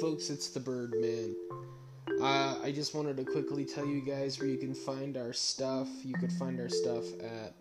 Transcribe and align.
folks, 0.00 0.28
it's 0.30 0.48
the 0.48 0.60
Birdman. 0.60 1.34
Uh, 2.20 2.56
I 2.62 2.72
just 2.72 2.94
wanted 2.94 3.16
to 3.16 3.24
quickly 3.24 3.64
tell 3.64 3.86
you 3.86 4.00
guys 4.00 4.38
where 4.38 4.48
you 4.48 4.58
can 4.58 4.74
find 4.74 5.16
our 5.16 5.32
stuff. 5.32 5.88
You 6.04 6.14
could 6.14 6.32
find 6.32 6.60
our 6.60 6.68
stuff 6.68 7.04
at 7.20 7.54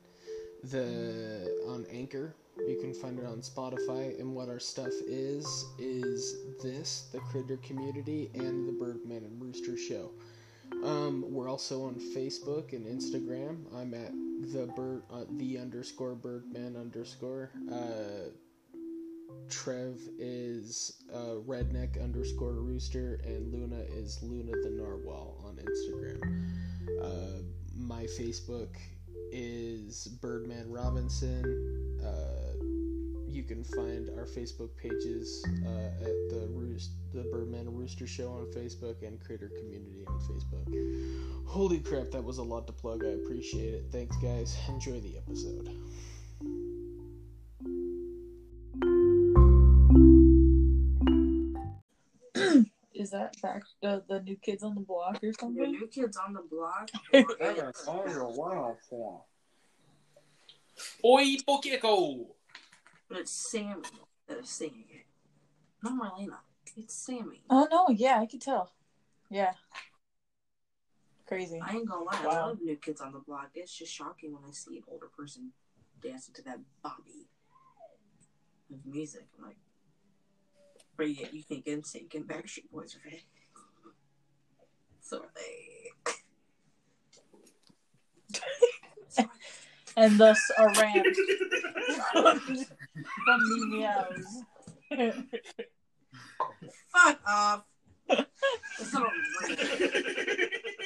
the 0.64 1.64
on 1.68 1.86
Anchor. 1.92 2.36
You 2.58 2.78
can 2.82 2.94
find 2.94 3.20
it 3.20 3.26
on 3.26 3.40
Spotify. 3.40 4.20
And 4.20 4.34
what 4.34 4.50
our 4.50 4.60
stuff 4.60 4.92
is 5.08 5.66
is 5.78 6.36
this, 6.62 7.10
the 7.12 7.20
Critter 7.20 7.58
Community, 7.58 8.30
and 8.34 8.68
the 8.68 8.74
Birdman 8.74 9.24
and 9.24 9.42
Rooster 9.42 9.78
Show. 9.78 10.12
Um, 10.84 11.26
we're 11.30 11.50
also 11.50 11.84
on 11.84 11.96
Facebook 11.96 12.74
and 12.74 12.86
Instagram. 12.86 13.58
I'm 13.74 13.94
at 13.94 14.12
the 14.52 14.68
bird, 14.76 15.04
uh, 15.12 15.24
the 15.38 15.58
underscore 15.58 16.16
Birdman 16.16 16.76
underscore. 16.76 17.52
Uh, 17.72 18.30
Trev 19.50 19.98
is 20.18 21.04
uh, 21.14 21.36
redneck 21.48 22.02
underscore 22.04 22.54
rooster, 22.54 23.20
and 23.26 23.52
Luna 23.54 23.82
is 23.94 24.20
Luna 24.22 24.52
the 24.64 24.70
Narwhal 24.70 25.44
on 25.46 25.58
Instagram. 25.58 26.46
Uh, 27.02 27.42
my 27.78 28.04
Facebook 28.04 28.70
is 29.32 30.08
Birdman 30.22 30.72
Robinson. 30.72 32.00
Uh, 32.04 32.46
you 33.28 33.44
can 33.44 33.64
find 33.64 34.10
our 34.18 34.26
Facebook 34.26 34.70
pages 34.78 35.46
uh, 35.66 36.06
at 36.06 36.30
the 36.30 36.48
Roost, 36.52 36.92
the 37.14 37.24
Birdman 37.24 37.74
Rooster 37.74 38.08
Show 38.08 38.30
on 38.30 38.46
Facebook 38.56 39.06
and 39.06 39.20
Critter 39.20 39.52
Community 39.60 40.06
on 40.08 40.20
Facebook. 40.22 41.46
Holy 41.46 41.80
crap, 41.80 42.12
that 42.12 42.24
was 42.24 42.38
a 42.38 42.44
lot 42.44 42.66
to 42.68 42.74
plug. 42.74 43.04
I 43.04 43.10
appreciate 43.10 43.74
it. 43.74 43.86
Thanks, 43.92 44.16
guys. 44.18 44.58
Enjoy 44.70 45.00
the 45.02 45.18
episode. 45.18 45.70
That 53.16 53.42
back 53.42 53.64
uh, 53.84 54.00
the 54.08 54.22
new 54.22 54.36
kids 54.36 54.64
on 54.64 54.76
the 54.76 54.82
block 54.82 55.20
or 55.24 55.34
something? 55.34 55.58
The 55.58 55.66
something? 55.66 55.80
new 55.80 55.88
kids 55.88 56.18
on 56.18 56.34
the 56.34 56.42
block. 56.42 56.90
Oi, 61.06 61.38
Pokeko! 61.48 62.26
But 63.08 63.20
it's 63.20 63.32
Sammy 63.32 63.84
that 64.28 64.40
is 64.40 64.50
singing 64.50 64.86
it. 64.92 65.06
Not 65.84 65.94
Marlena. 65.94 66.40
It's 66.76 66.96
Sammy. 66.96 67.44
Oh 67.50 67.68
no, 67.72 67.88
yeah, 67.90 68.20
I 68.20 68.26
could 68.26 68.42
tell. 68.42 68.74
Yeah. 69.30 69.54
Crazy. 71.28 71.60
I 71.60 71.76
ain't 71.76 71.88
gonna 71.88 72.04
lie, 72.04 72.20
I 72.22 72.26
love 72.26 72.60
New 72.62 72.76
Kids 72.76 73.02
on 73.02 73.14
the 73.14 73.20
Block. 73.20 73.50
It's 73.56 73.74
just 73.76 73.92
shocking 73.92 74.32
when 74.34 74.44
I 74.48 74.52
see 74.52 74.78
an 74.78 74.84
older 74.88 75.08
person 75.08 75.52
dancing 76.02 76.36
to 76.36 76.44
that 76.44 76.60
bobby 76.84 77.28
of 78.72 78.86
music. 78.86 79.26
I'm 79.38 79.46
like, 79.46 79.58
but 80.98 81.10
yet 81.10 81.34
you 81.34 81.42
think 81.42 81.66
NSYNC 81.66 82.16
and 82.16 82.28
Backstreet 82.28 82.70
Boys 82.72 82.96
are 82.96 83.10
fake. 83.10 83.26
So 85.02 85.18
are 85.18 85.32
they. 85.36 85.92
And 89.98 90.18
thus 90.20 90.40
a 90.58 90.66
rant 90.66 91.16
from 92.12 93.40
the 93.40 93.66
meows. 93.70 94.44
Fuck 96.92 97.20
off. 97.28 97.64
It's 98.10 98.94
not 98.94 99.04
a 99.04 99.10
rant. 99.48 99.60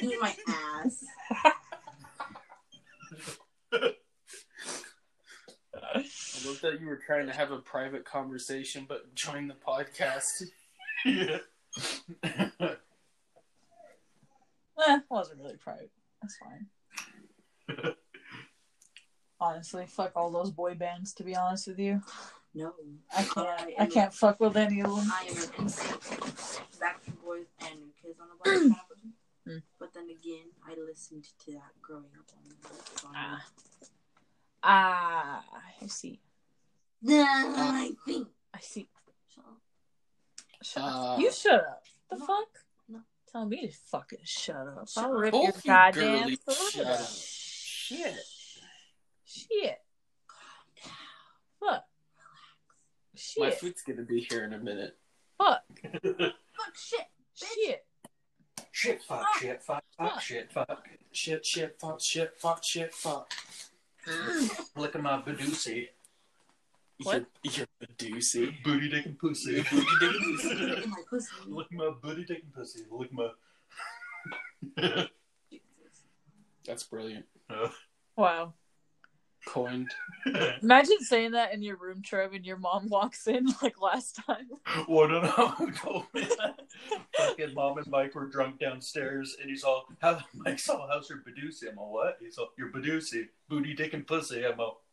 Eat 0.00 0.18
my 0.20 0.34
ass. 0.48 1.04
Love 6.50 6.60
that 6.62 6.80
you 6.80 6.86
were 6.86 7.00
trying 7.04 7.26
to 7.26 7.32
have 7.32 7.50
a 7.50 7.58
private 7.58 8.04
conversation, 8.04 8.86
but 8.88 9.14
join 9.14 9.48
the 9.48 9.54
podcast. 9.54 10.44
yeah. 11.04 11.38
Eh, 14.88 14.98
wasn't 15.10 15.38
really 15.38 15.58
private. 15.58 15.90
That's 16.22 16.38
fine. 16.38 16.66
Honestly, 19.40 19.84
fuck 19.86 20.12
all 20.16 20.30
those 20.30 20.50
boy 20.50 20.74
bands. 20.74 21.12
To 21.14 21.22
be 21.22 21.36
honest 21.36 21.66
with 21.68 21.78
you, 21.78 22.00
No. 22.54 22.72
I 23.14 23.22
can't. 23.22 23.48
I 23.48 23.74
I 23.80 23.86
can't 23.86 24.14
fuck 24.14 24.40
with 24.40 24.56
any 24.56 24.80
of 24.80 24.88
them. 24.96 25.12
I 25.12 25.26
am 25.28 25.36
an 25.36 25.66
NSYNC, 25.66 26.60
Backstreet 26.80 27.22
Boys, 27.22 27.46
and 27.60 27.78
Kids 28.02 28.18
on 28.20 28.28
the 28.30 28.36
Block 28.42 28.44
kind 28.54 28.70
of 28.70 28.88
person. 28.88 29.12
Hmm. 29.46 29.58
But 29.78 29.92
then 29.92 30.08
again, 30.08 30.46
I 30.66 30.74
listened 30.80 31.26
to 31.44 31.52
that 31.52 31.72
growing 31.82 32.04
up 32.18 32.30
on 32.34 33.10
on 33.10 33.14
Ah. 33.14 33.44
Ah, 34.62 35.44
I 35.82 35.86
see. 35.88 36.20
Then 37.02 37.26
I 37.26 37.92
think. 38.06 38.28
I 38.54 38.60
see. 38.60 38.88
So, 39.34 39.42
Shut 40.62 40.82
Uh, 40.82 40.86
up. 41.14 41.20
You 41.20 41.32
shut 41.32 41.60
up. 41.60 41.84
The 42.10 42.16
No. 42.18 42.26
fuck? 42.26 42.48
No. 42.88 43.00
Tell 43.30 43.46
me 43.46 43.66
to 43.66 43.72
fucking 43.72 44.18
shut 44.24 44.56
up. 44.68 44.88
Shut 44.88 45.04
I'll 45.04 45.12
rip 45.12 45.32
your 45.32 45.44
you 45.44 45.52
goddamn 45.64 46.36
throat 46.36 46.56
shut 46.72 46.86
out. 46.86 47.00
up. 47.00 47.08
Shit. 47.08 48.16
Shit. 49.24 49.82
Fuck. 51.58 51.84
My 53.38 53.50
Shit. 53.50 53.54
food's 53.60 53.82
gonna 53.82 54.02
be 54.02 54.20
here 54.30 54.44
in 54.44 54.52
a 54.52 54.58
minute. 54.58 54.98
Fuck. 55.38 55.62
fuck 55.92 56.76
shit. 56.76 57.06
Shit. 57.34 57.86
Shit, 58.72 59.02
fuck, 59.02 59.26
shit, 59.38 59.62
fuck, 59.62 59.84
fuck, 59.96 60.20
shit, 60.20 60.50
fuck. 60.52 60.88
Shit, 61.12 61.44
shit, 61.44 61.78
fuck, 61.80 62.00
shit, 62.00 62.34
fuck, 62.38 62.62
shit, 62.64 62.94
fuck. 62.94 63.30
Licking 64.76 65.02
my 65.02 65.20
badoosie. 65.20 65.88
What? 67.02 67.26
You're, 67.42 67.52
you're 67.54 67.66
Badoosie. 67.82 68.62
Booty 68.62 68.88
dick 68.88 69.06
and 69.06 69.18
pussy. 69.18 69.58
In 69.58 69.64
my 70.90 71.02
pussy. 71.08 71.28
Lick 71.46 71.72
my 71.72 71.90
booty 72.02 72.24
dick 72.24 72.42
and 72.42 72.52
pussy. 72.52 72.80
Lick 72.90 73.12
my. 73.12 73.28
Jesus. 74.78 75.08
That's 76.66 76.82
brilliant. 76.84 77.26
Wow. 78.16 78.54
Coined. 79.46 79.90
Imagine 80.62 80.98
saying 81.00 81.30
that 81.32 81.54
in 81.54 81.62
your 81.62 81.76
room, 81.76 82.02
Trev, 82.02 82.34
and 82.34 82.44
your 82.44 82.58
mom 82.58 82.88
walks 82.88 83.26
in 83.26 83.46
like 83.62 83.80
last 83.80 84.20
time. 84.26 84.48
Well, 84.86 85.06
I 85.06 85.10
don't 85.10 85.22
know 85.22 85.48
who 85.48 85.72
told 85.72 86.04
me 86.12 86.24
that. 86.38 86.60
Fucking 87.16 87.54
mom 87.54 87.78
and 87.78 87.86
Mike 87.86 88.14
were 88.14 88.26
drunk 88.26 88.58
downstairs, 88.60 89.36
and 89.40 89.48
he's 89.48 89.64
all, 89.64 89.86
"How 90.00 90.20
Mike's 90.34 90.68
all, 90.68 90.86
how's 90.92 91.08
your 91.08 91.20
badoosie?" 91.20 91.70
I'm 91.70 91.78
all, 91.78 91.92
"What?" 91.92 92.18
He's 92.20 92.36
all, 92.36 92.50
"Your 92.58 92.70
badoosie, 92.70 93.28
booty, 93.48 93.72
dick, 93.72 93.94
and 93.94 94.06
pussy." 94.06 94.44
I'm 94.44 94.60
all, 94.60 94.84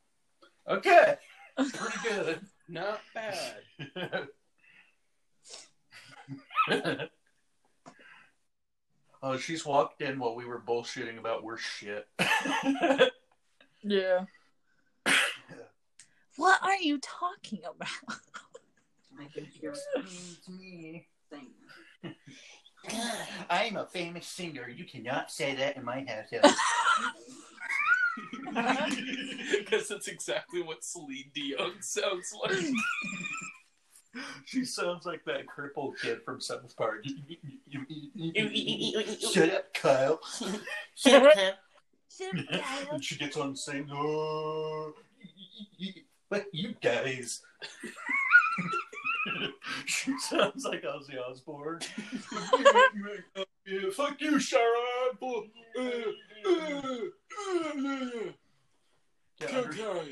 "Okay, 0.70 1.18
pretty 1.58 1.98
good." 2.04 2.42
Not 2.70 3.00
bad. 3.14 4.30
oh, 9.24 9.38
she's 9.38 9.66
walked 9.66 10.02
in 10.02 10.20
while 10.20 10.36
we 10.36 10.46
were 10.46 10.60
bullshitting 10.60 11.18
about 11.18 11.44
we're 11.44 11.58
shit. 11.58 12.08
Yeah. 13.84 14.26
What 16.36 16.60
are 16.62 16.76
you 16.76 17.00
talking 17.00 17.60
about? 17.64 17.88
I 19.20 19.26
can 19.34 19.46
hear 19.46 19.74
it's 19.96 20.48
me. 20.48 21.08
thing. 21.32 21.48
I'm 23.50 23.78
a 23.78 23.86
famous 23.86 24.28
singer. 24.28 24.70
You 24.70 24.86
cannot 24.86 25.32
say 25.32 25.56
that 25.56 25.78
in 25.78 25.86
my 25.86 26.06
house. 26.06 26.54
Because 29.52 29.88
that's 29.88 30.08
exactly 30.08 30.62
what 30.62 30.84
Celine 30.84 31.32
Dion 31.34 31.82
sounds 31.82 32.34
like. 32.42 32.58
she 34.46 34.66
sounds 34.66 35.06
like 35.06 35.24
that 35.26 35.48
crippled 35.48 35.96
kid 36.02 36.20
from 36.24 36.42
South 36.42 36.76
Park. 36.76 37.06
Shut 39.32 39.50
up, 39.52 39.74
Kyle. 39.74 40.20
Shut 40.96 41.26
up, 41.26 41.34
Kyle. 41.34 41.54
and 42.92 43.04
she 43.04 43.18
gets 43.18 43.38
on 43.38 43.56
saying, 43.56 43.90
"Oh, 43.92 44.94
but 46.30 46.46
you 46.52 46.76
guys." 46.82 47.42
she 49.86 50.18
sounds 50.20 50.66
like 50.66 50.84
Ozzy 50.84 51.20
Osbourne. 51.20 51.80
Yeah, 53.68 53.90
fuck 53.92 54.20
you, 54.22 54.40
Sharon. 54.40 55.18
Uh, 55.22 55.28
uh, 55.78 55.82
uh, 56.48 57.02
yeah, 59.40 59.58
under- 59.58 60.04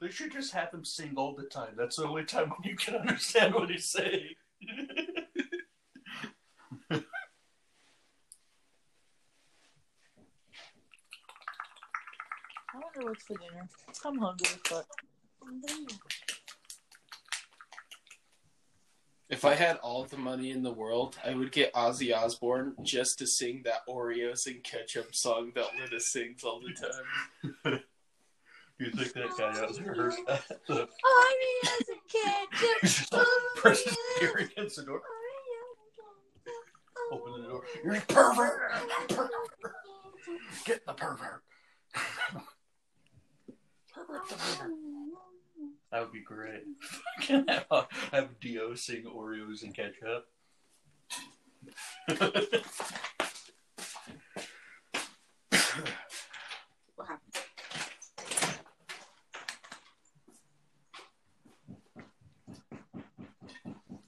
they 0.00 0.10
should 0.10 0.32
just 0.32 0.52
have 0.52 0.72
him 0.72 0.84
sing 0.84 1.14
all 1.16 1.34
the 1.34 1.44
time. 1.44 1.74
That's 1.76 1.96
the 1.96 2.06
only 2.06 2.24
time 2.24 2.50
when 2.50 2.58
you 2.64 2.76
can 2.76 2.96
understand 2.96 3.54
what 3.54 3.70
he's 3.70 3.86
saying. 3.86 4.34
I 12.74 12.74
wonder 12.74 13.08
what's 13.08 13.22
for 13.24 13.34
dinner. 13.38 13.68
I'm 14.04 14.18
hungry, 14.18 14.48
but 14.68 14.86
If 19.30 19.44
I 19.44 19.54
had 19.54 19.76
all 19.78 20.04
the 20.04 20.16
money 20.16 20.50
in 20.52 20.62
the 20.62 20.72
world, 20.72 21.18
I 21.22 21.34
would 21.34 21.52
get 21.52 21.74
Ozzy 21.74 22.16
Osbourne 22.16 22.74
just 22.82 23.18
to 23.18 23.26
sing 23.26 23.60
that 23.64 23.86
Oreos 23.86 24.46
and 24.46 24.62
ketchup 24.64 25.14
song 25.14 25.52
that 25.54 25.66
Linda 25.78 26.00
sings 26.00 26.44
all 26.44 26.60
the 26.60 26.72
time. 26.72 27.04
you 28.78 28.90
think 28.90 29.12
that 29.12 29.36
guy 29.36 29.54
has 29.54 29.76
heard 29.76 30.14
the 30.66 30.88
Oreos 30.88 31.88
and 31.88 32.00
ketchup. 32.50 33.20
person 33.56 33.92
here 34.20 34.48
against 34.50 34.76
the 34.76 34.84
door? 34.84 35.02
Open 37.12 37.42
the 37.42 37.48
door. 37.48 37.64
You're 37.84 37.94
a 37.96 38.00
pervert. 38.00 38.60
pervert. 39.08 39.30
Get 40.64 40.86
the 40.86 40.94
pervert. 40.94 41.42
pervert 43.94 44.28
the 44.28 44.34
pervert. 44.36 44.67
That 45.98 46.04
would 46.04 46.12
be 46.12 46.20
great. 46.20 46.62
have, 47.48 47.88
have 48.12 48.38
Dio 48.38 48.72
sing 48.76 49.02
Oreos 49.02 49.64
and 49.64 49.74
ketchup. 49.74 50.26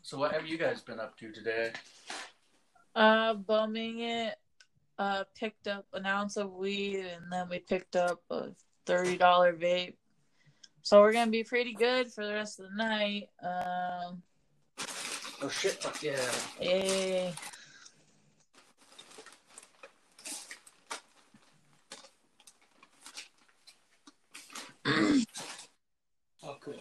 So, 0.03 0.19
what 0.19 0.33
have 0.33 0.47
you 0.47 0.59
guys 0.59 0.81
been 0.81 0.99
up 0.99 1.17
to 1.19 1.31
today? 1.31 1.71
Uh, 2.97 3.35
bumming 3.35 4.01
it. 4.01 4.35
Uh, 4.99 5.23
picked 5.37 5.69
up 5.69 5.87
an 5.93 6.05
ounce 6.05 6.37
of 6.37 6.53
weed, 6.53 6.99
and 6.99 7.31
then 7.31 7.49
we 7.49 7.61
picked 7.61 7.95
up 7.95 8.21
a 8.31 8.49
thirty 8.87 9.17
dollar 9.17 9.53
vape. 9.53 9.95
So 10.91 11.01
we're 11.03 11.13
gonna 11.13 11.31
be 11.31 11.45
pretty 11.45 11.73
good 11.73 12.13
for 12.13 12.27
the 12.27 12.35
rest 12.35 12.59
of 12.59 12.69
the 12.69 12.75
night. 12.75 13.29
Um, 13.41 14.25
Oh 15.41 15.49
shit! 15.49 15.75
Fuck 15.75 16.03
yeah! 16.03 16.19
eh, 16.61 17.31
Oh, 26.43 26.57
good. 26.61 26.81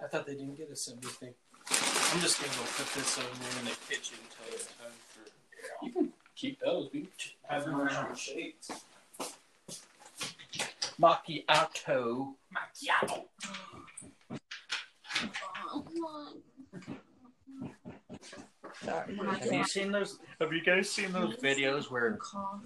I 0.00 0.06
thought 0.06 0.24
they 0.24 0.34
didn't 0.34 0.54
get 0.54 0.70
us 0.70 0.88
anything. 0.92 1.34
I'm 1.68 2.20
just 2.20 2.40
gonna 2.40 2.52
go 2.52 2.62
put 2.76 2.94
this 2.94 3.18
over 3.18 3.26
there 3.26 3.58
in 3.58 3.64
the 3.64 3.76
kitchen 3.88 4.18
until 4.22 4.54
it's 4.54 4.66
time 4.66 4.94
for. 5.08 5.84
You 5.84 5.90
can 5.90 6.12
keep 6.36 6.60
those. 6.60 6.90
We 6.92 7.08
have 7.48 7.64
them 7.64 7.80
around 7.80 8.12
the 8.12 8.16
shades. 8.16 8.70
Macchiato. 11.00 12.34
Macchiato. 12.52 13.24
sorry. 18.84 19.16
Have 19.16 19.52
you 19.52 19.64
seen 19.64 19.92
those? 19.92 20.18
Have 20.40 20.52
you 20.52 20.62
guys 20.62 20.90
seen 20.90 21.12
those 21.12 21.36
videos 21.36 21.90
where 21.90 22.18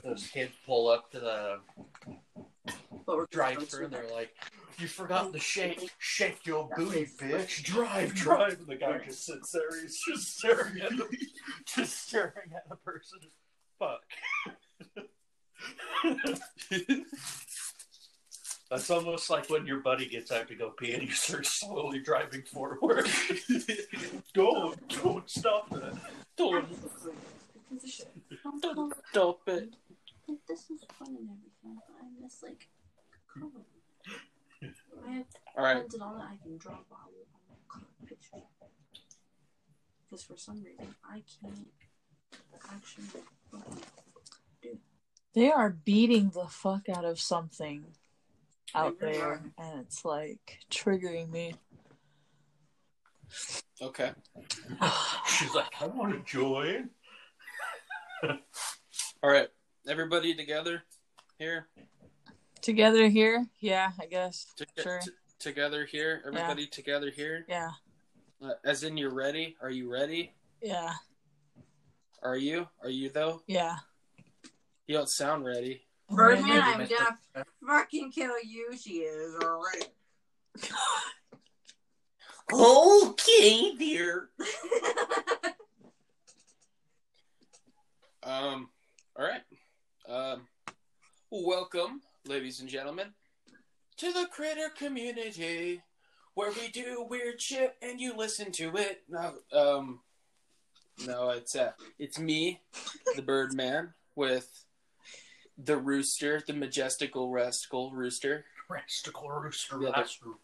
those 0.02 0.26
kids 0.29 0.52
pull 0.67 0.88
up 0.88 1.11
to 1.12 1.20
the 1.20 1.58
But 3.06 3.17
we're 3.17 3.26
drive-through 3.31 3.87
and 3.87 3.94
they're 3.94 4.11
like, 4.11 4.35
"You 4.78 4.87
forgot 4.87 5.32
to 5.32 5.38
shake, 5.38 5.90
shake 5.99 6.46
your 6.46 6.69
booty, 6.76 7.06
bitch! 7.20 7.64
Drive, 7.64 8.14
drive!" 8.14 8.58
And 8.61 8.67
the 8.67 8.76
guy 8.76 8.99
just 9.05 9.26
sits 9.26 9.52
there. 9.52 9.81
He's 9.81 10.00
just 10.06 10.38
staring 10.38 10.81
at 10.81 10.90
the, 10.90 11.08
just 11.67 12.08
staring 12.08 12.52
at 12.55 12.69
the 12.69 12.76
person. 12.76 13.19
Fuck. 13.78 14.02
That's 18.73 18.89
almost 18.89 19.29
like 19.29 19.51
when 19.51 19.67
your 19.67 19.81
buddy 19.81 20.07
gets 20.07 20.33
out 20.33 20.49
to 20.49 20.55
go 20.55 20.71
pee 20.71 20.95
and 20.95 21.03
you 21.03 21.11
start 21.11 21.45
slowly 21.45 21.99
driving 21.99 22.41
forward. 22.41 23.07
don't, 24.33 25.03
don't 25.03 25.29
stop 25.29 25.69
that. 25.69 25.93
Don't, 26.39 26.67
Position. 27.69 28.07
don't 28.63 28.95
stop 29.11 29.41
it. 29.49 29.75
This 30.49 30.71
is 30.71 30.81
fun 30.99 31.09
and 31.09 31.29
everything, 31.29 31.83
but 31.87 31.97
I 32.01 32.23
miss 32.23 32.43
like 32.43 32.67
color. 33.39 33.51
I 35.07 35.13
have 35.17 35.27
All 35.55 35.65
right. 35.65 35.77
pens 35.77 35.93
and 35.93 36.03
all 36.03 36.15
that 36.15 36.29
I 36.33 36.39
can 36.43 36.57
draw 36.57 36.79
while 36.89 37.11
I'm 37.45 37.57
color 37.69 37.85
pictures. 38.09 38.41
Because 40.09 40.25
for 40.25 40.39
some 40.39 40.63
reason 40.65 40.95
I 41.05 41.23
can't 41.43 41.69
actually. 42.73 43.05
Do. 44.63 44.79
They 45.35 45.51
are 45.51 45.69
beating 45.69 46.31
the 46.31 46.47
fuck 46.47 46.89
out 46.89 47.05
of 47.05 47.21
something 47.21 47.85
out 48.75 48.99
there, 49.01 49.43
and 49.59 49.81
it's 49.81 50.05
like 50.05 50.59
triggering 50.71 51.31
me. 51.31 51.55
Okay. 53.81 54.13
She's 55.27 55.55
like, 55.55 55.73
I 55.81 55.87
want 55.87 56.13
to 56.13 56.31
join. 56.31 56.91
All 59.23 59.31
right. 59.31 59.49
Everybody 59.89 60.35
together 60.35 60.83
here. 61.39 61.67
Together 62.61 63.09
here, 63.09 63.45
yeah, 63.59 63.91
I 64.01 64.07
guess. 64.07 64.47
To- 64.57 64.67
Sure. 64.81 65.01
t- 65.03 65.11
together 65.41 65.85
here. 65.85 66.23
Everybody 66.25 66.69
together 66.69 67.11
here. 67.11 67.45
Yeah, 67.49 67.71
Uh, 68.41 68.53
as 68.65 68.85
in, 68.85 68.97
you're 68.97 69.13
ready. 69.13 69.57
Are 69.61 69.71
you 69.71 69.91
ready? 69.93 70.35
yeah, 70.63 70.93
Are 72.23 72.37
you? 72.37 72.69
Are 72.81 72.89
you 72.91 73.09
though? 73.11 73.43
yeah. 73.49 73.77
You 74.87 74.97
don't 74.97 75.09
sound 75.11 75.45
ready. 75.45 75.83
Birdman, 76.12 76.47
Maybe 76.47 76.61
I'm 76.61 76.81
Mr. 76.81 76.99
gonna 77.35 77.47
fucking 77.67 78.12
kill 78.12 78.35
you. 78.44 78.76
She 78.79 78.99
is 78.99 79.35
alright. 79.43 79.88
Okay, 82.53 83.75
dear. 83.76 84.29
Um. 88.25 88.69
All 89.19 89.26
right. 89.26 89.41
Um. 90.09 90.43
Welcome, 91.31 92.03
ladies 92.25 92.61
and 92.61 92.69
gentlemen, 92.69 93.09
to 93.97 94.12
the 94.12 94.29
critter 94.31 94.69
community, 94.79 95.82
where 96.35 96.53
we 96.53 96.69
do 96.69 97.05
weird 97.11 97.41
shit 97.41 97.75
and 97.82 98.00
you 98.00 98.17
listen 98.17 98.53
to 98.53 98.76
it. 98.76 99.03
No, 99.09 99.32
um. 99.53 100.00
No, 101.05 101.31
it's 101.31 101.56
uh, 101.56 101.73
it's 101.99 102.20
me, 102.20 102.61
the 103.17 103.23
Birdman, 103.23 103.93
with 104.14 104.49
the 105.64 105.76
rooster, 105.76 106.43
the 106.47 106.53
majestical 106.53 107.29
rascal 107.31 107.93
rooster, 107.93 108.44
Rastical 108.69 109.29
rooster, 109.31 109.79
Yeah, 109.82 109.91
the- 109.91 110.00
rastical 110.00 110.38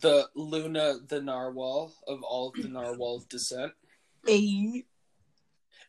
the 0.00 0.28
Luna, 0.34 0.98
the 1.06 1.20
narwhal 1.20 1.92
of 2.08 2.22
all 2.22 2.48
of 2.48 2.54
the 2.62 2.68
narwhal 2.68 3.24
descent. 3.28 3.72
Hey. 4.26 4.84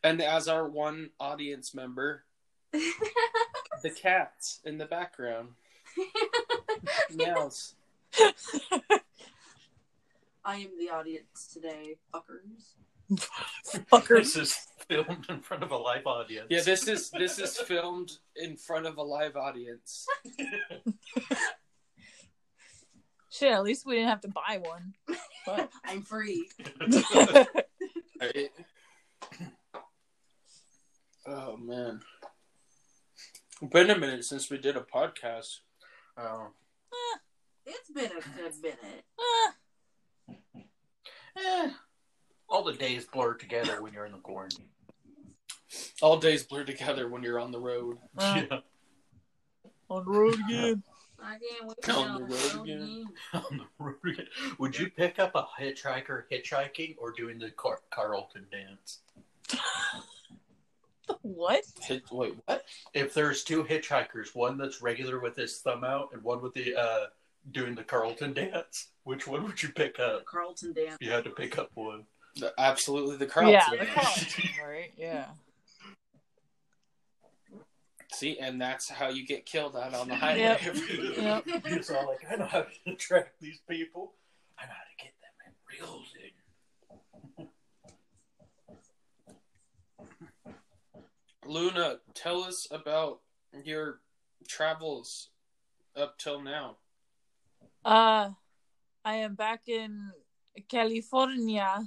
And 0.03 0.21
as 0.21 0.47
our 0.47 0.67
one 0.69 1.11
audience 1.19 1.73
member, 1.73 2.25
the 2.71 3.89
cats 3.95 4.59
in 4.65 4.77
the 4.77 4.85
background. 4.85 5.49
Meows. 7.15 7.75
I 10.43 10.57
am 10.57 10.77
the 10.77 10.89
audience 10.93 11.49
today, 11.51 11.95
fuckers. 12.13 12.73
Fuckers. 13.91 14.33
This 14.33 14.35
is 14.35 14.55
filmed 14.87 15.25
in 15.29 15.39
front 15.41 15.63
of 15.63 15.71
a 15.71 15.77
live 15.77 16.05
audience. 16.05 16.47
Yeah, 16.49 16.61
this 16.61 16.87
is 16.87 17.09
this 17.11 17.39
is 17.39 17.57
filmed 17.57 18.11
in 18.35 18.55
front 18.57 18.85
of 18.85 18.97
a 18.97 19.03
live 19.03 19.35
audience. 19.35 20.05
Shit, 23.31 23.51
at 23.51 23.63
least 23.63 23.85
we 23.85 23.95
didn't 23.95 24.09
have 24.09 24.21
to 24.21 24.29
buy 24.29 24.61
one. 24.63 24.93
But 25.45 25.69
I'm 25.85 26.01
free. 26.01 26.47
Right? 28.21 28.49
Oh 31.27 31.57
man. 31.57 31.99
Been 33.71 33.89
a 33.89 33.97
minute 33.97 34.23
since 34.23 34.49
we 34.49 34.57
did 34.57 34.77
a 34.77 34.81
podcast. 34.81 35.59
Oh. 36.17 36.47
It's 37.65 37.89
been 37.91 38.05
a 38.05 38.21
good 38.37 38.53
minute. 38.61 39.03
eh, 40.55 40.61
Eh. 41.37 41.71
All 42.49 42.63
the 42.63 42.73
days 42.73 43.05
blur 43.05 43.33
together 43.33 43.81
when 43.81 43.93
you're 43.93 44.05
in 44.05 44.11
the 44.11 44.17
quarantine. 44.19 44.67
All 46.01 46.17
days 46.17 46.43
blur 46.43 46.63
together 46.63 47.07
when 47.09 47.23
you're 47.23 47.39
on 47.39 47.51
the 47.51 47.59
road. 47.59 47.97
uh, 48.17 48.43
Yeah. 48.49 48.59
on 49.89 50.05
the 50.05 50.11
road 50.11 50.35
again. 50.47 50.83
I 51.21 51.37
can't 51.37 51.67
wait 51.67 51.89
On 51.89 51.95
the 51.95 52.11
on 52.13 52.21
road 52.21 52.29
the 52.29 52.57
road 52.57 52.63
again. 52.65 52.81
again. 52.81 53.05
On 53.33 53.57
the 53.57 53.65
road 53.83 53.95
again. 54.05 54.27
Would 54.59 54.77
you 54.77 54.89
pick 54.89 55.17
up 55.19 55.33
a 55.35 55.47
hitchhiker 55.59 56.23
hitchhiking 56.31 56.95
or 56.99 57.11
doing 57.11 57.39
the 57.39 57.51
Car- 57.51 57.81
Carlton 57.91 58.45
dance? 58.51 58.99
What? 61.21 61.63
Hit, 61.81 62.03
wait, 62.11 62.35
what? 62.45 62.65
If 62.93 63.13
there's 63.13 63.43
two 63.43 63.63
hitchhikers, 63.63 64.35
one 64.35 64.57
that's 64.57 64.81
regular 64.81 65.19
with 65.19 65.35
his 65.35 65.59
thumb 65.59 65.83
out 65.83 66.09
and 66.13 66.23
one 66.23 66.41
with 66.41 66.53
the 66.53 66.75
uh 66.75 67.05
doing 67.51 67.75
the 67.75 67.83
Carlton 67.83 68.33
dance, 68.33 68.87
which 69.03 69.27
one 69.27 69.43
would 69.43 69.61
you 69.61 69.69
pick 69.69 69.99
up? 69.99 70.25
Carlton 70.25 70.73
dance. 70.73 70.97
You 70.99 71.11
had 71.11 71.23
to 71.25 71.29
pick 71.29 71.57
up 71.59 71.69
one. 71.75 72.05
The, 72.37 72.53
absolutely 72.57 73.17
the 73.17 73.25
Carlton. 73.25 73.53
Yeah, 73.53 73.69
the 73.79 73.85
Carlton, 73.85 74.49
right? 74.65 74.91
Yeah. 74.97 75.25
See, 78.11 78.39
and 78.39 78.61
that's 78.61 78.89
how 78.89 79.09
you 79.09 79.25
get 79.25 79.45
killed 79.45 79.75
out 79.75 79.93
on 79.93 80.07
the 80.07 80.15
highway. 80.15 80.39
Yep. 80.39 80.61
Yep. 81.45 81.67
He's 81.67 81.89
all 81.89 82.07
like, 82.07 82.25
I 82.31 82.35
know 82.35 82.45
how 82.45 82.61
to 82.61 82.91
attract 82.91 83.41
these 83.41 83.59
people. 83.69 84.13
I 84.57 84.65
know 84.65 84.71
how 84.71 84.83
to 84.83 85.03
get 85.03 85.13
them 85.21 85.33
in 85.45 85.53
real 85.69 86.01
in. 86.23 86.31
Luna, 91.47 91.99
tell 92.13 92.43
us 92.43 92.67
about 92.71 93.19
your 93.63 93.99
travels 94.47 95.29
up 95.95 96.17
till 96.17 96.41
now. 96.41 96.77
Uh, 97.83 98.31
I 99.03 99.15
am 99.17 99.35
back 99.35 99.67
in 99.67 100.11
California, 100.67 101.83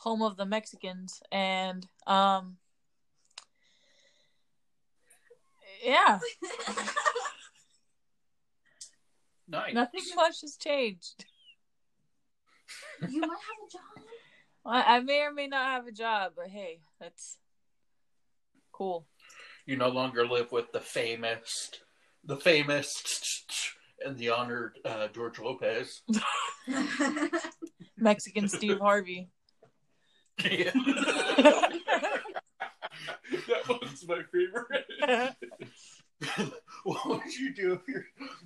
home 0.00 0.22
of 0.22 0.36
the 0.38 0.46
Mexicans, 0.46 1.22
and 1.30 1.86
um, 2.06 2.56
yeah, 5.84 6.18
Nice. 9.46 9.74
nothing 9.74 10.02
much 10.16 10.40
has 10.40 10.56
changed. 10.56 11.26
you 13.08 13.20
might 13.20 13.28
have 13.28 13.38
a 13.66 13.70
job. 13.70 14.04
I, 14.64 14.96
I 14.96 15.00
may 15.00 15.20
or 15.20 15.32
may 15.32 15.48
not 15.48 15.66
have 15.70 15.86
a 15.86 15.92
job, 15.92 16.32
but 16.34 16.48
hey, 16.48 16.80
that's 16.98 17.36
cool. 18.72 19.06
You 19.66 19.76
no 19.76 19.88
longer 19.88 20.26
live 20.26 20.50
with 20.50 20.72
the 20.72 20.80
famous, 20.80 21.70
the 22.24 22.36
famous, 22.36 23.44
and 24.04 24.16
the 24.16 24.30
honored 24.30 24.78
uh, 24.84 25.08
George 25.08 25.38
Lopez. 25.38 26.00
Mexican 27.98 28.48
Steve 28.48 28.78
Harvey. 28.78 29.28
Yeah. 30.44 30.70
that 33.48 33.68
one's 33.68 34.06
my 34.06 34.22
favorite. 34.32 34.86
what 36.84 37.06
would 37.06 37.34
you 37.38 37.54
do 37.54 37.72
if 37.72 37.88
your 37.88 38.04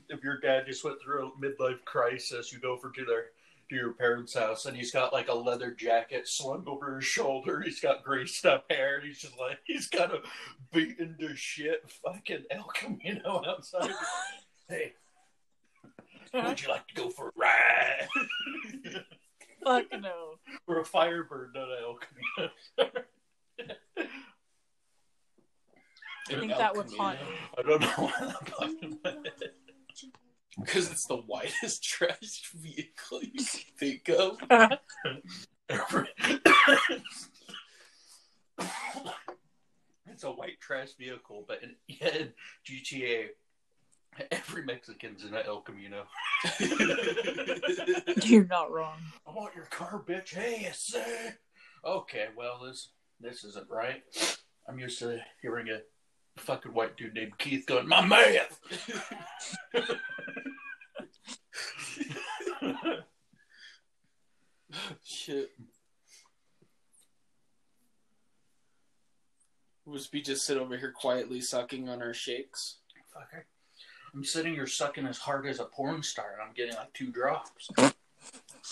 if 0.08 0.22
your 0.22 0.38
dad 0.40 0.64
just 0.66 0.84
went 0.84 1.00
through 1.02 1.26
a 1.26 1.30
midlife 1.40 1.84
crisis? 1.84 2.52
You 2.52 2.60
go 2.60 2.72
over 2.72 2.90
to 2.90 3.04
their 3.04 3.26
to 3.70 3.76
your 3.76 3.92
parents' 3.92 4.34
house 4.34 4.66
and 4.66 4.76
he's 4.76 4.90
got 4.90 5.12
like 5.12 5.28
a 5.28 5.34
leather 5.34 5.72
jacket 5.72 6.28
slung 6.28 6.64
over 6.66 6.96
his 6.96 7.04
shoulder. 7.04 7.62
He's 7.62 7.80
got 7.80 8.04
greased 8.04 8.44
up 8.44 8.66
hair. 8.70 8.96
And 8.96 9.06
he's 9.06 9.20
just 9.20 9.38
like 9.38 9.58
he's 9.64 9.88
got 9.88 10.14
a 10.14 10.20
beaten 10.72 11.16
to 11.20 11.34
shit 11.34 11.88
fucking 12.04 12.44
El 12.50 12.68
Camino 12.74 13.42
outside. 13.46 13.90
hey, 14.68 14.92
would 16.32 16.62
you 16.62 16.68
like 16.68 16.86
to 16.88 16.94
go 16.94 17.10
for 17.10 17.28
a 17.28 17.32
ride? 17.36 19.04
Fuck 19.64 19.86
no. 20.00 20.34
or 20.66 20.80
a 20.80 20.84
Firebird, 20.84 21.54
not 21.54 21.68
an 21.68 21.76
El 21.82 21.98
Camino. 21.98 22.50
I 26.30 26.34
think 26.34 26.56
that 26.56 26.74
would 26.74 26.90
haunt 26.96 27.20
me. 27.20 27.26
I 27.58 27.62
don't 27.62 27.80
know 27.80 27.86
why 27.86 28.12
that 28.20 28.46
popped 28.46 28.82
in 28.82 28.98
my 29.04 29.10
head. 29.10 29.52
Because 30.58 30.90
it's 30.90 31.06
the 31.06 31.16
whitest 31.16 31.82
trash 31.90 32.50
vehicle 32.54 33.20
you 33.22 33.32
can 33.32 33.62
think 33.78 34.08
of. 34.08 34.38
It's 40.06 40.22
a 40.22 40.30
white 40.30 40.60
trash 40.60 40.90
vehicle, 40.96 41.44
but 41.48 41.60
in, 41.64 41.74
in 41.88 42.32
GTA, 42.64 43.30
every 44.30 44.64
Mexican's 44.64 45.24
in 45.24 45.34
an 45.34 45.42
El 45.46 45.60
Camino. 45.60 46.04
You're 48.22 48.46
not 48.46 48.70
wrong. 48.70 48.98
I 49.26 49.32
want 49.32 49.54
your 49.54 49.66
car, 49.66 50.02
bitch. 50.06 50.34
Hey, 50.34 50.60
yes, 50.62 50.80
sir. 50.80 51.36
Okay, 51.84 52.28
well, 52.36 52.60
this 52.66 52.90
this 53.20 53.44
isn't 53.44 53.70
right. 53.70 54.02
I'm 54.68 54.78
used 54.78 54.98
to 55.00 55.20
hearing 55.42 55.68
a 55.68 55.80
fucking 56.40 56.72
white 56.72 56.96
dude 56.96 57.14
named 57.14 57.38
Keith 57.38 57.66
going, 57.66 57.88
"My 57.88 58.04
man." 58.04 58.46
Shit. 65.04 65.50
Was 69.86 70.10
we 70.10 70.22
just 70.22 70.46
sit 70.46 70.56
over 70.56 70.78
here 70.78 70.92
quietly 70.92 71.42
sucking 71.42 71.90
on 71.90 72.00
our 72.00 72.14
shakes? 72.14 72.78
Fucker. 73.14 73.42
I'm 74.14 74.24
sitting 74.24 74.54
here 74.54 74.66
sucking 74.66 75.06
as 75.06 75.18
hard 75.18 75.46
as 75.46 75.58
a 75.60 75.64
porn 75.64 76.02
star, 76.02 76.32
and 76.34 76.42
I'm 76.42 76.54
getting 76.54 76.76
like 76.76 76.92
two 76.92 77.10
drops. 77.10 77.68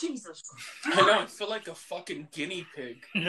Jesus. 0.00 0.42
I 0.86 1.00
know, 1.02 1.20
I 1.20 1.26
feel 1.26 1.50
like 1.50 1.68
a 1.68 1.74
fucking 1.74 2.28
guinea 2.32 2.66
pig. 2.74 3.04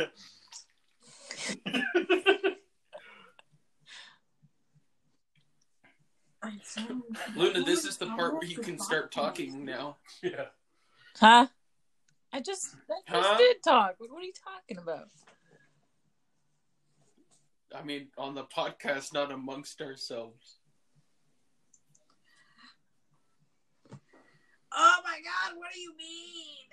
I 6.41 6.51
sound- 6.63 7.03
Luna, 7.35 7.63
this 7.63 7.85
is 7.85 7.97
the 7.97 8.07
part 8.07 8.33
where 8.33 8.43
you 8.43 8.57
can 8.57 8.77
start 8.77 9.11
talking 9.11 9.63
now. 9.63 9.97
yeah. 10.21 10.45
Huh? 11.19 11.47
I 12.33 12.41
just, 12.41 12.75
I 12.89 13.11
just 13.11 13.29
Huh? 13.29 13.37
did 13.37 13.63
talk. 13.63 13.95
What 13.99 14.09
are 14.11 14.21
you 14.23 14.33
talking 14.33 14.77
about? 14.77 15.07
I 17.73 17.81
mean, 17.83 18.07
on 18.17 18.35
the 18.35 18.43
podcast, 18.43 19.13
not 19.13 19.31
amongst 19.31 19.81
ourselves. 19.81 20.57
Oh 24.75 24.97
my 25.03 25.17
god, 25.23 25.57
what 25.57 25.71
do 25.73 25.79
you 25.79 25.95
mean? 25.97 26.69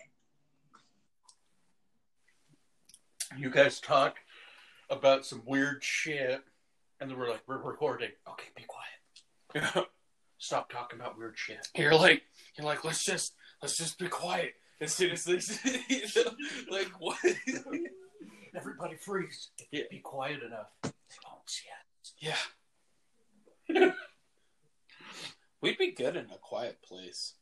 You 3.37 3.51
guys 3.51 3.81
talk 3.81 4.17
about 4.89 5.25
some 5.25 5.43
weird 5.45 5.85
shit, 5.85 6.43
and 7.01 7.11
then 7.11 7.19
we're 7.19 7.31
like, 7.31 7.43
we're 7.47 7.59
recording. 7.59 8.11
Okay, 8.29 8.49
be 8.57 8.65
quiet. 8.65 9.87
Stop 10.39 10.71
talking 10.71 10.99
about 10.99 11.19
weird 11.19 11.37
shit. 11.37 11.69
You're 11.77 11.95
like, 11.95 12.23
you're 12.57 12.67
like, 12.67 12.85
let's 12.85 13.05
just, 13.05 13.35
let's 13.63 13.77
just 13.77 13.99
be 13.99 14.09
quiet. 14.09 14.55
As 14.81 14.95
soon 14.95 15.11
as 15.11 15.25
this, 15.25 15.59
you 15.89 16.01
know, 16.25 16.33
like 16.71 16.91
what? 16.99 17.19
Everybody 18.57 18.97
freeze. 18.97 19.51
Yeah. 19.71 19.83
Be 19.91 19.99
quiet 19.99 20.43
enough. 20.43 20.69
They 20.83 20.91
won't 21.29 21.49
see 21.49 21.67
it. 22.19 22.37
yeah. 23.69 23.93
We'd 25.61 25.77
be 25.79 25.93
good 25.93 26.17
in 26.17 26.25
a 26.25 26.39
quiet 26.41 26.81
place. 26.83 27.35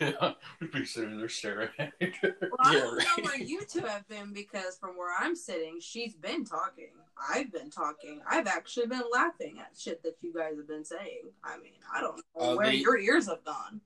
Yeah, 0.00 0.32
we'd 0.60 0.72
be 0.72 0.84
sitting 0.84 1.18
there 1.18 1.28
staring 1.28 1.68
at 1.78 1.92
each 2.00 2.16
other. 2.22 2.36
Well, 2.40 2.56
I 2.60 2.72
don't 2.72 2.96
right. 2.96 3.06
know 3.18 3.24
where 3.24 3.38
you 3.38 3.64
two 3.64 3.80
have 3.80 4.06
been 4.08 4.32
because 4.32 4.76
from 4.78 4.96
where 4.96 5.14
I'm 5.18 5.36
sitting, 5.36 5.78
she's 5.80 6.14
been 6.14 6.44
talking. 6.44 6.90
I've 7.30 7.52
been 7.52 7.70
talking. 7.70 8.20
I've 8.28 8.46
actually 8.46 8.86
been 8.86 9.04
laughing 9.12 9.58
at 9.60 9.78
shit 9.78 10.02
that 10.02 10.16
you 10.22 10.32
guys 10.34 10.56
have 10.56 10.68
been 10.68 10.84
saying. 10.84 11.30
I 11.44 11.58
mean, 11.58 11.72
I 11.94 12.00
don't 12.00 12.16
know 12.16 12.22
Oh, 12.34 12.56
where 12.56 12.66
they- 12.66 12.76
your 12.76 12.98
ears 12.98 13.28
have 13.28 13.44
gone. 13.44 13.80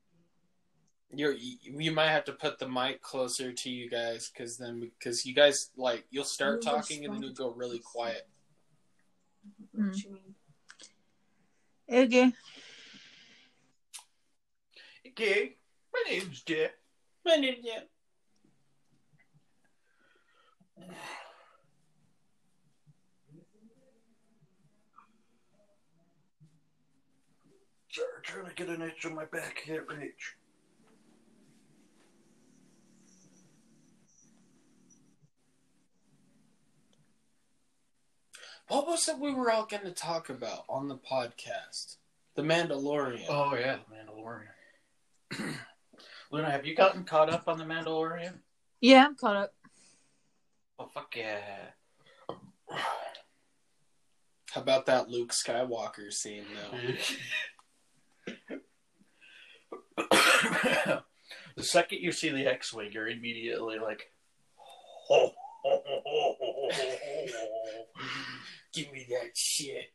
You're, 1.13 1.33
you 1.33 1.57
you 1.65 1.91
might 1.91 2.11
have 2.11 2.25
to 2.27 2.33
put 2.33 2.61
the 2.61 2.69
mic 2.69 3.03
closer 3.03 3.53
to 3.53 3.69
you 3.71 3.91
guys, 3.91 4.31
because 4.33 4.57
then, 4.57 4.79
because 4.79 5.27
you 5.27 5.35
guys 5.35 5.71
like, 5.77 6.05
you'll 6.11 6.23
start 6.23 6.63
Oh, 6.65 6.71
talking 6.71 7.05
and 7.05 7.13
then 7.13 7.23
you'll 7.23 7.33
go 7.33 7.51
really 7.51 7.81
quiet. 7.81 8.29
What 9.73 9.87
mm. 9.89 10.05
you 10.05 10.11
mean? 10.13 10.35
Okay. 12.05 12.33
Okay, 15.09 15.57
my 15.93 16.03
name's 16.11 16.43
Dick. 16.43 16.73
yeah. 17.63 17.81
Sorry, 27.91 28.07
trying 28.23 28.47
to 28.47 28.55
get 28.55 28.69
an 28.69 28.83
itch 28.83 29.05
on 29.05 29.15
my 29.15 29.25
back. 29.25 29.63
Can't 29.67 29.83
reach. 29.89 30.37
What 38.69 38.87
was 38.87 39.09
it 39.09 39.19
we 39.19 39.35
were 39.35 39.51
all 39.51 39.67
going 39.67 39.83
to 39.83 39.91
talk 39.91 40.31
about 40.31 40.65
on 40.69 40.87
the 40.87 40.97
podcast? 40.97 41.97
The 42.37 42.43
Mandalorian. 42.43 43.25
Oh 43.29 43.57
yeah, 43.57 43.79
the 43.89 43.97
Mandalorian. 43.97 45.55
Luna, 46.31 46.51
have 46.51 46.65
you 46.65 46.75
gotten 46.75 47.05
caught 47.05 47.31
up 47.31 47.49
on 47.49 47.59
the 47.59 47.65
Mandalorian? 47.65 48.35
Yeah, 48.81 49.07
I'm 49.07 49.17
caught 49.17 49.37
up. 49.37 49.55
Oh 50.79 50.87
fuck 50.87 51.15
yeah! 51.17 51.41
How 54.53 54.61
about 54.63 54.87
that 54.87 55.09
Luke 55.09 55.33
Skywalker 55.33 56.13
scene, 56.13 56.45
though? 56.55 58.39
the 61.57 61.63
second 61.63 61.99
you 62.01 62.11
see 62.13 62.31
the 62.31 62.47
X-wing, 62.47 62.91
you're 62.93 63.09
immediately 63.09 63.79
like, 63.79 64.11
oh. 65.11 65.33
Give 68.73 68.93
me 68.93 69.07
that 69.11 69.37
shit. 69.37 69.93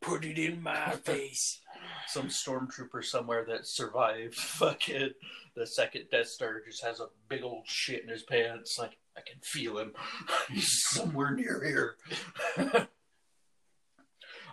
Put 0.00 0.24
it 0.24 0.38
in 0.38 0.62
my 0.62 0.90
face. 1.04 1.60
some 2.08 2.26
stormtrooper 2.28 3.04
somewhere 3.04 3.44
that 3.46 3.66
survived 3.66 4.34
fucking 4.38 5.10
the 5.54 5.66
second 5.66 6.06
Death 6.10 6.28
Star 6.28 6.60
just 6.66 6.84
has 6.84 7.00
a 7.00 7.08
big 7.28 7.42
old 7.42 7.66
shit 7.66 8.02
in 8.02 8.08
his 8.08 8.22
pants. 8.22 8.78
Like 8.78 8.98
I 9.16 9.20
can 9.20 9.40
feel 9.42 9.78
him. 9.78 9.92
He's 10.50 10.82
somewhere 10.82 11.30
near 11.32 11.62
here. 11.64 11.96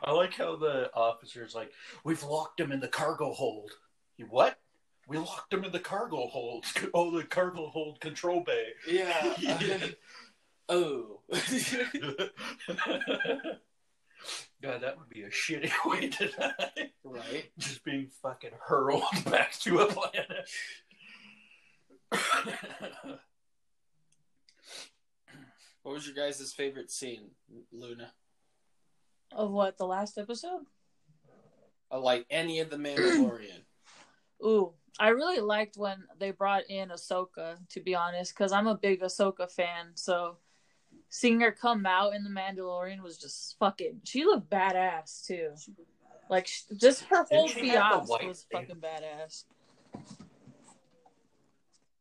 I 0.03 0.12
like 0.12 0.34
how 0.34 0.55
the 0.55 0.91
officer's 0.93 1.53
like, 1.53 1.72
"We've 2.03 2.24
locked 2.24 2.60
him 2.60 2.72
in 2.72 2.79
the 2.79 2.88
cargo 2.88 3.34
hold." 3.34 3.72
You 4.17 4.25
what? 4.29 4.58
We 5.08 5.17
locked 5.17 5.53
him 5.53 5.63
in 5.63 5.72
the 5.72 5.79
cargo 5.79 6.27
hold. 6.27 6.65
Oh, 6.93 7.15
the 7.15 7.24
cargo 7.24 7.67
hold 7.67 8.00
control 8.00 8.41
bay. 8.41 8.67
Yeah. 8.88 9.36
oh. 10.70 11.22
God, 14.62 14.81
that 14.81 14.98
would 14.98 15.10
be 15.10 15.24
a 15.24 15.29
shitty 15.29 15.72
way 15.86 16.10
to 16.10 16.27
die. 16.27 16.91
right. 17.03 17.51
Just 17.58 17.84
being 17.84 18.10
fucking 18.22 18.51
hurled 18.60 19.03
back 19.25 19.53
to 19.62 19.79
a 19.79 19.88
planet. 19.88 20.50
What 25.84 25.94
was 25.96 26.06
your 26.06 26.15
guys' 26.15 26.53
favorite 26.53 26.91
scene, 26.91 27.32
Luna? 27.72 28.12
Of 29.34 29.50
what 29.51 29.77
the 29.77 29.86
last 29.88 30.18
episode? 30.18 30.62
Uh, 31.91 32.00
like 32.00 32.25
any 32.30 32.60
of 32.60 32.70
the 32.70 32.77
Mandalorian. 32.77 33.63
Ooh, 34.46 34.74
I 35.00 35.10
really 35.10 35.39
liked 35.39 35.77
when 35.77 36.03
they 36.20 36.32
brought 36.32 36.70
in 36.70 36.89
Ahsoka. 36.89 37.58
To 37.70 37.80
be 37.80 37.96
honest, 37.96 38.34
because 38.36 38.51
I'm 38.51 38.68
a 38.68 38.75
big 38.75 39.01
Ahsoka 39.01 39.50
fan, 39.51 39.88
so 39.96 40.38
seeing 41.10 41.39
her 41.41 41.51
come 41.51 41.86
out 41.86 42.13
in 42.13 42.24
the 42.24 42.30
Mandalorian 42.30 43.01
was 43.01 43.18
just 43.18 43.58
fucking. 43.58 44.01
She 44.03 44.24
looked 44.24 44.50
badass 44.51 45.25
too. 45.25 45.50
Super 45.56 45.82
badass. 45.82 46.30
Like 46.30 46.48
sh- 46.48 46.63
just 46.77 47.03
her 47.06 47.24
whole 47.24 47.48
Didn't 47.48 47.60
she 47.63 47.70
have 47.70 48.01
the 48.01 48.08
fiance 48.08 48.12
white 48.12 48.27
was 48.27 48.41
thing? 48.44 48.62
fucking 48.68 48.82
badass. 48.82 49.46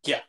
Yeah. 0.04 0.20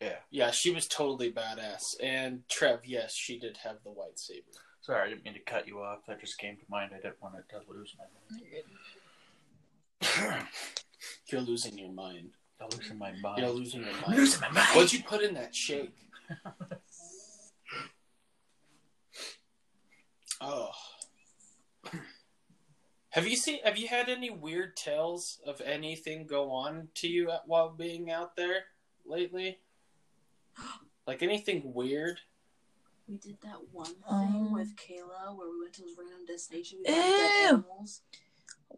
yeah, 0.00 0.16
Yeah, 0.30 0.50
she 0.50 0.70
was 0.70 0.86
totally 0.86 1.32
badass. 1.32 1.94
And 2.02 2.42
Trev, 2.48 2.80
yes, 2.84 3.14
she 3.14 3.38
did 3.38 3.58
have 3.58 3.76
the 3.84 3.90
white 3.90 4.18
saber. 4.18 4.46
Sorry, 4.80 5.06
I 5.06 5.08
didn't 5.10 5.24
mean 5.24 5.34
to 5.34 5.40
cut 5.40 5.68
you 5.68 5.80
off. 5.80 6.00
That 6.08 6.20
just 6.20 6.38
came 6.38 6.56
to 6.56 6.62
mind. 6.68 6.90
I 6.92 6.96
didn't 7.00 7.22
want 7.22 7.34
to 7.36 7.58
lose 7.70 7.94
my 7.98 8.06
mind. 10.26 10.42
You're 11.26 11.40
losing 11.40 11.78
your 11.78 11.92
mind. 11.92 12.30
I'm 12.60 12.68
losing 12.76 12.98
my 12.98 13.12
mind. 13.22 13.38
You're 13.38 13.50
losing 13.50 13.80
your 13.82 13.90
I'm 13.90 14.00
mind. 14.02 14.16
losing 14.18 14.40
my 14.40 14.50
mind. 14.50 14.68
What'd 14.74 14.92
you 14.92 15.02
put 15.04 15.22
in 15.22 15.34
that 15.34 15.54
shake? 15.54 15.94
Oh. 20.44 20.70
Have 23.10 23.28
you 23.28 23.36
seen? 23.36 23.60
Have 23.64 23.78
you 23.78 23.86
had 23.86 24.08
any 24.08 24.28
weird 24.28 24.76
tales 24.76 25.38
of 25.46 25.60
anything 25.60 26.26
go 26.26 26.50
on 26.50 26.88
to 26.96 27.06
you 27.08 27.30
at, 27.30 27.42
while 27.46 27.70
being 27.70 28.10
out 28.10 28.34
there 28.34 28.64
lately? 29.06 29.58
Like 31.06 31.22
anything 31.22 31.72
weird? 31.74 32.20
We 33.08 33.16
did 33.16 33.40
that 33.42 33.58
one 33.72 33.86
thing 33.86 33.96
Um, 34.06 34.52
with 34.52 34.76
Kayla 34.76 35.36
where 35.36 35.50
we 35.50 35.60
went 35.60 35.72
to 35.74 35.82
this 35.82 35.92
random 35.98 36.24
destination. 36.26 36.78
We 36.86 36.94
Ew. 36.94 37.44
animals. 37.48 38.02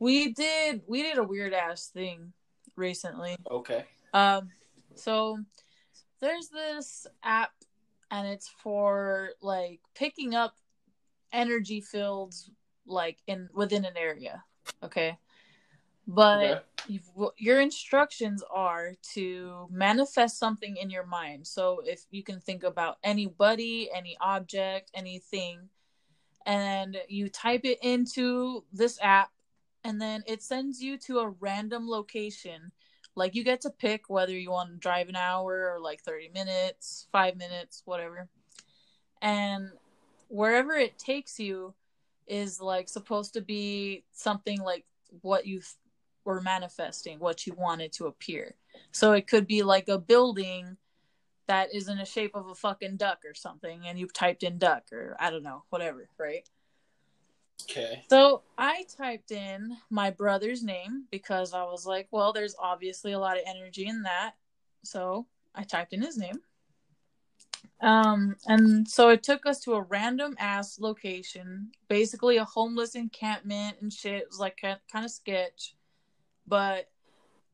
We 0.00 0.32
did 0.32 0.82
we 0.86 1.02
did 1.02 1.18
a 1.18 1.22
weird 1.22 1.52
ass 1.52 1.88
thing 1.88 2.32
recently. 2.76 3.36
Okay. 3.50 3.84
Um, 4.12 4.50
so 4.94 5.38
there's 6.20 6.48
this 6.48 7.06
app, 7.22 7.52
and 8.10 8.26
it's 8.26 8.48
for 8.48 9.30
like 9.40 9.80
picking 9.94 10.34
up 10.34 10.56
energy 11.32 11.80
fields, 11.80 12.50
like 12.86 13.18
in 13.26 13.48
within 13.52 13.84
an 13.84 13.96
area. 13.96 14.42
Okay, 14.82 15.18
but 16.06 16.66
Okay. 16.86 17.00
your 17.38 17.60
instructions 17.60 18.42
are 18.52 18.94
to 19.14 19.66
manifest 19.70 20.38
something 20.38 20.76
in 20.76 20.90
your 20.90 21.06
mind. 21.06 21.46
So 21.46 21.80
if 21.84 22.04
you 22.10 22.22
can 22.22 22.40
think 22.40 22.62
about 22.62 22.98
anybody, 23.02 23.90
any 23.94 24.16
object, 24.20 24.90
anything, 24.92 25.70
and 26.44 26.98
you 27.08 27.30
type 27.30 27.62
it 27.64 27.78
into 27.82 28.64
this 28.72 28.98
app, 29.00 29.30
and 29.82 30.00
then 30.00 30.22
it 30.26 30.42
sends 30.42 30.82
you 30.82 30.98
to 30.98 31.20
a 31.20 31.28
random 31.40 31.88
location 31.88 32.72
like 33.16 33.34
you 33.34 33.44
get 33.44 33.60
to 33.62 33.70
pick 33.70 34.08
whether 34.08 34.32
you 34.32 34.50
want 34.50 34.70
to 34.70 34.76
drive 34.76 35.08
an 35.08 35.16
hour 35.16 35.72
or 35.72 35.80
like 35.80 36.00
30 36.02 36.30
minutes, 36.34 37.06
5 37.12 37.36
minutes, 37.36 37.82
whatever. 37.84 38.28
And 39.22 39.68
wherever 40.28 40.72
it 40.72 40.98
takes 40.98 41.38
you 41.38 41.74
is 42.26 42.60
like 42.60 42.88
supposed 42.88 43.34
to 43.34 43.40
be 43.40 44.04
something 44.12 44.60
like 44.60 44.84
what 45.20 45.46
you 45.46 45.60
were 46.24 46.40
manifesting, 46.40 47.18
what 47.18 47.46
you 47.46 47.54
wanted 47.54 47.92
to 47.94 48.06
appear. 48.06 48.54
So 48.92 49.12
it 49.12 49.26
could 49.26 49.46
be 49.46 49.62
like 49.62 49.88
a 49.88 49.98
building 49.98 50.76
that 51.46 51.74
is 51.74 51.88
in 51.88 51.98
the 51.98 52.04
shape 52.04 52.34
of 52.34 52.48
a 52.48 52.54
fucking 52.54 52.96
duck 52.96 53.18
or 53.24 53.34
something 53.34 53.86
and 53.86 53.98
you've 53.98 54.12
typed 54.12 54.42
in 54.42 54.58
duck 54.58 54.84
or 54.92 55.16
I 55.20 55.30
don't 55.30 55.42
know, 55.42 55.64
whatever, 55.70 56.08
right? 56.18 56.48
Okay. 57.62 58.04
So 58.08 58.42
I 58.58 58.84
typed 58.96 59.30
in 59.30 59.76
my 59.90 60.10
brother's 60.10 60.62
name 60.62 61.04
because 61.10 61.54
I 61.54 61.64
was 61.64 61.86
like, 61.86 62.08
well, 62.10 62.32
there's 62.32 62.56
obviously 62.58 63.12
a 63.12 63.18
lot 63.18 63.36
of 63.36 63.44
energy 63.46 63.86
in 63.86 64.02
that. 64.02 64.34
So 64.82 65.26
I 65.54 65.62
typed 65.62 65.92
in 65.92 66.02
his 66.02 66.18
name. 66.18 66.40
Um, 67.80 68.36
and 68.46 68.88
so 68.88 69.10
it 69.10 69.22
took 69.22 69.46
us 69.46 69.60
to 69.60 69.74
a 69.74 69.82
random 69.82 70.36
ass 70.38 70.78
location, 70.80 71.70
basically 71.88 72.36
a 72.38 72.44
homeless 72.44 72.94
encampment 72.94 73.76
and 73.80 73.92
shit. 73.92 74.22
It 74.22 74.28
was 74.28 74.38
like 74.38 74.58
kind 74.60 75.04
of 75.04 75.10
sketch, 75.10 75.74
but 76.46 76.88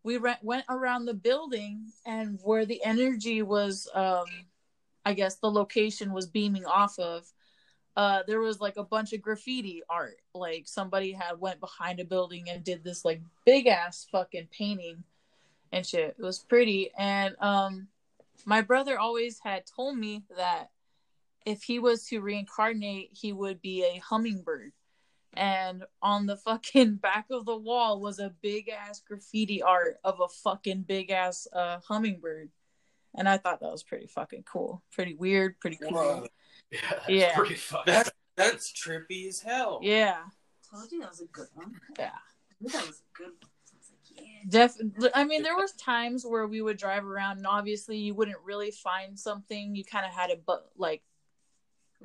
we 0.03 0.17
re- 0.17 0.37
went 0.43 0.65
around 0.69 1.05
the 1.05 1.15
building 1.15 1.93
and 2.07 2.39
where 2.43 2.65
the 2.65 2.83
energy 2.85 3.43
was, 3.43 3.89
um, 3.95 4.27
I 5.05 5.15
guess 5.15 5.37
the 5.37 5.51
location 5.51 6.13
was 6.13 6.27
beaming 6.27 6.65
off 6.65 6.99
of 6.99 7.31
uh 7.97 8.23
there 8.27 8.41
was 8.41 8.61
like 8.61 8.77
a 8.77 8.85
bunch 8.85 9.13
of 9.13 9.21
graffiti 9.21 9.83
art. 9.89 10.17
Like 10.35 10.69
somebody 10.69 11.13
had 11.13 11.41
went 11.41 11.61
behind 11.61 12.01
a 12.01 12.05
building 12.05 12.49
and 12.49 12.63
did 12.63 12.85
this 12.85 13.05
like 13.05 13.21
big 13.45 13.67
ass 13.67 14.07
fucking 14.11 14.49
painting 14.57 15.05
and 15.73 15.85
shit. 15.85 16.17
It 16.19 16.23
was 16.23 16.39
pretty. 16.39 16.91
And 16.97 17.35
um 17.41 17.89
my 18.47 18.63
brother 18.63 18.99
always 18.99 19.39
had 19.41 19.65
told 19.67 19.99
me 19.99 20.23
that 20.37 20.71
if 21.45 21.63
he 21.63 21.79
was 21.79 22.07
to 22.07 22.21
reincarnate 22.21 23.11
he 23.13 23.33
would 23.33 23.61
be 23.61 23.85
a 23.85 23.99
hummingbird 23.99 24.73
and 25.35 25.85
on 26.03 26.27
the 26.27 26.37
fucking 26.37 26.95
back 27.03 27.27
of 27.31 27.45
the 27.47 27.57
wall 27.57 28.01
was 28.01 28.19
a 28.19 28.35
big 28.43 28.69
ass 28.69 29.01
graffiti 29.01 29.63
art 29.63 29.99
of 30.05 30.21
a 30.21 30.29
fucking 30.29 30.83
big 30.83 31.11
ass 31.11 31.47
uh 31.53 31.79
hummingbird 31.87 32.51
and 33.17 33.29
i 33.29 33.37
thought 33.37 33.61
that 33.61 33.71
was 33.71 33.83
pretty 33.83 34.07
fucking 34.07 34.43
cool 34.43 34.83
pretty 34.93 35.15
weird 35.15 35.59
pretty 35.61 35.77
cool 35.77 35.93
Whoa. 35.93 36.27
Yeah, 36.71 36.79
that's 36.91 37.09
Yeah. 37.09 37.35
pretty 37.37 37.55
fun. 37.57 37.83
That's 37.87 38.11
that's 38.37 38.73
trippy 38.73 39.27
as 39.29 39.41
hell. 39.41 39.81
yeah 39.83 40.19
Told 40.71 40.91
you 40.93 41.01
that 41.01 41.11
was 41.11 41.21
a 41.21 41.27
good 41.27 41.49
one. 41.55 41.73
Yeah. 41.99 42.11
I 42.15 42.69
that 42.71 42.87
was 42.87 43.03
a 43.03 43.19
good 43.19 43.33
one. 43.41 43.51
I 43.51 43.77
was 43.77 43.91
like, 43.91 44.25
yeah. 44.25 44.67
Def- 45.09 45.11
I 45.17 45.25
mean, 45.25 45.43
there 45.43 45.57
was 45.57 45.73
times 45.73 46.25
where 46.25 46.47
we 46.47 46.63
would 46.63 46.77
drive 46.77 47.05
around, 47.05 47.39
and 47.39 47.47
obviously 47.49 47.97
you 47.99 48.15
wouldn't 48.15 48.37
really 48.45 48.71
find 48.71 49.19
something. 49.19 49.75
You 49.75 49.85
kind 49.85 50.07
of 50.07 50.13
had 50.13 50.29
to, 50.29 50.39
but 50.47 50.71
like 50.77 51.03
We 51.03 51.10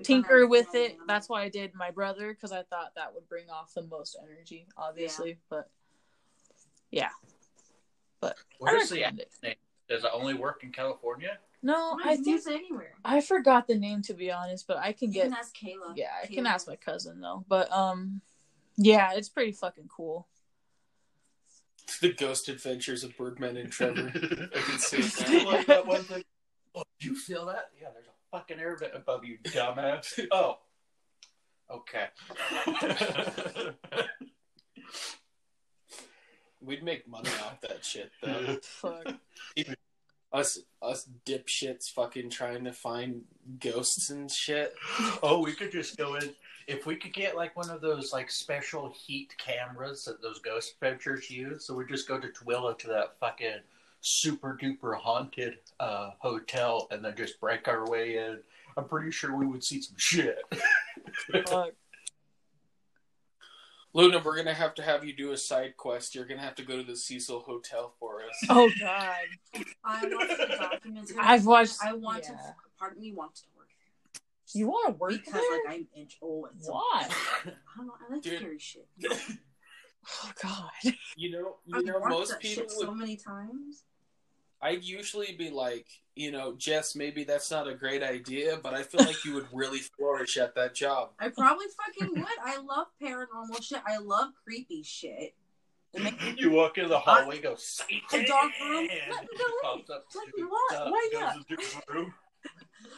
tinker 0.04 0.48
with 0.48 0.74
it. 0.76 0.92
animals. 0.92 1.08
That's 1.08 1.30
why 1.30 1.44
I 1.44 1.50
did 1.50 1.74
my 1.76 1.92
brother 1.92 2.34
because 2.34 2.52
I 2.52 2.64
thought 2.64 2.94
that 2.96 3.14
would 3.14 3.28
bring 3.30 3.50
off 3.50 3.74
the 3.74 3.84
most 3.84 4.18
energy, 4.22 4.68
obviously. 4.78 5.38
But 5.50 5.70
yeah, 6.92 7.10
but 8.20 8.36
Where's 8.60 8.90
the 8.90 9.02
recommend 9.02 9.26
it. 9.44 9.58
Does 9.88 10.04
it 10.04 10.10
only 10.14 10.34
work 10.34 10.64
in 10.64 10.72
California? 10.72 11.38
No, 11.62 11.98
Why 12.04 12.12
I 12.12 12.16
think 12.16 12.26
this 12.26 12.48
anywhere. 12.48 12.94
I 13.04 13.22
forgot 13.22 13.68
the 13.68 13.76
name 13.76 14.02
to 14.04 14.14
be 14.14 14.32
honest, 14.32 14.68
but 14.68 14.78
I 14.78 14.94
can 14.94 15.10
You 15.10 15.16
get. 15.16 15.24
can 15.26 15.34
ask 15.34 15.56
Kayla. 15.56 15.94
Yeah, 15.96 16.10
I 16.24 16.28
can 16.28 16.46
ask 16.46 16.68
my 16.68 16.76
cousin 16.76 17.22
though. 17.22 17.44
But 17.48 17.72
um, 17.72 18.22
yeah, 18.78 19.12
it's 19.14 19.30
pretty 19.30 19.52
fucking 19.52 19.90
cool. 19.96 20.28
The 22.02 22.14
Ghost 22.14 22.50
Adventures 22.50 23.04
of 23.04 23.16
Birdman 23.16 23.58
and 23.58 23.72
Trevor. 23.72 24.12
I 24.56 24.60
can 24.60 24.80
see 24.80 24.98
it 24.98 25.26
Do 25.28 25.38
you 25.38 25.46
like 25.46 25.68
that 25.68 25.86
one 25.86 26.04
thing? 26.04 26.24
Oh, 26.74 26.84
you 27.00 27.16
feel 27.16 27.46
that? 27.46 27.70
Yeah, 27.80 27.90
there's 27.94 28.08
a 28.08 28.15
fucking 28.36 28.60
air 28.60 28.76
vent 28.76 28.92
above 28.94 29.24
you, 29.24 29.38
dumbass. 29.44 30.20
Oh. 30.32 30.58
Okay. 31.72 32.06
We'd 36.62 36.84
make 36.84 37.08
money 37.08 37.30
off 37.44 37.60
that 37.62 37.84
shit 37.84 38.12
though. 38.22 38.58
Fuck. 38.64 39.16
us 40.32 40.60
us 40.82 41.10
dipshits 41.26 41.90
fucking 41.90 42.30
trying 42.30 42.66
to 42.66 42.74
find 42.74 43.24
ghosts 43.60 44.12
and 44.12 44.30
shit. 44.30 44.76
oh, 45.24 45.42
we 45.44 45.54
could 45.54 45.72
just 45.72 45.98
go 45.98 46.16
in. 46.16 46.36
If 46.68 46.86
we 46.86 46.98
could 46.98 47.14
get 47.14 47.36
like 47.36 47.56
one 47.56 47.72
of 47.72 47.82
those 47.82 48.14
like 48.14 48.30
special 48.30 48.94
heat 48.96 49.34
cameras 49.38 50.06
that 50.06 50.22
those 50.22 50.38
ghost 50.40 50.74
adventures 50.74 51.32
use, 51.32 51.66
so 51.66 51.74
we 51.74 51.86
just 51.86 52.08
go 52.08 52.20
to 52.20 52.28
Tooele 52.28 52.78
to 52.78 52.88
that 52.88 53.18
fucking 53.20 53.62
super 54.06 54.56
duper 54.62 54.96
haunted 54.96 55.56
uh, 55.80 56.12
hotel 56.20 56.88
and 56.92 57.04
then 57.04 57.16
just 57.18 57.40
break 57.40 57.68
our 57.68 57.90
way 57.90 58.18
in. 58.18 58.40
I'm 58.78 58.88
pretty 58.88 59.10
sure 59.12 59.36
we 59.36 59.48
would 59.48 59.64
see 59.64 59.82
some 59.82 59.96
shit. 59.98 60.38
Fuck. 61.48 61.72
Luna, 63.94 64.22
we're 64.24 64.36
gonna 64.36 64.54
have 64.54 64.76
to 64.76 64.82
have 64.84 65.06
you 65.06 65.16
do 65.16 65.32
a 65.32 65.38
side 65.38 65.78
quest. 65.78 66.14
You're 66.14 66.26
gonna 66.26 66.42
have 66.42 66.56
to 66.56 66.64
go 66.64 66.78
to 66.78 66.84
the 66.84 66.98
Cecil 66.98 67.40
Hotel 67.40 67.94
for 68.00 68.22
us. 68.22 68.36
Oh 68.50 68.70
God. 68.80 69.64
I 69.86 70.02
watched 70.04 70.38
the 70.38 70.58
documentary. 70.60 71.16
I've 71.22 71.46
watched. 71.46 71.78
I 71.84 71.94
want 71.94 72.26
yeah. 72.26 72.36
to. 72.36 72.56
Part 72.78 72.92
of 72.92 72.98
me 73.00 73.14
wants 73.14 73.42
to 73.42 73.48
work 73.56 73.70
there 73.70 74.60
You 74.60 74.68
want 74.68 74.88
to 74.94 75.00
work 75.00 75.12
because 75.14 75.34
there? 75.34 75.62
like 75.66 75.76
I'm 75.76 75.88
inch 75.96 76.18
old. 76.22 76.50
And 76.52 76.60
Why? 76.66 76.82
I 77.46 77.52
don't 77.78 77.88
know. 77.88 77.94
I 78.10 78.14
like 78.14 78.22
Dude. 78.22 78.40
scary 78.40 78.60
shit. 78.60 78.88
Oh 80.24 80.32
God. 80.44 80.94
You 81.16 81.32
know, 81.32 81.56
you 81.66 81.78
I've 81.78 81.86
know, 81.86 82.00
most 82.08 82.32
that 82.32 82.42
people 82.42 82.66
shit 82.66 82.74
would. 82.76 82.88
so 82.88 82.94
many 82.94 83.16
times. 83.16 83.86
I'd 84.66 84.84
usually 84.84 85.34
be 85.38 85.52
like, 85.52 85.86
you 86.16 86.32
know, 86.32 86.56
Jess, 86.58 86.96
maybe 86.96 87.24
that's 87.24 87.52
not 87.52 87.68
a 87.68 87.76
great 87.76 88.02
idea, 88.02 88.58
but 88.64 88.74
I 88.74 88.82
feel 88.82 89.06
like 89.06 89.24
you 89.24 89.36
would 89.36 89.48
really 89.54 89.78
flourish 89.98 90.38
at 90.38 90.56
that 90.56 90.74
job. 90.74 91.12
I 91.20 91.30
probably 91.30 91.68
fucking 91.86 92.14
would. 92.16 92.40
I 92.44 92.58
love 92.58 92.88
paranormal 93.02 93.62
shit. 93.62 93.82
I 93.88 93.98
love 94.00 94.30
creepy 94.44 94.82
shit. 94.82 95.36
It 95.94 96.02
makes 96.04 96.22
me 96.24 96.34
you 96.38 96.50
walk 96.52 96.78
in 96.80 96.90
the 96.90 96.98
hallway, 97.00 97.40
go 97.40 97.56
Satan. 97.58 98.02
A 98.14 98.26
dark 98.26 98.52
room? 98.60 98.88
Let 99.12 99.22
me 99.22 99.28
go 99.38 99.46
in. 99.46 99.78
Pops 99.86 99.90
up, 99.92 100.06
Let 100.16 100.26
me 100.26 100.32
stupid 100.34 100.50
what? 100.50 100.72
stuff, 100.76 100.92
Why 100.92 101.10
goes 101.12 101.22
not? 101.22 101.36
into 101.36 101.56
the 101.88 101.94
room. 101.94 102.14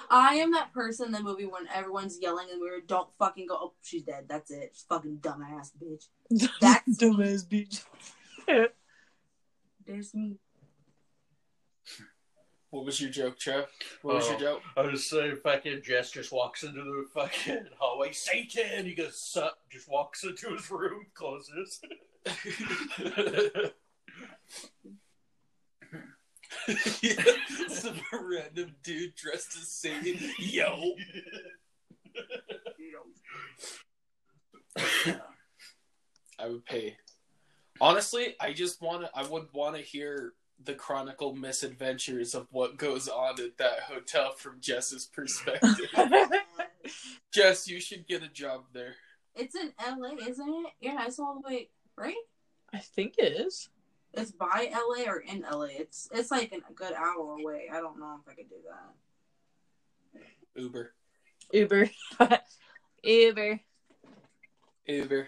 I 0.10 0.36
am 0.36 0.52
that 0.54 0.74
person 0.74 1.08
in 1.08 1.12
the 1.12 1.22
movie 1.22 1.46
when 1.46 1.68
everyone's 1.74 2.18
yelling 2.22 2.48
and 2.52 2.62
we're 2.62 2.82
don't 2.82 3.10
fucking 3.20 3.48
go. 3.48 3.58
Oh, 3.60 3.74
she's 3.84 4.04
dead. 4.04 4.26
That's 4.30 4.52
it. 4.52 4.72
She's 4.74 4.86
fucking 4.88 5.18
dumbass 5.22 5.72
bitch. 5.82 6.06
That's- 6.62 6.98
dumbass 6.98 7.46
bitch. 7.48 7.84
There's 9.86 10.14
me. 10.14 10.38
What 12.72 12.84
was 12.86 13.00
your 13.00 13.10
joke, 13.10 13.40
Trev? 13.40 13.68
What 14.02 14.16
was 14.16 14.26
Oh. 14.28 14.32
your 14.32 14.40
joke? 14.40 14.62
I 14.76 14.82
was 14.82 15.10
saying, 15.10 15.38
fucking 15.38 15.84
Jess 15.84 16.12
just 16.12 16.32
walks 16.34 16.64
into 16.64 16.84
the 16.84 17.06
fucking 17.14 17.68
hallway. 17.80 18.12
Satan! 18.12 18.86
He 18.86 18.94
goes, 18.94 19.18
sup, 19.20 19.58
just 19.70 19.88
walks 19.90 20.24
into 20.26 20.54
his 20.54 20.70
room, 20.70 21.06
closes. 21.14 21.80
Some 27.70 28.00
random 28.12 28.76
dude 28.84 29.16
dressed 29.16 29.56
as 29.58 29.68
Satan. 29.70 30.20
Yo. 30.40 30.94
I 36.40 36.48
would 36.48 36.66
pay. 36.66 36.98
Honestly, 37.80 38.36
I 38.40 38.54
just 38.54 38.82
want 38.82 39.04
to. 39.04 39.10
I 39.16 39.24
would 39.28 39.48
want 39.54 39.76
to 39.76 39.82
hear 39.82 40.34
the 40.64 40.74
chronicle 40.74 41.36
misadventures 41.36 42.34
of 42.34 42.48
what 42.52 42.78
goes 42.78 43.08
on 43.08 43.40
at 43.40 43.58
that 43.58 43.82
hotel 43.82 44.34
from 44.34 44.60
Jess's 44.60 45.06
perspective. 45.06 45.90
Jess, 47.32 47.68
you 47.68 47.80
should 47.80 48.08
get 48.08 48.24
a 48.24 48.28
job 48.28 48.66
there. 48.74 48.96
It's 49.36 49.56
in 49.56 49.72
LA, 49.80 50.16
isn't 50.28 50.50
it? 50.50 50.72
Yeah, 50.82 51.06
it's 51.06 51.20
all 51.20 51.36
the 51.36 51.48
way 51.48 51.70
right. 51.96 52.16
I 52.74 52.80
think 52.80 53.16
it 53.18 53.34
is. 53.34 53.70
It's 54.14 54.32
by 54.32 54.72
LA 54.74 55.04
or 55.12 55.20
in 55.20 55.42
LA. 55.42 55.68
It's 55.72 56.10
it's 56.12 56.32
like 56.32 56.52
a 56.52 56.74
good 56.74 56.94
hour 56.94 57.38
away. 57.40 57.70
I 57.72 57.80
don't 57.80 58.00
know 58.00 58.18
if 58.20 58.28
I 58.28 58.34
could 58.34 58.50
do 58.50 58.56
that. 58.66 60.62
Uber. 60.62 60.92
Uber. 61.54 61.90
Uber. 63.04 63.60
Uber. 64.88 65.28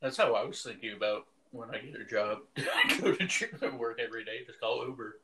That's 0.00 0.16
how 0.16 0.34
I 0.34 0.44
was 0.44 0.62
thinking 0.62 0.92
about 0.96 1.26
when 1.54 1.70
I 1.70 1.78
get 1.78 2.00
a 2.00 2.04
job. 2.04 2.38
I 2.56 2.98
go 3.00 3.12
to 3.12 3.26
gym 3.26 3.58
and 3.62 3.78
work 3.78 4.00
every 4.04 4.24
day, 4.24 4.44
just 4.46 4.60
call 4.60 4.84
Uber. 4.86 5.20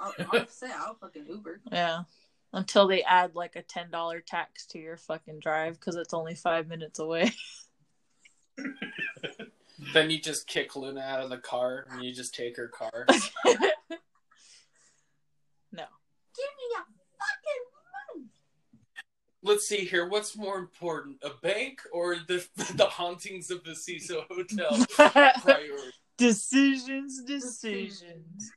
I'll, 0.00 0.14
I'll 0.32 0.46
say 0.46 0.70
I'll 0.74 0.94
fucking 0.94 1.26
Uber. 1.28 1.60
Yeah. 1.70 2.02
Until 2.52 2.88
they 2.88 3.02
add 3.02 3.36
like 3.36 3.54
a 3.54 3.62
ten 3.62 3.90
dollar 3.90 4.20
tax 4.20 4.66
to 4.66 4.78
your 4.78 4.96
fucking 4.96 5.38
drive 5.38 5.78
because 5.78 5.94
it's 5.96 6.14
only 6.14 6.34
five 6.34 6.66
minutes 6.66 6.98
away. 6.98 7.32
Then 9.94 10.10
you 10.10 10.20
just 10.20 10.46
kick 10.46 10.76
Luna 10.76 11.00
out 11.00 11.22
of 11.22 11.30
the 11.30 11.38
car 11.38 11.86
and 11.90 12.04
you 12.04 12.12
just 12.12 12.34
take 12.34 12.56
her 12.58 12.68
car. 12.68 13.06
no. 13.08 13.14
Give 15.72 16.50
me 16.52 16.66
a 16.76 16.84
fucking 16.84 16.94
money. 16.94 16.99
Let's 19.42 19.66
see 19.66 19.84
here. 19.86 20.06
What's 20.06 20.36
more 20.36 20.58
important, 20.58 21.16
a 21.22 21.30
bank 21.42 21.80
or 21.92 22.16
the 22.16 22.46
the 22.74 22.86
hauntings 22.86 23.50
of 23.50 23.64
the 23.64 23.74
Cecil 23.74 24.24
Hotel? 24.28 24.86
Priority. 25.42 25.92
decisions, 26.18 27.22
decisions. 27.22 28.52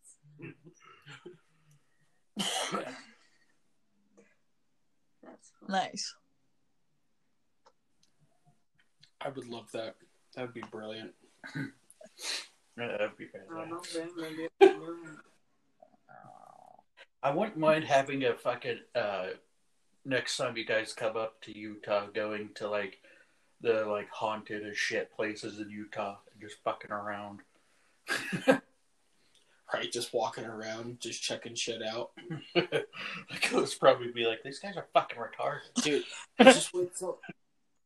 That's. 5.22 5.52
Nice. 5.69 6.15
I 9.22 9.30
would 9.30 9.48
love 9.48 9.72
that. 9.72 9.96
That 10.36 10.41
would 10.41 10.54
be 10.54 10.63
brilliant. 10.69 11.12
That'd 12.76 13.17
be 13.17 13.26
I 13.26 13.65
fantastic. 13.69 14.10
I 17.22 17.30
wouldn't 17.32 17.58
mind 17.58 17.86
having 17.86 18.26
a 18.26 18.34
fucking 18.34 18.80
uh 18.96 19.28
next 20.06 20.38
time 20.38 20.58
you 20.58 20.66
guys 20.66 20.94
come 20.94 21.18
up 21.18 21.42
to 21.42 21.58
Utah 21.58 22.08
going 22.13 22.50
to 22.56 22.70
like 22.70 23.00
the 23.62 23.86
like 23.86 24.10
haunted 24.10 24.66
as 24.66 24.78
shit 24.78 25.16
places 25.16 25.60
in 25.60 25.70
Utah 25.70 26.18
and 26.32 26.42
just 26.42 26.62
fucking 26.63 26.92
around. 26.92 27.39
Right, 29.74 29.92
just 29.92 30.13
walking 30.13 30.46
around, 30.46 31.00
just 31.00 31.24
checking 31.24 31.56
shit 31.56 31.82
out. 31.82 32.12
like 32.56 33.50
those 33.52 33.74
probably 33.74 34.12
be 34.12 34.28
like, 34.28 34.44
these 34.44 34.60
guys 34.60 34.78
are 34.78 34.86
fucking 34.94 35.18
retarded. 35.18 35.82
Dude, 35.82 36.04
just 36.44 36.76
wait 36.76 36.96
till 36.96 37.18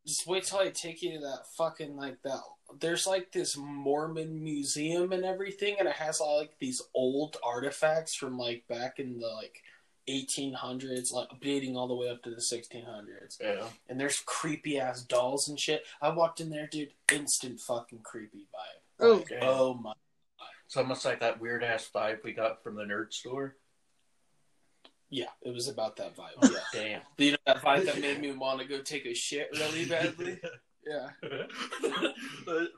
just 0.06 0.27
wait 0.27 0.43
till 0.43 0.60
I 0.60 0.69
take 0.69 1.01
you 1.01 1.13
to 1.13 1.19
that 1.19 1.47
fucking 1.56 1.95
like 1.95 2.21
that 2.23 2.41
there's 2.80 3.08
like 3.08 3.32
this 3.32 3.58
Mormon 3.58 4.43
museum 4.43 5.12
and 5.12 5.23
everything 5.23 5.77
and 5.80 5.88
it 5.88 5.95
has 5.95 6.19
all 6.19 6.39
like 6.39 6.58
these 6.60 6.82
old 6.93 7.38
artifacts 7.43 8.13
from 8.13 8.38
like 8.38 8.67
back 8.67 8.99
in 8.99 9.19
the 9.19 9.27
like 9.27 9.62
1800s 10.09 11.11
like 11.13 11.27
dating 11.41 11.75
all 11.75 11.87
the 11.87 11.95
way 11.95 12.09
up 12.09 12.21
to 12.23 12.29
the 12.29 12.37
1600s 12.37 13.37
Yeah. 13.41 13.65
and 13.89 13.99
there's 13.99 14.21
creepy 14.25 14.79
ass 14.79 15.01
dolls 15.01 15.47
and 15.49 15.59
shit 15.59 15.83
i 16.01 16.09
walked 16.09 16.39
in 16.39 16.49
there 16.49 16.67
dude 16.67 16.93
instant 17.11 17.59
fucking 17.59 17.99
creepy 18.03 18.47
vibe 18.53 18.81
Oh. 18.99 19.13
Like, 19.17 19.31
oh 19.43 19.73
my 19.75 19.93
It's 20.65 20.75
almost 20.77 21.05
like 21.05 21.19
that 21.19 21.39
weird 21.39 21.63
ass 21.63 21.89
vibe 21.93 22.23
we 22.23 22.33
got 22.33 22.63
from 22.63 22.75
the 22.75 22.83
nerd 22.83 23.13
store. 23.13 23.55
yeah 25.09 25.25
it 25.41 25.53
was 25.53 25.67
about 25.67 25.95
that 25.97 26.15
vibe 26.15 26.31
oh, 26.41 26.49
yeah 26.51 26.59
Damn. 26.73 27.01
you 27.25 27.31
know 27.31 27.37
that 27.45 27.61
vibe 27.61 27.85
that 27.85 27.99
made 28.01 28.19
me 28.19 28.31
want 28.31 28.59
to 28.59 28.65
go 28.65 28.81
take 28.81 29.05
a 29.05 29.13
shit 29.13 29.49
really 29.53 29.85
badly 29.85 30.39
yeah 30.87 31.09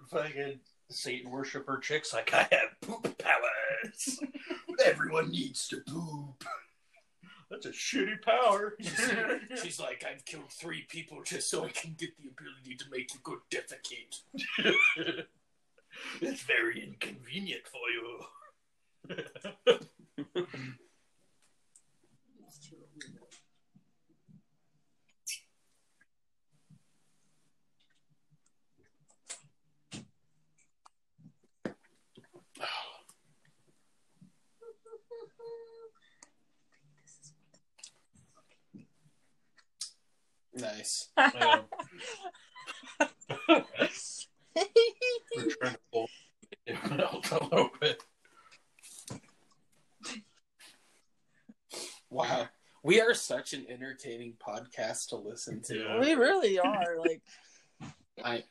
fucking 0.10 0.60
Satan 0.90 1.30
worshiper 1.32 1.78
chicks 1.78 2.14
like 2.14 2.34
I 2.34 2.48
have 2.52 2.82
poop 2.82 3.16
powers. 3.20 4.20
Everyone 4.84 5.30
needs 5.30 5.68
to 5.68 5.78
poop. 5.88 6.44
That's 7.50 7.66
a 7.66 7.70
shitty 7.70 8.22
power. 8.22 8.76
She's 9.62 9.80
like, 9.80 10.06
I've 10.10 10.24
killed 10.26 10.52
three 10.52 10.86
people 10.88 11.24
just 11.24 11.50
so 11.50 11.66
I 11.66 11.70
can 11.70 11.96
get 11.98 12.16
the 12.18 12.30
ability 12.30 12.76
to 12.76 12.86
make 12.92 13.14
you 13.14 13.20
go 13.24 13.40
defecate. 13.50 14.22
it's 16.22 16.44
very 16.44 16.84
inconvenient 16.84 17.64
for 17.68 17.90
you. 17.90 18.20
Nice. 40.54 41.10
Um, 41.18 41.62
we're 43.00 43.66
trying 45.60 45.74
to 45.74 45.80
pull 45.92 46.10
it 46.66 46.78
out 47.02 47.32
a 47.32 47.44
little 47.44 47.70
bit. 47.80 48.04
Wow. 52.10 52.48
We 52.84 53.02
are 53.02 53.14
such 53.14 53.54
an 53.54 53.66
entertaining 53.70 54.34
podcast 54.46 55.10
to 55.10 55.18
listen 55.18 55.62
to. 55.64 55.78
Yeah. 55.78 56.00
we 56.00 56.14
really 56.14 56.60
are. 56.60 56.98
Like, 56.98 57.22
I 58.24 58.44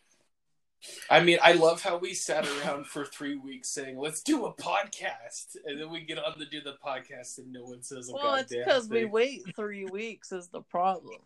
I 1.10 1.20
mean, 1.20 1.38
I 1.42 1.52
love 1.52 1.82
how 1.82 1.96
we 1.96 2.14
sat 2.14 2.46
around 2.46 2.86
for 2.86 3.04
three 3.04 3.36
weeks 3.36 3.68
saying, 3.68 3.98
let's 3.98 4.22
do 4.22 4.46
a 4.46 4.54
podcast. 4.54 5.56
And 5.64 5.80
then 5.80 5.90
we 5.90 6.00
get 6.00 6.18
on 6.18 6.38
to 6.38 6.46
do 6.46 6.60
the 6.60 6.76
podcast 6.84 7.38
and 7.38 7.52
no 7.52 7.64
one 7.64 7.82
says 7.82 8.08
a 8.08 8.12
well, 8.12 8.36
it's 8.36 8.54
because 8.54 8.88
we 8.88 9.04
wait 9.04 9.42
three 9.56 9.86
weeks 9.86 10.30
is 10.30 10.48
the 10.48 10.62
problem. 10.62 11.18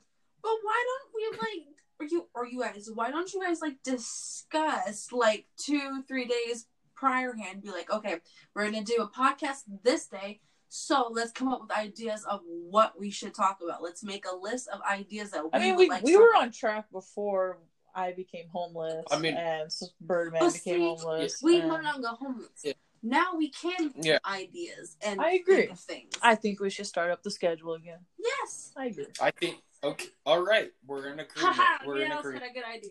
But 0.43 0.53
why 0.63 0.85
don't 0.87 1.13
we 1.15 1.39
like? 1.39 1.67
Are 2.01 2.07
you 2.07 2.27
or 2.35 2.47
you 2.47 2.61
guys? 2.61 2.89
Why 2.93 3.11
don't 3.11 3.33
you 3.33 3.41
guys 3.43 3.61
like 3.61 3.83
discuss 3.85 5.13
like 5.13 5.47
two, 5.57 6.03
three 6.09 6.25
days 6.27 6.67
prior 6.95 7.35
hand? 7.35 7.63
Be 7.63 7.71
like, 7.71 7.91
okay, 7.93 8.17
we're 8.55 8.65
gonna 8.71 8.83
do 8.85 8.97
a 9.01 9.09
podcast 9.09 9.61
this 9.85 10.07
day. 10.07 10.41
So 10.69 11.09
let's 11.13 11.33
come 11.33 11.49
up 11.49 11.61
with 11.61 11.71
ideas 11.71 12.25
of 12.25 12.41
what 12.47 12.99
we 12.99 13.11
should 13.11 13.35
talk 13.35 13.59
about. 13.63 13.83
Let's 13.83 14.03
make 14.03 14.25
a 14.27 14.35
list 14.35 14.69
of 14.69 14.81
ideas 14.83 15.31
that 15.33 15.45
we 15.45 15.51
I 15.53 15.59
mean, 15.59 15.77
would 15.77 15.83
we 15.83 15.89
like. 15.91 16.03
we 16.03 16.13
to 16.13 16.19
were 16.19 16.33
talk 16.33 16.43
on 16.43 16.51
track 16.51 16.87
before 16.91 17.59
I 17.95 18.13
became 18.13 18.47
homeless. 18.51 19.05
I 19.11 19.19
mean- 19.19 19.35
and 19.35 19.71
Birdman 20.01 20.41
But 20.41 20.55
became 20.55 20.75
see, 20.77 20.81
homeless. 20.81 21.43
We 21.43 21.61
and 21.61 21.69
no 21.69 21.75
longer 21.77 22.09
homeless. 22.19 22.49
Yeah. 22.65 22.73
Now 23.03 23.35
we 23.37 23.51
can 23.51 23.93
Yeah. 24.01 24.19
ideas 24.25 24.97
and 25.05 25.21
I 25.21 25.33
agree. 25.33 25.57
think 25.57 25.73
of 25.73 25.81
things. 25.81 26.15
I 26.23 26.35
think 26.37 26.59
we 26.61 26.71
should 26.71 26.87
start 26.87 27.11
up 27.11 27.23
the 27.23 27.31
schedule 27.31 27.75
again. 27.75 27.99
yes. 28.19 28.73
I 28.77 28.87
agree. 28.87 29.07
I 29.21 29.31
think 29.31 29.59
okay 29.85 30.07
all 30.25 30.43
right. 30.45 30.71
We're 30.87 31.09
in 31.09 31.21
agreement. 31.21 31.57
Haha, 31.57 31.85
We're 31.87 32.03
in 32.03 32.09
Meow's 32.09 32.21
agreement. 32.21 32.43
had 32.45 32.51
a 32.51 32.55
good 32.55 32.65
idea. 32.65 32.91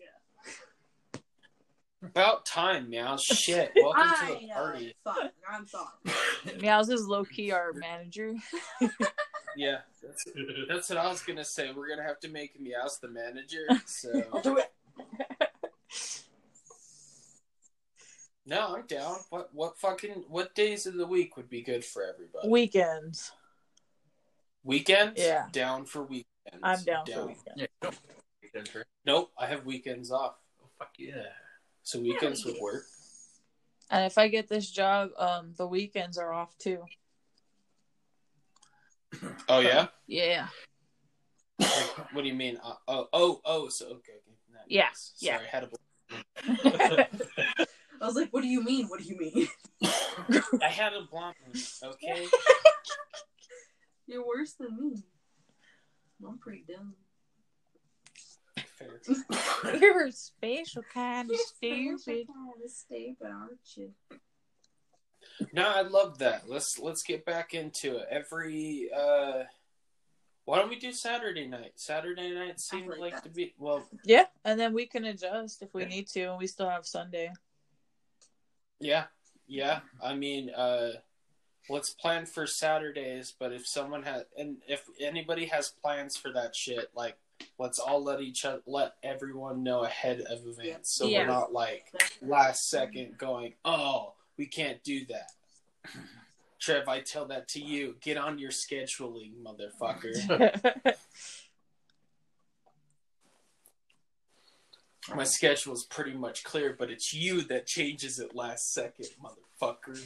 About 2.04 2.46
time, 2.48 2.90
meow. 2.90 3.16
Shit. 3.22 3.72
Welcome 3.76 4.02
to 4.04 4.10
I 4.10 4.40
the 4.40 4.48
know. 4.48 4.54
party. 4.56 4.96
Fuck, 5.04 5.32
I'm 5.50 5.68
sorry. 5.68 5.88
Meows 6.62 6.90
is 6.90 7.06
low 7.06 7.24
key 7.24 7.52
our 7.52 7.74
manager. 7.74 8.34
Yeah. 9.58 9.80
That's 10.02 10.24
That's 10.70 10.90
what 10.90 10.98
I 10.98 11.08
was 11.10 11.22
gonna 11.24 11.44
say. 11.44 11.74
We're 11.76 11.90
gonna 11.90 12.08
have 12.08 12.22
to 12.22 12.30
make 12.30 12.58
Meows 12.58 13.00
the 13.00 13.10
manager. 13.10 13.66
So 13.86 14.24
I'll 14.34 14.42
do 14.42 14.58
it. 14.58 14.72
no, 18.46 18.76
I'm 18.78 18.88
down. 18.88 19.18
What 19.30 19.50
what 19.54 19.78
fucking 19.78 20.24
what 20.30 20.56
days 20.56 20.86
of 20.86 20.96
the 20.96 21.06
week 21.06 21.36
would 21.36 21.50
be 21.50 21.62
good 21.62 21.84
for 21.84 22.02
everybody? 22.04 22.48
Weekends. 22.48 23.34
Weekends? 24.64 25.20
Yeah. 25.22 25.48
Down 25.52 25.84
for 25.84 26.04
weekends. 26.54 26.80
I'm 26.80 26.86
down, 26.86 27.06
for 27.06 27.28
weekend. 27.28 27.56
Yeah, 27.56 27.68
no 27.84 27.90
weekends, 28.42 28.76
right? 28.76 28.86
Nope, 29.06 29.32
I 29.38 29.46
have 29.48 29.66
weekends 29.66 30.12
off. 30.12 30.36
Oh, 30.62 30.68
fuck 30.78 30.92
yeah. 30.98 31.24
So 31.84 32.00
weekends 32.00 32.46
would 32.46 32.58
work. 32.62 32.84
And 33.90 34.06
if 34.06 34.18
I 34.18 34.28
get 34.30 34.48
this 34.48 34.70
job, 34.70 35.10
um, 35.18 35.54
the 35.58 35.68
weekends 35.68 36.18
are 36.18 36.32
off 36.32 36.58
too. 36.58 36.84
Oh 39.50 39.60
yeah? 39.60 39.88
Yeah. 40.08 40.48
what 42.14 42.22
do 42.22 42.28
you 42.28 42.34
mean? 42.34 42.58
Uh, 42.64 42.76
oh 42.88 43.08
oh 43.12 43.42
oh 43.46 43.70
so 43.70 43.86
okay. 43.88 43.96
okay. 43.96 44.38
That 44.54 44.64
Yeah, 44.68 44.86
makes- 44.86 45.14
yeah. 45.20 45.38
Sorry, 45.38 45.48
I 45.48 45.52
had 45.52 45.64
a 45.64 47.08
I 48.02 48.06
was 48.06 48.16
like, 48.16 48.30
what 48.32 48.42
do 48.42 48.48
you 48.48 48.64
mean? 48.64 48.88
What 48.88 49.00
do 49.02 49.06
you 49.06 49.18
mean? 49.18 49.48
I 50.62 50.68
had 50.70 50.94
a 50.94 51.02
blonde 51.12 51.36
okay? 51.84 52.26
You're 54.08 54.26
worse 54.26 54.54
than 54.54 54.76
me. 54.78 55.04
I'm 56.28 56.38
pretty 56.38 56.64
dumb. 56.68 56.94
You're 59.80 60.08
a 60.08 60.12
special 60.12 60.84
kind 60.94 61.30
of 61.30 61.38
You're 61.62 61.98
stupid. 61.98 62.28
kind 62.28 62.64
of 62.64 62.70
stupid, 62.72 63.28
aren't 63.28 63.60
you? 63.76 63.92
No, 65.54 65.68
I 65.68 65.82
love 65.82 66.18
that. 66.20 66.50
Let's 66.50 66.80
let's 66.80 67.04
get 67.04 67.26
back 67.26 67.54
into 67.54 67.98
it. 67.98 68.08
Every 68.10 68.90
uh 68.96 69.44
why 70.46 70.58
don't 70.60 70.70
we 70.70 70.80
do 70.80 70.92
Saturday 70.92 71.48
night? 71.48 71.74
Saturday 71.76 72.32
night 72.34 72.60
seems 72.60 72.90
like 72.90 73.14
like, 73.14 73.24
to 73.24 73.30
be 73.30 73.54
well 73.58 73.88
Yeah, 74.04 74.26
and 74.44 74.60
then 74.60 74.74
we 74.74 74.88
can 74.88 75.06
adjust 75.06 75.62
if 75.62 75.74
we 75.74 75.86
need 75.86 76.08
to, 76.10 76.22
and 76.24 76.38
we 76.40 76.48
still 76.48 76.70
have 76.70 76.86
Sunday. 76.86 77.32
yeah. 78.80 79.06
Yeah. 79.48 79.82
I 80.04 80.16
mean 80.16 80.50
uh 80.50 80.94
let's 81.72 81.90
plan 81.92 82.26
for 82.26 82.46
Saturdays, 82.46 83.34
but 83.40 83.52
if 83.52 83.68
someone 83.68 84.04
has 84.04 84.24
and 84.38 84.58
if 84.68 84.86
anybody 85.00 85.46
has 85.48 85.70
plans 85.82 86.18
for 86.18 86.32
that 86.34 86.56
shit, 86.56 86.90
like 86.96 87.18
let's 87.58 87.80
all 87.80 88.04
let 88.04 88.22
each 88.22 88.46
other 88.46 88.62
let 88.68 88.94
everyone 89.04 89.64
know 89.64 89.84
ahead 89.84 90.22
of 90.22 90.46
events 90.46 90.94
so 90.96 91.08
Yeah. 91.08 91.22
we're 91.22 91.28
not 91.28 91.54
like 91.54 91.92
last 92.22 92.70
second 92.70 93.18
going, 93.18 93.56
"Oh, 93.66 94.14
we 94.38 94.46
can't 94.46 94.84
do 94.84 95.06
that." 95.08 95.32
Trev, 96.60 96.88
I 96.88 97.00
tell 97.00 97.26
that 97.26 97.48
to 97.50 97.60
you. 97.60 97.96
Get 98.02 98.18
on 98.18 98.38
your 98.38 98.52
scheduling, 98.52 99.32
motherfucker. 99.42 100.94
My 105.16 105.24
schedule 105.24 105.74
is 105.74 105.86
pretty 105.90 106.14
much 106.14 106.44
clear, 106.44 106.76
but 106.78 106.92
it's 106.92 107.14
you 107.14 107.42
that 107.44 107.66
changes 107.66 108.20
it 108.20 108.36
last 108.36 108.72
second, 108.74 109.08
motherfucker. 109.20 110.00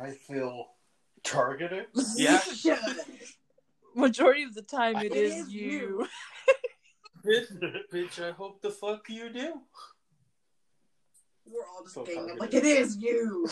I 0.00 0.10
feel 0.10 0.66
targeted. 1.22 1.86
Yeah. 2.16 2.40
Majority 3.94 4.44
of 4.44 4.54
the 4.54 4.62
time, 4.62 4.96
it 4.96 5.12
It 5.12 5.12
is, 5.12 5.34
is 5.46 5.52
you. 5.52 5.62
you. 5.62 6.08
bitch, 7.26 7.82
bitch, 7.92 8.26
I 8.26 8.30
hope 8.32 8.62
the 8.62 8.70
fuck 8.70 9.04
you 9.10 9.28
do. 9.30 9.60
We're 11.44 11.60
all 11.66 11.82
just 11.82 11.94
So 11.94 12.04
getting 12.04 12.30
it 12.30 12.38
like 12.38 12.54
it 12.54 12.64
is 12.64 12.96
you. 12.96 13.48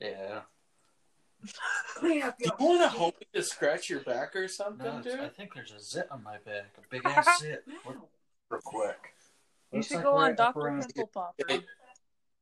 Yeah. 0.00 0.40
Clean 1.96 2.22
up 2.22 2.38
Do 2.38 2.44
you 2.60 2.66
want 2.66 2.82
to 2.82 2.88
hope 2.96 3.16
to 3.34 3.42
scratch 3.42 3.90
your 3.90 4.00
back 4.00 4.36
or 4.36 4.46
something, 4.48 4.86
No, 4.86 4.98
it's- 5.00 5.14
I 5.20 5.28
think 5.28 5.54
there's 5.54 5.72
a 5.72 5.80
zit 5.80 6.06
on 6.10 6.22
my 6.22 6.38
back. 6.38 6.66
A 6.78 6.80
big 6.90 7.04
ass 7.04 7.40
zit. 7.40 7.64
Real 7.86 8.60
quick. 8.64 8.96
You 9.72 9.78
Looks 9.78 9.88
should 9.88 9.96
like 9.96 10.04
go 10.04 10.12
on 10.16 10.34
Dr. 10.36 10.58
around- 10.60 10.82
Pimple 10.94 11.06
Popper. 11.08 11.62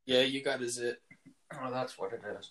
Yeah, 0.05 0.21
you 0.21 0.43
got 0.43 0.61
a 0.61 0.69
zit. 0.69 1.01
Oh, 1.55 1.71
that's 1.71 1.97
what 1.99 2.13
it 2.13 2.23
is. 2.39 2.51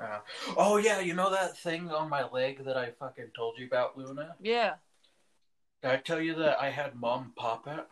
Uh, 0.00 0.18
oh 0.56 0.76
yeah, 0.76 1.00
you 1.00 1.14
know 1.14 1.30
that 1.30 1.56
thing 1.58 1.90
on 1.90 2.08
my 2.08 2.28
leg 2.28 2.64
that 2.64 2.76
I 2.76 2.90
fucking 2.98 3.30
told 3.34 3.58
you 3.58 3.66
about, 3.66 3.96
Luna? 3.98 4.36
Yeah. 4.40 4.74
Did 5.82 5.90
I 5.90 5.96
tell 5.96 6.20
you 6.20 6.34
that 6.36 6.60
I 6.60 6.70
had 6.70 6.94
mom 6.94 7.32
pop 7.36 7.66
it? 7.66 7.86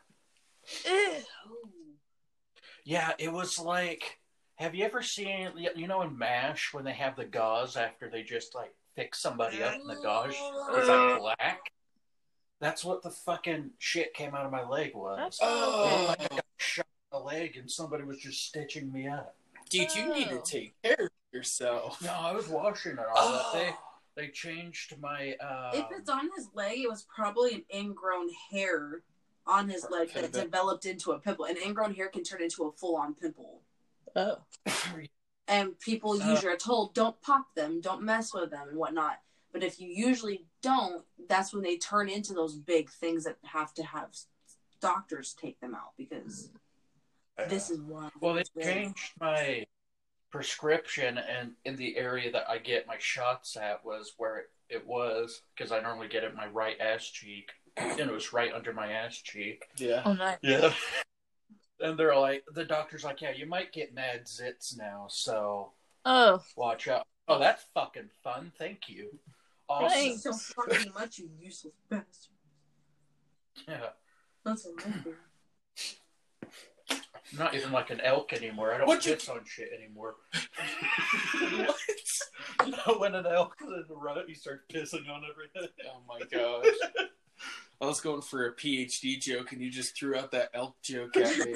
Ew. 0.87 1.23
Yeah, 2.85 3.13
it 3.19 3.33
was 3.33 3.59
like. 3.59 4.19
Have 4.57 4.77
you 4.77 4.85
ever 4.85 5.03
seen, 5.03 5.51
you 5.75 5.89
know, 5.89 6.03
in 6.03 6.17
MASH 6.17 6.73
when 6.73 6.85
they 6.85 6.93
have 6.93 7.17
the 7.17 7.25
gauze 7.25 7.77
after 7.77 8.09
they 8.09 8.23
just 8.23 8.55
like 8.55 8.73
fix 8.95 9.19
somebody 9.21 9.61
up 9.65 9.75
and 9.75 9.91
the 9.91 9.97
gauze 9.97 10.33
is 10.33 10.89
like 10.89 11.19
black? 11.19 11.59
That's 12.61 12.85
what 12.85 13.03
the 13.03 13.11
fucking 13.11 13.71
shit 13.81 14.15
came 14.15 14.33
out 14.33 14.47
of 14.47 14.53
my 14.53 14.63
leg 14.63 14.93
was. 14.95 15.17
That's 15.19 15.39
Oh. 15.43 16.07
like 16.09 16.21
I 16.33 16.35
got 16.37 16.45
shot 16.59 16.87
in 17.13 17.19
the 17.19 17.25
leg 17.25 17.57
and 17.57 17.69
somebody 17.69 18.05
was 18.05 18.19
just 18.19 18.47
stitching 18.47 18.93
me 18.93 19.09
up. 19.09 19.35
Dude, 19.75 19.95
you 19.97 20.15
need 20.15 20.29
to 20.29 20.39
Oh. 20.39 20.43
take 20.43 20.81
care 20.83 21.05
of 21.07 21.11
yourself. 21.33 22.01
No, 22.03 22.13
I 22.13 22.33
was 22.33 22.49
washing 22.49 22.93
it 22.93 22.99
all 23.01 23.15
Oh. 23.17 23.51
that 23.53 23.59
day. 23.59 23.77
They 24.17 24.29
changed 24.29 24.97
my. 25.01 25.35
Uh, 25.35 25.73
If 25.75 25.99
it's 25.99 26.09
on 26.09 26.31
his 26.37 26.49
leg, 26.55 26.79
it 26.79 26.89
was 26.89 27.03
probably 27.03 27.55
an 27.55 27.65
ingrown 27.75 28.29
hair 28.51 29.03
on 29.47 29.69
his 29.69 29.85
leg 29.91 30.13
that 30.15 30.31
developed 30.33 30.87
into 30.87 31.11
a 31.13 31.19
pimple. 31.19 31.45
An 31.47 31.57
ingrown 31.57 31.95
hair 31.95 32.09
can 32.09 32.23
turn 32.23 32.41
into 32.41 32.65
a 32.65 32.73
full 32.73 32.97
on 32.97 33.15
pimple. 33.15 33.63
Oh. 34.15 34.45
And 35.49 35.79
people 35.81 36.23
Uh. 36.23 36.31
usually 36.31 36.53
are 36.53 36.57
told, 36.57 36.95
don't 36.95 37.21
pop 37.21 37.53
them, 37.55 37.81
don't 37.81 38.03
mess 38.03 38.33
with 38.33 38.51
them, 38.51 38.69
and 38.69 38.79
whatnot. 38.79 39.21
But 39.53 39.63
if 39.65 39.81
you 39.81 39.89
usually 39.89 40.47
don't, 40.63 41.05
that's 41.29 41.53
when 41.53 41.63
they 41.63 41.77
turn 41.77 42.09
into 42.09 42.33
those 42.33 42.55
big 42.57 42.91
things 42.91 43.25
that 43.25 43.39
have 43.43 43.75
to 43.75 43.83
have 43.83 44.17
doctors 44.81 45.35
take 45.35 45.59
them 45.61 45.75
out 45.75 45.97
because 45.97 46.51
this 47.49 47.71
uh, 47.71 47.75
is 47.75 47.81
one. 47.81 48.11
Well, 48.21 48.35
they 48.35 48.45
changed 48.63 49.13
my 49.21 49.67
prescription, 50.31 51.19
and 51.19 51.53
in 51.65 51.77
the 51.77 51.97
area 51.97 52.31
that 52.33 52.49
I 52.49 52.59
get 52.59 52.87
my 52.87 52.97
shots 52.99 53.57
at 53.57 53.85
was 53.85 54.15
where 54.17 54.39
it, 54.39 54.47
it 54.69 54.87
was 54.87 55.43
because 55.57 55.73
I 55.73 55.81
normally 55.81 56.09
get 56.09 56.25
it 56.25 56.31
in 56.31 56.37
my 56.37 56.47
right 56.47 56.77
ass 56.81 57.07
cheek, 57.07 57.51
and 57.77 58.01
it 58.01 58.13
was 58.13 58.33
right 58.33 58.53
under 58.53 58.73
my 58.73 58.93
ass 58.93 59.17
cheek. 59.17 59.65
Yeah. 59.77 60.03
Oh, 60.05 60.13
nice. 60.13 60.39
Yeah. 60.43 60.73
And 61.81 61.99
they're 61.99 62.17
like, 62.17 62.45
the 62.55 62.65
doctor's 62.65 63.05
like, 63.05 63.21
yeah, 63.21 63.33
you 63.37 63.47
might 63.47 63.73
get 63.73 63.95
mad 63.95 64.27
zits 64.27 64.79
now, 64.79 65.07
so 65.09 65.73
Oh, 66.05 66.43
watch 66.57 66.89
out. 66.89 67.07
Oh, 67.29 67.39
that's 67.39 67.65
fucking 67.73 68.11
fun. 68.23 68.53
Thank 68.59 68.89
you. 68.89 69.19
Awesome. 69.69 69.89
Thanks. 69.89 70.23
so 70.23 70.33
fucking 70.33 70.93
much, 70.93 71.19
you 71.19 71.31
useless 71.41 71.75
bastard. 71.89 72.31
Yeah. 73.69 73.91
That's 74.45 74.67
what 74.67 74.85
I 74.85 74.91
do. 74.99 75.15
I'm 77.35 77.45
not 77.47 77.55
even 77.55 77.73
like 77.73 77.91
an 77.91 78.01
elk 78.01 78.33
anymore. 78.33 78.73
I 78.73 78.79
don't 78.79 78.87
What 78.87 79.05
you- 79.05 79.15
piss 79.15 79.29
on 79.29 79.41
shit 79.45 79.71
anymore. 79.77 80.15
what? 81.67 81.77
When 83.01 83.15
an 83.17 83.27
elk 83.27 83.57
is 83.61 83.67
in 83.69 83.85
the 83.89 83.97
rut, 83.97 84.25
he 84.29 84.35
starts 84.35 84.63
pissing 84.73 85.09
on 85.11 85.23
everything. 85.29 85.69
Oh 85.87 86.01
my 86.09 86.21
gosh. 86.21 87.09
I 87.81 87.87
was 87.87 88.01
going 88.01 88.23
for 88.23 88.47
a 88.47 88.55
PhD 88.55 89.21
joke 89.21 89.51
and 89.53 89.61
you 89.61 89.69
just 89.71 89.97
threw 89.99 90.17
out 90.17 90.31
that 90.31 90.51
elk 90.55 90.77
joke 90.83 91.17
at 91.17 91.37
me. 91.39 91.55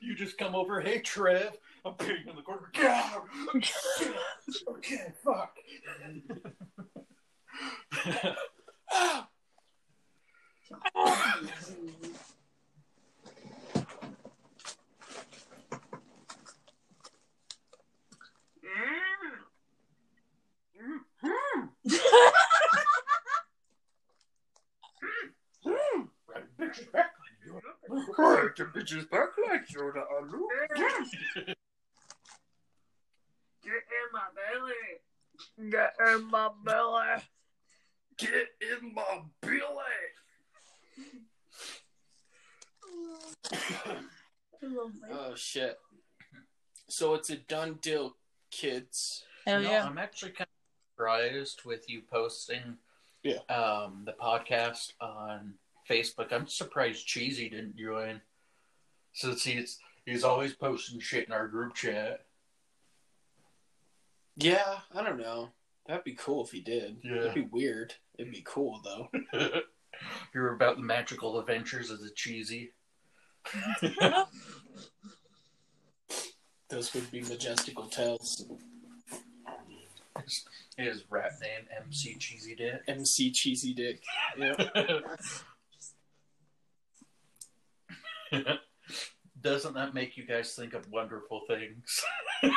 you 0.00 0.14
just 0.14 0.38
come 0.38 0.54
over, 0.54 0.80
hey 0.80 1.00
Trev, 1.00 1.56
I'm 1.84 1.94
peeing 1.94 2.28
in 2.28 2.36
the 2.36 2.42
corner. 2.42 2.70
Yeah. 2.80 3.18
okay, 4.68 5.12
fuck. 5.24 5.56
Ah! 8.92 9.28
Right, 21.22 21.71
bitches 26.58 26.92
back 26.92 27.10
on 27.18 27.30
you. 27.44 27.60
Right, 28.18 28.56
the 28.56 28.64
bitch's 28.64 29.04
back 29.06 29.28
like 29.48 29.68
Yoda. 29.68 30.04
Alu. 30.20 30.48
Get 33.64 33.74
in 33.74 34.08
my 34.12 34.26
belly. 34.34 35.70
get 35.70 35.92
in 36.00 36.30
my 36.30 36.48
belly. 36.64 37.22
Get 38.18 38.48
in 38.60 38.94
my 38.94 39.22
belly. 39.40 39.62
I 44.62 44.66
love 44.66 44.92
my 45.00 45.08
Oh 45.10 45.34
shit. 45.34 45.78
So 46.88 47.14
it's 47.14 47.30
a 47.30 47.36
done 47.36 47.78
deal, 47.80 48.16
kids. 48.50 49.24
Hell 49.46 49.62
No, 49.62 49.70
yeah. 49.70 49.86
I'm 49.86 49.98
actually 49.98 50.32
kind 50.32 50.46
of 50.48 50.61
surprised 50.96 51.62
with 51.64 51.88
you 51.88 52.02
posting 52.10 52.76
Yeah. 53.22 53.38
um, 53.48 54.02
the 54.04 54.12
podcast 54.12 54.92
on 55.00 55.54
Facebook. 55.88 56.32
I'm 56.32 56.46
surprised 56.46 57.06
Cheesy 57.06 57.48
didn't 57.48 57.76
join. 57.76 58.20
Since 59.14 59.44
he's 59.44 59.78
he's 60.06 60.24
always 60.24 60.52
posting 60.54 60.98
shit 61.00 61.26
in 61.26 61.32
our 61.32 61.46
group 61.48 61.74
chat. 61.74 62.24
Yeah, 64.36 64.78
I 64.94 65.02
don't 65.02 65.20
know. 65.20 65.50
That'd 65.86 66.04
be 66.04 66.14
cool 66.14 66.44
if 66.44 66.50
he 66.50 66.60
did. 66.60 66.96
Yeah. 67.04 67.16
It'd 67.16 67.34
be 67.34 67.42
weird. 67.50 67.94
It'd 68.18 68.32
be 68.32 68.42
cool 68.46 68.80
though. 68.84 69.10
You're 70.34 70.54
about 70.54 70.76
the 70.76 70.82
magical 70.82 71.38
adventures 71.38 71.90
of 71.90 72.00
the 72.00 72.10
cheesy. 72.10 72.72
Those 76.70 76.94
would 76.94 77.10
be 77.10 77.20
majestical 77.22 77.84
tales. 77.88 78.46
His 80.76 81.04
rap 81.10 81.32
name 81.40 81.66
MC 81.84 82.16
Cheesy 82.18 82.54
Dick. 82.54 82.80
MC 82.88 83.30
Cheesy 83.30 83.74
Dick. 83.74 84.02
Yeah. 84.38 84.54
Doesn't 89.40 89.74
that 89.74 89.94
make 89.94 90.16
you 90.16 90.24
guys 90.24 90.54
think 90.54 90.74
of 90.74 90.88
wonderful 90.90 91.42
things? 91.48 92.00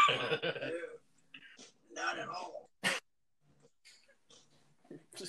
Not 1.96 2.20
at 2.20 2.28
all. 2.30 2.70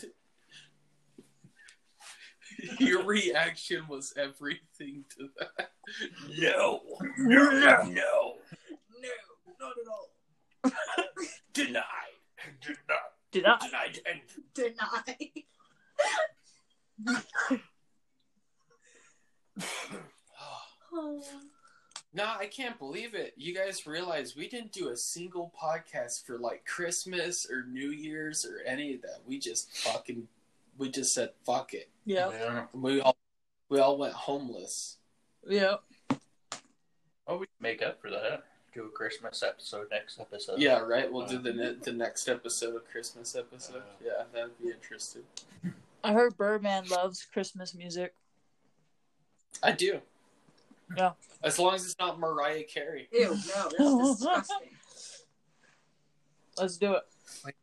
Your 2.79 3.03
reaction 3.05 3.87
was 3.88 4.14
everything 4.16 5.05
to 5.18 5.29
that. 5.38 5.70
no, 6.38 6.81
no, 7.18 7.51
no, 7.51 7.83
no. 7.83 8.38
No, 8.99 9.09
not 9.61 9.72
at 9.72 9.88
all. 9.90 10.11
Denied. 11.53 12.15
Did 12.61 12.76
not. 12.88 12.98
Did 13.32 13.44
I? 13.44 13.59
Denied. 13.59 14.00
And 14.06 14.20
Deny. 14.54 15.16
Nah, 22.16 22.37
I 22.38 22.46
can't 22.46 22.78
believe 22.78 23.14
it. 23.14 23.35
You 23.37 23.54
guys 23.54 23.87
realize 23.87 24.35
we 24.35 24.48
didn't 24.48 24.72
do 24.72 24.88
a 24.88 24.96
single 24.96 25.52
podcast 25.61 26.24
for 26.24 26.38
like 26.38 26.64
Christmas 26.64 27.46
or 27.50 27.66
New 27.66 27.90
Year's 27.90 28.46
or 28.46 28.61
any 28.66 28.94
of 28.94 29.02
that. 29.02 29.20
We 29.26 29.38
just 29.38 29.70
fucking 29.76 30.26
we 30.78 30.90
just 30.90 31.12
said 31.12 31.30
fuck 31.44 31.74
it. 31.74 31.90
Yep. 32.06 32.32
yeah. 32.32 32.64
We 32.72 33.02
all 33.02 33.16
we 33.68 33.80
all 33.80 33.98
went 33.98 34.14
homeless. 34.14 34.96
Yep. 35.46 35.82
Oh, 37.28 37.37
we 37.37 37.46
make 37.61 37.82
up 37.82 38.00
for 38.00 38.09
that. 38.09 38.44
Do 38.76 38.84
a 38.84 38.88
Christmas 38.90 39.42
episode 39.42 39.86
next 39.90 40.20
episode. 40.20 40.58
Yeah, 40.58 40.80
right. 40.80 41.10
We'll 41.10 41.26
do 41.26 41.38
uh, 41.38 41.40
the 41.40 41.52
ne- 41.54 41.76
the 41.82 41.94
next 41.94 42.28
episode 42.28 42.76
of 42.76 42.86
Christmas 42.90 43.34
episode. 43.34 43.76
Uh, 43.78 44.04
yeah, 44.04 44.24
that'd 44.34 44.58
be 44.62 44.68
interesting. 44.68 45.22
I 46.04 46.12
heard 46.12 46.36
Birdman 46.36 46.86
loves 46.88 47.24
Christmas 47.24 47.74
music. 47.74 48.12
I 49.62 49.72
do. 49.72 50.00
Yeah. 50.94 51.12
As 51.42 51.58
long 51.58 51.74
as 51.74 51.86
it's 51.86 51.98
not 51.98 52.20
Mariah 52.20 52.64
Carey. 52.64 53.08
Ew, 53.12 53.30
no, 53.78 54.10
that's 54.10 54.18
disgusting. 54.20 54.68
Let's 56.58 56.76
do 56.76 56.96
it. 56.96 57.54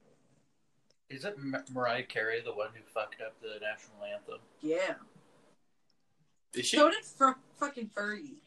Is 1.11 1.25
it 1.25 1.37
Mar- 1.37 1.63
Mariah 1.71 2.03
Carey 2.03 2.41
the 2.43 2.55
one 2.55 2.69
who 2.73 2.81
fucked 2.91 3.21
up 3.21 3.39
the 3.39 3.59
national 3.61 4.03
anthem? 4.11 4.39
Yeah. 4.63 4.95
Is 6.55 6.65
she? 6.65 6.77
So 6.77 6.89
did 6.89 7.05
Fer- 7.05 7.37
fucking 7.59 7.91
Fergie. 7.95 8.37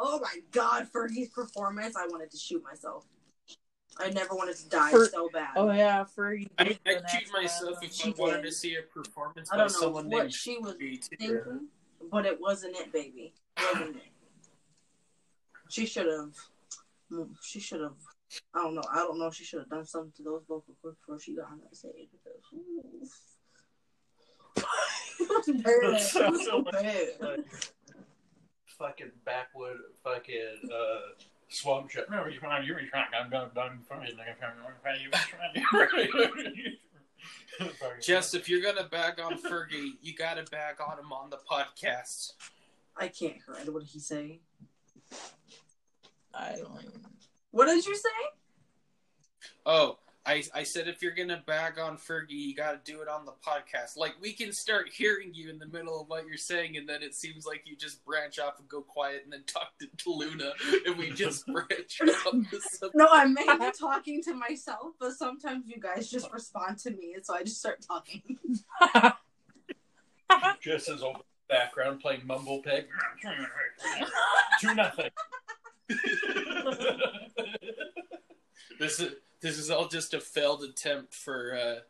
Oh 0.00 0.20
my 0.20 0.34
god, 0.52 0.88
Fergie's 0.94 1.28
performance! 1.30 1.96
I 1.96 2.06
wanted 2.06 2.30
to 2.30 2.36
shoot 2.36 2.62
myself. 2.62 3.04
I 3.98 4.10
never 4.10 4.34
wanted 4.34 4.56
to 4.56 4.68
die 4.68 4.90
Fer- 4.92 5.08
so 5.08 5.28
bad. 5.32 5.50
Oh 5.56 5.72
yeah, 5.72 6.04
Fergie. 6.16 6.48
I, 6.58 6.64
did 6.64 6.78
I'd 6.86 7.02
shoot 7.10 7.32
myself 7.32 7.78
if 7.82 7.92
She 7.92 8.10
I 8.10 8.14
wanted 8.16 8.42
did. 8.42 8.50
to 8.50 8.52
see 8.52 8.76
a 8.76 8.82
performance 8.82 9.50
I 9.52 9.56
don't 9.56 9.72
know 9.72 9.78
someone 9.80 10.08
what 10.08 10.20
named 10.24 10.32
she 10.34 10.58
was 10.58 10.74
thinking, 10.78 11.68
but 12.10 12.24
it 12.26 12.40
wasn't 12.40 12.76
it, 12.76 12.92
baby. 12.92 13.32
It 13.56 13.74
wasn't 13.74 13.96
it. 13.96 14.02
She 15.70 15.84
should 15.86 16.06
have. 16.06 16.32
Mm, 17.12 17.30
she 17.42 17.58
should 17.60 17.80
have. 17.80 17.96
I 18.54 18.62
don't 18.62 18.74
know. 18.74 18.82
I 18.92 18.96
don't 18.98 19.18
know. 19.18 19.26
if 19.26 19.34
She 19.34 19.44
should 19.44 19.60
have 19.60 19.68
done 19.70 19.84
something 19.84 20.12
to 20.18 20.22
those 20.22 20.42
vocal 20.46 20.74
cords 20.80 20.96
before 20.98 21.18
she 21.18 21.34
got 21.34 21.46
on 21.50 21.60
that 21.64 21.76
stage 21.76 22.08
because. 22.12 22.40
it 25.20 25.28
was 25.28 25.62
bad. 25.62 25.74
It 25.82 26.30
was 26.32 26.44
so 26.44 26.62
bad. 26.62 27.44
Like, 28.80 28.98
fucking 28.98 29.12
backwood, 29.24 29.78
fucking 30.04 30.70
uh, 30.72 31.22
swamp 31.48 31.90
shit. 31.90 32.10
No, 32.10 32.26
you're 32.26 32.40
fine. 32.40 32.64
You're 32.64 32.80
trying. 32.88 33.06
I'm 33.18 33.30
done. 33.30 33.50
Done. 33.54 33.80
Fine. 33.88 34.08
Jess, 38.02 38.34
if 38.34 38.48
you're 38.48 38.62
gonna 38.62 38.88
bag 38.88 39.20
on 39.20 39.40
Fergie, 39.40 39.92
you 40.00 40.14
gotta 40.14 40.44
bag 40.50 40.76
on 40.86 40.98
him 40.98 41.12
on 41.12 41.30
the 41.30 41.38
podcast. 41.50 42.32
I 42.96 43.08
can't 43.08 43.44
correct. 43.44 43.68
What 43.68 43.80
did 43.80 43.88
he 43.88 43.98
say? 43.98 44.40
I 46.34 46.56
don't 46.56 46.82
even. 46.82 47.00
What 47.50 47.66
did 47.66 47.84
you 47.84 47.96
say? 47.96 48.08
Oh, 49.66 49.98
I 50.28 50.44
I 50.54 50.62
said 50.62 50.88
if 50.88 51.00
you're 51.00 51.14
gonna 51.14 51.42
bag 51.46 51.78
on 51.78 51.96
Fergie, 51.96 52.32
you 52.32 52.54
gotta 52.54 52.80
do 52.84 53.00
it 53.00 53.08
on 53.08 53.24
the 53.24 53.32
podcast. 53.32 53.96
Like 53.96 54.14
we 54.20 54.34
can 54.34 54.52
start 54.52 54.90
hearing 54.92 55.32
you 55.32 55.48
in 55.48 55.58
the 55.58 55.66
middle 55.66 55.98
of 56.02 56.08
what 56.08 56.26
you're 56.26 56.36
saying, 56.36 56.76
and 56.76 56.86
then 56.86 57.02
it 57.02 57.14
seems 57.14 57.46
like 57.46 57.62
you 57.64 57.74
just 57.74 58.04
branch 58.04 58.38
off 58.38 58.58
and 58.58 58.68
go 58.68 58.82
quiet, 58.82 59.22
and 59.24 59.32
then 59.32 59.42
talk 59.46 59.72
to, 59.80 59.86
to 59.86 60.10
Luna, 60.10 60.52
and 60.84 60.98
we 60.98 61.10
just 61.10 61.46
branch 61.52 62.02
off 62.02 62.34
No, 62.94 63.08
I'm 63.10 63.34
be 63.34 63.44
talking 63.78 64.22
to 64.24 64.34
myself, 64.34 64.92
but 65.00 65.12
sometimes 65.12 65.66
you 65.66 65.80
guys 65.80 66.10
just 66.10 66.30
respond 66.30 66.76
to 66.80 66.90
me, 66.90 67.14
and 67.14 67.24
so 67.24 67.34
I 67.34 67.42
just 67.42 67.58
start 67.58 67.80
talking. 67.80 68.22
Just 70.60 70.90
as 70.90 71.02
over 71.02 71.20
the 71.20 71.54
background 71.54 72.00
playing 72.00 72.20
Mumble 72.26 72.60
Peg. 72.60 72.86
Two 74.60 74.74
nothing. 74.74 75.08
This 78.78 79.00
is 79.00 79.14
this 79.40 79.58
is 79.58 79.70
all 79.70 79.88
just 79.88 80.14
a 80.14 80.20
failed 80.20 80.62
attempt 80.62 81.14
for. 81.14 81.56
uh 81.56 81.80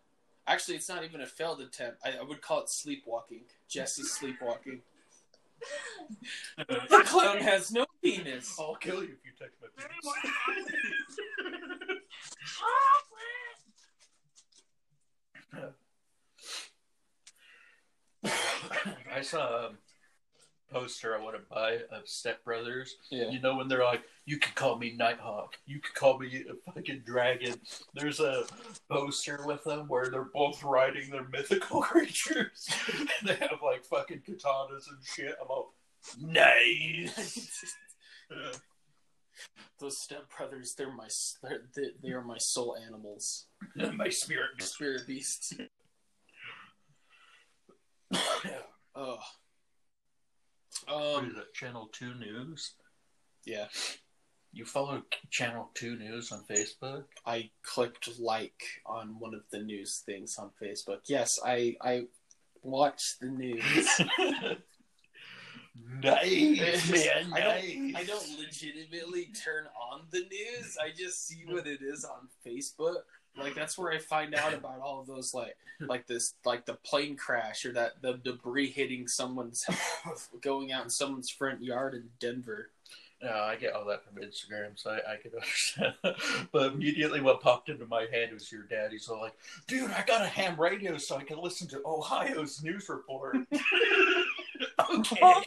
Actually, 0.46 0.76
it's 0.76 0.88
not 0.88 1.04
even 1.04 1.20
a 1.20 1.26
failed 1.26 1.60
attempt. 1.60 1.98
I, 2.02 2.12
I 2.18 2.22
would 2.22 2.40
call 2.40 2.62
it 2.62 2.70
sleepwalking. 2.70 3.42
Jess 3.68 3.98
is 3.98 4.12
sleepwalking. 4.12 4.80
The 6.56 7.02
clown 7.04 7.38
has 7.38 7.72
no 7.72 7.84
penis. 8.02 8.54
I'll 8.60 8.76
kill 8.76 9.02
you 9.02 9.10
if 9.10 9.24
you 9.24 9.32
touch 9.36 9.50
my 9.60 9.68
penis. 9.76 10.06
I 19.12 19.20
saw 19.22 19.66
a 19.66 19.70
poster 20.70 21.16
I 21.16 21.22
want 21.22 21.36
to 21.36 21.42
buy 21.50 21.78
of 21.90 22.06
Step 22.08 22.44
Brothers. 22.44 22.96
Yeah. 23.10 23.30
You 23.30 23.40
know 23.40 23.56
when 23.56 23.68
they're 23.68 23.84
like, 23.84 24.02
"You 24.26 24.38
can 24.38 24.52
call 24.54 24.76
me 24.78 24.94
Nighthawk. 24.96 25.56
You 25.66 25.80
can 25.80 25.92
call 25.94 26.18
me 26.18 26.44
a 26.48 26.72
fucking 26.72 27.02
dragon." 27.04 27.54
There's 27.94 28.20
a 28.20 28.44
poster 28.90 29.40
with 29.46 29.64
them 29.64 29.88
where 29.88 30.08
they're 30.10 30.28
both 30.34 30.62
riding 30.62 31.10
their 31.10 31.26
mythical 31.28 31.80
creatures. 31.82 32.68
and 32.98 33.08
they 33.24 33.34
have 33.36 33.60
like 33.62 33.84
fucking 33.84 34.22
katanas 34.28 34.88
and 34.88 35.04
shit. 35.04 35.34
I'm 35.40 35.48
all 35.48 35.74
nice. 36.20 37.74
Those 39.78 39.96
stepbrothers, 40.04 40.74
they're 40.76 40.92
my 40.92 41.06
they're, 41.42 41.92
they, 42.02 42.10
are 42.10 42.22
my 42.24 42.38
soul 42.38 42.76
animals, 42.84 43.46
my 43.76 44.08
spirit. 44.08 44.60
spirit 44.60 45.06
beasts. 45.06 45.54
Oh, 49.00 49.18
um, 50.86 51.30
is 51.30 51.36
it? 51.36 51.54
Channel 51.54 51.88
Two 51.92 52.14
News. 52.14 52.74
yeah. 53.44 53.66
You 54.52 54.64
follow 54.64 55.02
Channel 55.30 55.70
Two 55.74 55.96
News 55.96 56.32
on 56.32 56.44
Facebook? 56.50 57.04
I 57.26 57.50
clicked 57.62 58.18
like 58.18 58.62
on 58.86 59.18
one 59.18 59.34
of 59.34 59.42
the 59.52 59.58
news 59.58 60.02
things 60.06 60.38
on 60.38 60.50
Facebook. 60.62 61.00
Yes, 61.06 61.38
I 61.44 61.76
I 61.82 62.04
watch 62.62 63.18
the 63.20 63.26
news. 63.28 63.62
nice, 66.02 66.90
man. 66.90 67.32
I 67.34 67.40
don't 67.40 67.96
I 67.96 68.04
don't 68.04 68.38
legitimately 68.38 69.26
turn 69.44 69.66
on 69.92 70.06
the 70.10 70.20
news. 70.20 70.76
I 70.82 70.90
just 70.96 71.26
see 71.26 71.44
what 71.46 71.66
it 71.66 71.80
is 71.82 72.04
on 72.04 72.28
Facebook. 72.46 73.02
Like 73.36 73.54
that's 73.54 73.78
where 73.78 73.92
I 73.92 73.98
find 73.98 74.34
out 74.34 74.54
about 74.54 74.80
all 74.80 75.00
of 75.00 75.06
those 75.06 75.32
like 75.32 75.56
like 75.80 76.06
this 76.06 76.34
like 76.44 76.66
the 76.66 76.74
plane 76.74 77.16
crash 77.16 77.64
or 77.64 77.72
that 77.72 78.02
the 78.02 78.14
debris 78.14 78.70
hitting 78.70 79.06
someone's 79.06 79.64
going 80.40 80.72
out 80.72 80.84
in 80.84 80.90
someone's 80.90 81.30
front 81.30 81.62
yard 81.62 81.94
in 81.94 82.08
Denver. 82.18 82.70
No, 83.22 83.30
I 83.30 83.56
get 83.56 83.74
all 83.74 83.84
that 83.86 84.04
from 84.04 84.22
Instagram, 84.22 84.76
so 84.78 84.90
I, 84.90 85.14
I 85.14 85.16
can 85.16 85.32
understand. 85.34 85.94
but 86.52 86.72
immediately, 86.72 87.20
what 87.20 87.40
popped 87.40 87.68
into 87.68 87.84
my 87.86 88.06
head 88.12 88.32
was 88.32 88.50
your 88.52 88.62
daddy's 88.62 89.08
all 89.08 89.20
like, 89.20 89.34
"Dude, 89.66 89.90
I 89.90 90.04
got 90.06 90.22
a 90.22 90.28
ham 90.28 90.60
radio 90.60 90.96
so 90.98 91.16
I 91.16 91.24
can 91.24 91.38
listen 91.38 91.66
to 91.68 91.82
Ohio's 91.84 92.62
news 92.62 92.88
report." 92.88 93.36
okay. 94.94 95.16
Oh. 95.22 95.42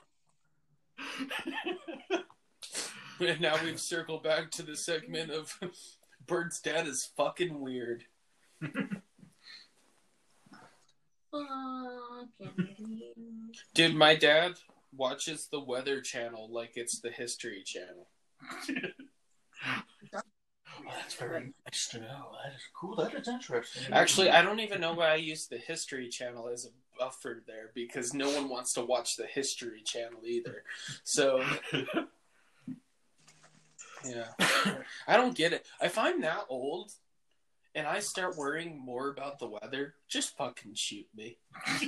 And 3.21 3.39
now 3.39 3.55
we've 3.63 3.79
circled 3.79 4.23
back 4.23 4.49
to 4.51 4.63
the 4.63 4.75
segment 4.75 5.29
of 5.31 5.57
Bird's 6.31 6.61
dad 6.61 6.87
is 6.87 7.11
fucking 7.17 7.59
weird. 7.59 8.05
Dude, 13.73 13.95
my 13.95 14.15
dad 14.15 14.53
watches 14.95 15.49
the 15.51 15.59
Weather 15.59 15.99
Channel 15.99 16.47
like 16.49 16.77
it's 16.77 17.01
the 17.01 17.11
History 17.11 17.63
Channel. 17.65 18.07
Oh, 20.15 20.21
that's 20.95 21.15
very 21.15 21.51
nice 21.65 21.89
to 21.89 21.99
know. 21.99 22.31
That 22.45 22.55
is 22.55 22.61
cool. 22.73 22.95
That 22.95 23.13
is 23.13 23.27
interesting. 23.27 23.91
Actually, 23.91 24.29
I 24.29 24.41
don't 24.41 24.61
even 24.61 24.79
know 24.79 24.93
why 24.93 25.09
I 25.09 25.15
use 25.15 25.47
the 25.47 25.57
History 25.57 26.07
Channel 26.07 26.47
as 26.47 26.65
a 26.65 26.69
buffer 26.97 27.43
there 27.45 27.71
because 27.75 28.13
no 28.13 28.29
one 28.31 28.47
wants 28.47 28.71
to 28.73 28.85
watch 28.85 29.17
the 29.17 29.25
History 29.25 29.81
Channel 29.81 30.21
either. 30.25 30.63
So, 31.03 31.43
yeah. 34.05 34.75
I 35.07 35.17
don't 35.17 35.35
get 35.35 35.53
it. 35.53 35.65
If 35.81 35.97
I'm 35.97 36.21
that 36.21 36.45
old 36.49 36.91
and 37.75 37.87
I 37.87 37.99
start 37.99 38.37
worrying 38.37 38.79
more 38.79 39.09
about 39.09 39.39
the 39.39 39.47
weather, 39.47 39.95
just 40.09 40.37
fucking 40.37 40.73
shoot 40.75 41.07
me. 41.15 41.37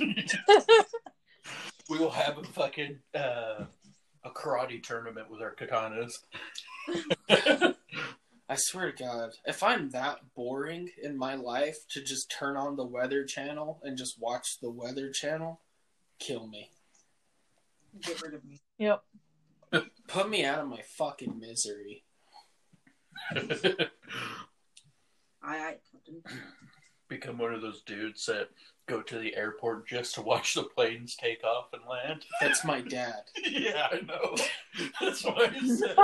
we 1.90 1.98
will 1.98 2.10
have 2.10 2.38
a 2.38 2.44
fucking 2.44 2.98
uh, 3.14 3.64
a 4.24 4.30
karate 4.30 4.82
tournament 4.82 5.30
with 5.30 5.42
our 5.42 5.54
katanas. 5.54 6.12
I 8.48 8.56
swear 8.56 8.92
to 8.92 9.02
God, 9.02 9.30
if 9.46 9.62
I'm 9.62 9.90
that 9.90 10.18
boring 10.34 10.90
in 11.02 11.16
my 11.16 11.34
life 11.34 11.76
to 11.90 12.02
just 12.02 12.30
turn 12.30 12.56
on 12.56 12.76
the 12.76 12.84
weather 12.84 13.24
channel 13.24 13.80
and 13.82 13.96
just 13.96 14.20
watch 14.20 14.58
the 14.60 14.70
weather 14.70 15.10
channel, 15.10 15.60
kill 16.18 16.46
me. 16.46 16.70
Get 18.00 18.20
rid 18.22 18.34
of 18.34 18.44
me. 18.44 18.60
Yep. 18.78 19.02
Put 20.06 20.28
me 20.28 20.44
out 20.44 20.60
of 20.60 20.68
my 20.68 20.82
fucking 20.82 21.38
misery. 21.38 22.04
I, 23.34 23.88
I, 25.42 25.76
Captain. 25.92 26.22
Become 27.08 27.38
one 27.38 27.54
of 27.54 27.62
those 27.62 27.82
dudes 27.82 28.24
that 28.26 28.48
go 28.86 29.00
to 29.02 29.18
the 29.18 29.34
airport 29.36 29.86
just 29.86 30.14
to 30.14 30.22
watch 30.22 30.54
the 30.54 30.62
planes 30.64 31.16
take 31.16 31.44
off 31.44 31.66
and 31.72 31.82
land. 31.88 32.24
That's 32.40 32.64
my 32.64 32.80
dad. 32.80 33.22
yeah, 33.44 33.88
I 33.90 34.00
know. 34.00 34.36
That's 35.00 35.24
what 35.24 35.52
I 35.54 35.66
said. 35.66 35.96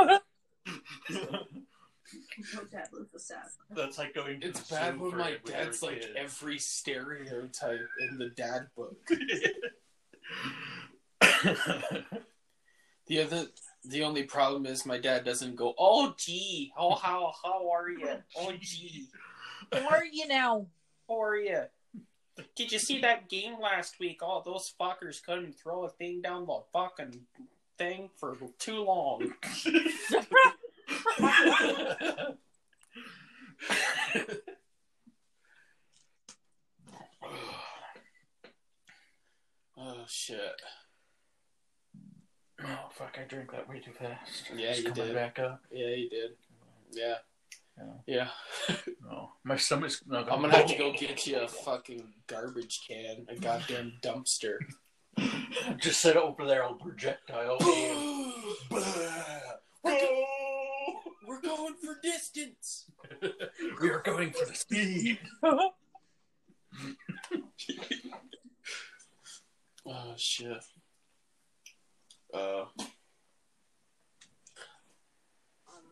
No 2.54 2.64
dad 2.70 2.88
lives 2.92 3.10
sad. 3.24 3.38
That's 3.70 3.98
like 3.98 4.14
going 4.14 4.40
to 4.40 4.48
It's 4.48 4.60
the 4.62 4.74
bad 4.74 4.98
when 4.98 5.16
my 5.16 5.36
dad's 5.44 5.82
you're 5.82 5.92
like 5.92 6.00
kid. 6.00 6.16
every 6.16 6.58
stereotype 6.58 7.88
in 8.00 8.18
the 8.18 8.30
dad 8.30 8.66
book. 8.74 8.96
The 13.06 13.22
other, 13.22 13.46
the 13.84 14.02
only 14.02 14.24
problem 14.24 14.66
is 14.66 14.84
my 14.84 14.98
dad 14.98 15.24
doesn't 15.24 15.56
go, 15.56 15.74
"Oh 15.78 16.14
gee, 16.18 16.72
oh 16.76 16.94
how 16.94 17.32
how 17.42 17.70
are 17.70 17.88
you? 17.88 18.08
Oh 18.36 18.52
gee, 18.60 19.06
How 19.72 19.88
are 19.88 20.04
you 20.04 20.26
now? 20.28 20.66
how 21.08 21.22
are 21.22 21.36
you? 21.36 21.62
Did 22.56 22.72
you 22.72 22.78
see 22.78 23.00
that 23.00 23.28
game 23.28 23.60
last 23.60 23.98
week? 24.00 24.20
Oh, 24.22 24.42
those 24.44 24.72
fuckers 24.80 25.22
couldn't 25.22 25.52
throw 25.58 25.84
a 25.84 25.90
thing 25.90 26.22
down 26.22 26.46
the 26.46 26.60
fucking 26.72 27.26
thing 27.78 28.10
for 28.18 28.36
too 28.58 28.82
long." 28.84 29.34
oh 39.76 40.04
shit! 40.06 40.62
Oh 42.64 42.88
fuck! 42.92 43.16
I 43.20 43.24
drank 43.24 43.52
that 43.52 43.68
way 43.68 43.80
too 43.80 43.92
fast. 43.92 44.50
Yeah, 44.54 44.74
you 44.74 44.90
did. 44.92 45.14
back 45.14 45.38
up. 45.38 45.60
Yeah, 45.72 45.88
you 45.88 46.08
did. 46.10 46.30
Yeah, 46.92 47.14
Yeah. 48.06 48.28
yeah. 48.68 48.76
No, 49.08 49.32
my 49.44 49.56
stomach's 49.56 50.02
not. 50.06 50.30
I'm 50.30 50.40
gonna 50.40 50.56
have 50.56 50.66
to 50.66 50.76
go 50.76 50.92
get 50.92 51.26
you 51.26 51.38
a 51.40 51.48
fucking 51.48 52.12
garbage 52.26 52.80
can, 52.86 53.26
a 53.28 53.36
goddamn 53.36 53.94
dumpster. 54.02 54.58
Just 55.78 56.00
set 56.00 56.16
it 56.16 56.22
over 56.22 56.46
there, 56.46 56.64
I'll 56.64 56.74
projectile. 56.74 57.58
We're 61.26 61.40
going 61.42 61.74
for 61.74 61.98
distance. 62.02 62.90
we 63.80 63.90
are 63.90 64.02
going 64.02 64.30
for 64.32 64.46
the 64.46 64.54
speed. 64.54 65.18
Oh 69.86 70.12
shit. 70.16 70.62
Uh, 72.32 72.64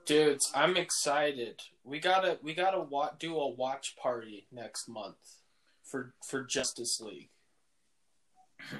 dudes, 0.08 0.50
I'm 0.54 0.76
excited. 0.76 1.60
We 1.84 2.00
gotta 2.00 2.38
we 2.42 2.54
gotta 2.54 2.80
wa- 2.80 3.12
do 3.18 3.36
a 3.36 3.48
watch 3.48 3.94
party 3.96 4.46
next 4.50 4.88
month 4.88 5.16
for 5.84 6.14
for 6.26 6.42
Justice 6.42 7.00
League. 7.00 7.28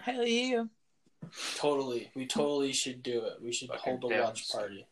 Hell 0.03 0.27
yeah. 0.27 0.65
Totally, 1.57 2.11
we 2.17 2.27
totally 2.27 2.73
should 2.73 3.03
do 3.03 3.25
it. 3.27 3.35
We 3.43 3.53
should 3.53 3.69
Fucking 3.69 3.99
hold 4.01 4.13
a 4.13 4.21
watch 4.23 4.49
down. 4.51 4.61
party. 4.61 4.87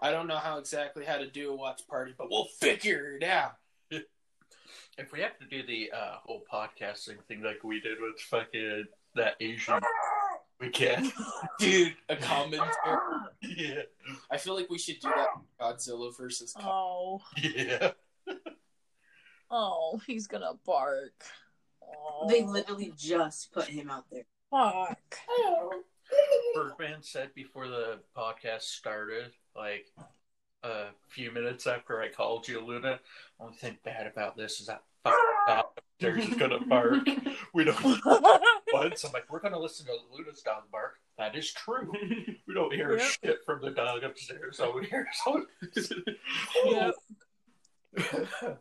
I 0.00 0.10
don't 0.10 0.26
know 0.26 0.36
how 0.36 0.58
exactly 0.58 1.04
how 1.04 1.18
to 1.18 1.26
do 1.28 1.50
a 1.52 1.56
watch 1.56 1.82
party, 1.88 2.14
but 2.16 2.28
we'll 2.30 2.46
figure 2.60 3.16
it 3.20 3.24
out. 3.24 3.56
If 4.98 5.10
we 5.10 5.20
have 5.20 5.38
to 5.38 5.46
do 5.46 5.66
the 5.66 5.90
uh, 5.90 6.16
whole 6.22 6.42
podcasting 6.52 7.16
thing 7.26 7.42
like 7.42 7.64
we 7.64 7.80
did 7.80 7.96
with 7.98 8.20
fucking 8.20 8.84
that 9.14 9.36
Asian, 9.40 9.80
we 10.62 10.70
can. 10.70 11.10
Dude, 11.58 11.94
a 12.08 12.16
commentary. 12.16 12.66
yeah. 13.42 13.82
I 14.30 14.36
feel 14.36 14.54
like 14.54 14.70
we 14.70 14.78
should 14.78 15.00
do 15.00 15.08
that 15.08 15.28
Godzilla 15.60 16.16
versus 16.16 16.52
Kong. 16.52 16.64
Oh, 16.64 17.20
Yeah. 17.42 17.90
oh, 19.50 20.00
he's 20.06 20.26
gonna 20.28 20.52
bark. 20.64 21.24
Oh, 21.82 22.28
They 22.28 22.44
literally 22.44 22.92
just 22.96 23.52
put 23.52 23.66
him 23.66 23.90
out 23.90 24.04
there. 24.10 24.24
fuck. 24.50 24.98
Birdman 26.54 27.02
said 27.02 27.34
before 27.34 27.68
the 27.68 27.98
podcast 28.16 28.62
started, 28.62 29.32
like 29.56 29.86
a 30.62 30.86
few 31.08 31.32
minutes 31.32 31.66
after 31.66 32.00
I 32.00 32.08
called 32.08 32.46
you, 32.46 32.64
Luna, 32.64 33.00
only 33.40 33.56
thing 33.56 33.78
bad 33.84 34.06
about 34.06 34.36
this 34.36 34.60
is 34.60 34.66
that 34.66 34.82
fucking 35.02 35.18
dog 35.48 35.64
upstairs 35.76 36.28
is 36.28 36.36
gonna 36.36 36.60
bark. 36.66 37.08
We 37.54 37.64
don't 37.64 37.82
once. 38.72 39.04
I'm 39.04 39.12
like, 39.12 39.30
we're 39.30 39.40
gonna 39.40 39.58
listen 39.58 39.86
to 39.86 39.92
Luna's 40.12 40.42
dog 40.42 40.64
bark. 40.70 40.98
That 41.18 41.36
is 41.36 41.52
true. 41.52 41.92
We 42.48 42.54
don't 42.54 42.74
hear 42.74 42.98
Yep. 42.98 43.10
shit 43.24 43.38
from 43.46 43.60
the 43.62 43.70
dog 43.70 44.02
upstairs. 44.02 44.60
All 44.60 44.74
we 44.74 44.84
hear 44.86 45.06
is 45.10 45.20
oh. 45.26 46.94
Yep. 47.96 48.58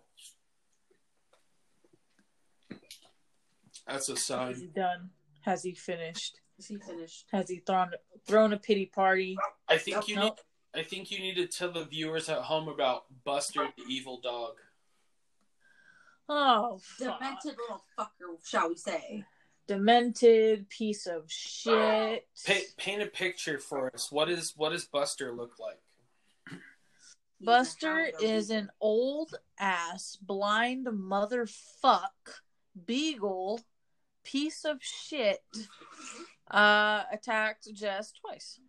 That's 3.87 4.09
a 4.09 4.13
Is 4.13 4.25
sign. 4.25 4.55
he 4.55 4.67
done? 4.67 5.09
Has 5.41 5.63
he 5.63 5.73
finished? 5.73 6.39
Is 6.59 6.67
he 6.67 6.77
finished? 6.77 7.25
Has 7.31 7.49
he 7.49 7.57
thrown 7.57 7.91
thrown 8.27 8.53
a 8.53 8.57
pity 8.57 8.85
party? 8.85 9.35
I 9.67 9.77
think 9.77 9.97
Nope, 9.97 10.07
you 10.09 10.15
nope. 10.15 10.39
need. 10.75 10.79
I 10.81 10.83
think 10.83 11.11
you 11.11 11.19
need 11.19 11.35
to 11.35 11.47
tell 11.47 11.71
the 11.71 11.83
viewers 11.85 12.29
at 12.29 12.37
home 12.39 12.69
about 12.69 13.03
Buster 13.25 13.67
the 13.77 13.83
evil 13.89 14.21
dog. 14.21 14.53
Oh, 16.29 16.79
fuck. 16.81 17.19
Demented 17.19 17.55
little 17.59 17.83
fucker, 17.99 18.37
shall 18.47 18.69
we 18.69 18.77
say? 18.77 19.25
Demented 19.71 20.67
piece 20.67 21.07
of 21.07 21.23
shit. 21.31 22.27
Pa- 22.45 22.53
paint 22.77 23.01
a 23.01 23.05
picture 23.05 23.57
for 23.57 23.89
us. 23.93 24.11
What 24.11 24.29
is 24.29 24.53
what 24.57 24.71
does 24.71 24.83
Buster 24.85 25.31
look 25.33 25.53
like? 25.59 25.79
Buster 27.39 28.09
is 28.21 28.49
an 28.49 28.69
old 28.81 29.33
ass 29.57 30.17
blind 30.21 30.87
motherfuck 30.87 32.09
beagle 32.85 33.61
piece 34.25 34.65
of 34.65 34.77
shit. 34.81 35.39
Uh, 36.49 37.03
attacked 37.11 37.73
Jess 37.73 38.11
twice. 38.11 38.59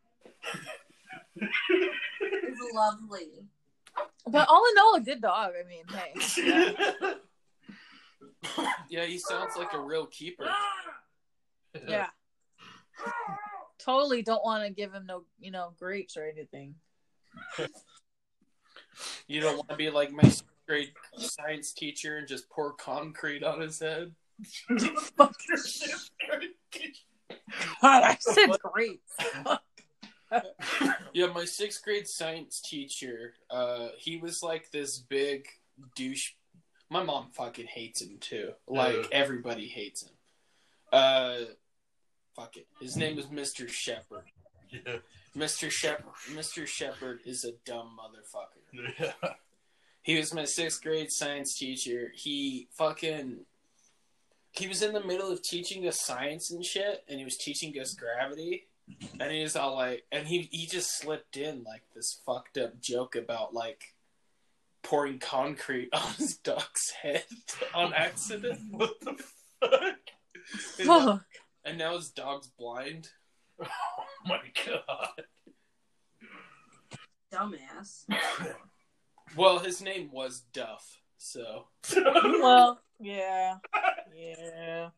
He's 1.35 2.75
lovely. 2.75 3.49
But 4.27 4.49
all 4.49 4.65
in 4.71 4.79
all, 4.79 4.95
a 4.95 5.01
good 5.01 5.21
dog. 5.21 5.53
I 5.61 5.69
mean, 5.69 5.85
hey, 5.89 6.13
Yeah, 7.03 7.15
he 8.89 9.19
sounds 9.19 9.57
like 9.57 9.73
a 9.73 9.81
real 9.81 10.07
keeper. 10.07 10.47
yeah. 11.89 12.09
Totally 13.79 14.23
don't 14.23 14.45
want 14.45 14.65
to 14.65 14.71
give 14.71 14.93
him 14.93 15.07
no, 15.07 15.25
you 15.41 15.51
know, 15.51 15.73
grapes 15.79 16.17
or 16.17 16.25
anything. 16.25 16.75
You 19.27 19.41
don't 19.41 19.57
want 19.57 19.69
to 19.71 19.77
be 19.77 19.91
like 19.91 20.13
my 20.13 20.23
sixth 20.23 20.45
grade 20.67 20.93
science 21.17 21.73
teacher 21.73 22.19
and 22.19 22.29
just 22.29 22.49
pour 22.51 22.73
concrete 22.75 23.43
on 23.43 23.61
his 23.61 23.81
head. 23.81 24.13
God, 27.81 28.03
I 28.03 28.17
said 28.21 28.51
grapes. 28.63 29.17
Yeah, 31.13 31.27
my 31.27 31.45
sixth 31.45 31.85
grade 31.85 32.09
science 32.09 32.61
teacher, 32.61 33.35
uh, 33.51 33.89
he 33.99 34.17
was 34.17 34.43
like 34.43 34.71
this 34.71 34.99
big 34.99 35.47
douche. 35.95 36.33
My 36.93 37.03
mom 37.03 37.29
fucking 37.33 37.67
hates 37.69 38.03
him 38.03 38.19
too. 38.21 38.53
Like 38.69 38.97
Ugh. 38.97 39.07
everybody 39.13 39.67
hates 39.67 40.03
him. 40.03 40.11
Uh, 40.93 41.37
fuck 42.37 42.57
it. 42.59 42.67
His 42.81 42.97
name 42.99 43.19
is 43.19 43.27
Mr. 43.27 43.67
Shepherd. 43.69 44.25
yeah. 44.71 44.97
Mr. 45.37 45.71
Shepherd. 45.71 46.13
Mr. 46.35 46.67
Shepherd 46.67 47.21
is 47.25 47.45
a 47.45 47.53
dumb 47.65 47.99
motherfucker. 47.99 48.93
Yeah. 49.01 49.31
He 50.03 50.19
was 50.19 50.35
my 50.35 50.45
sixth 50.45 50.83
grade 50.83 51.11
science 51.11 51.57
teacher. 51.57 52.13
He 52.15 52.69
fucking. 52.73 53.47
He 54.51 54.69
was 54.69 54.83
in 54.83 54.93
the 54.93 55.03
middle 55.03 55.33
of 55.33 55.41
teaching 55.43 55.89
us 55.89 56.05
science 56.05 56.51
and 56.51 56.63
shit, 56.63 57.05
and 57.09 57.19
he 57.19 57.25
was 57.25 57.39
teaching 57.39 57.73
us 57.81 57.95
gravity. 57.95 58.67
And 59.19 59.33
he 59.33 59.43
was 59.43 59.57
all 59.57 59.77
like, 59.77 60.05
and 60.13 60.27
he, 60.27 60.49
he 60.51 60.67
just 60.67 60.99
slipped 60.99 61.37
in 61.39 61.63
like 61.65 61.83
this 61.95 62.21
fucked 62.27 62.59
up 62.59 62.79
joke 62.81 63.15
about 63.17 63.55
like 63.55 63.95
pouring 64.83 65.19
concrete 65.19 65.89
on 65.93 66.13
his 66.15 66.37
dog's 66.39 66.91
head 67.03 67.25
on 67.75 67.93
accident. 67.95 68.59
What 68.71 68.99
the 69.01 69.15
fuck? 69.61 69.99
And 70.79 70.87
now, 70.89 71.07
Fuck. 71.07 71.25
and 71.65 71.79
now 71.79 71.97
his 71.97 72.11
dog's 72.11 72.49
blind. 72.49 73.09
Oh 73.61 73.67
my 74.27 74.41
god. 74.67 75.25
Dumbass. 77.33 78.05
Well, 79.37 79.61
his 79.61 79.81
name 79.81 80.11
was 80.13 80.41
Duff, 80.53 80.99
so 81.17 81.69
Well, 81.95 82.81
yeah, 83.01 83.57
yeah. 84.15 84.91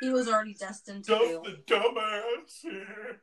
He 0.00 0.08
was 0.10 0.28
already 0.28 0.54
destined 0.54 1.04
to 1.04 1.10
Duff 1.12 1.20
fail. 1.22 1.42
the 1.42 1.58
dumbass 1.66 2.62
here. 2.62 3.20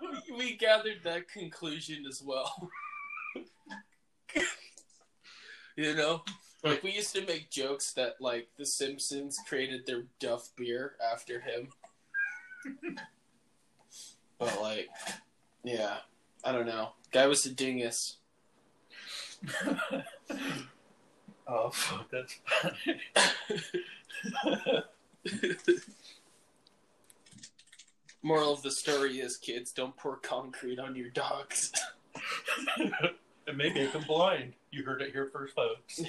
we, 0.00 0.36
we 0.36 0.47
gathered 0.58 1.02
that 1.04 1.28
conclusion 1.28 2.04
as 2.08 2.22
well. 2.24 2.70
you 5.76 5.94
know, 5.94 6.22
like 6.64 6.82
we 6.82 6.92
used 6.92 7.14
to 7.14 7.24
make 7.24 7.50
jokes 7.50 7.92
that 7.94 8.16
like 8.20 8.48
The 8.58 8.66
Simpsons 8.66 9.36
created 9.48 9.86
their 9.86 10.04
Duff 10.18 10.50
beer 10.56 10.94
after 11.12 11.40
him. 11.40 11.68
but 14.38 14.60
like, 14.60 14.88
yeah, 15.64 15.98
I 16.44 16.52
don't 16.52 16.66
know. 16.66 16.90
Guy 17.12 17.26
was 17.26 17.46
a 17.46 17.50
dingus. 17.50 18.16
oh 21.46 21.70
fuck, 21.70 22.10
that's 22.10 22.40
funny. 22.44 23.00
Moral 28.22 28.52
of 28.52 28.62
the 28.62 28.70
story 28.70 29.20
is, 29.20 29.36
kids, 29.36 29.72
don't 29.72 29.96
pour 29.96 30.16
concrete 30.16 30.78
on 30.78 30.96
your 30.96 31.10
dogs. 31.10 31.72
it 32.78 33.56
may 33.56 33.72
make 33.72 33.92
them 33.92 34.04
blind. 34.06 34.54
You 34.70 34.84
heard 34.84 35.02
it 35.02 35.12
here 35.12 35.30
first, 35.32 35.54
folks. 35.54 36.00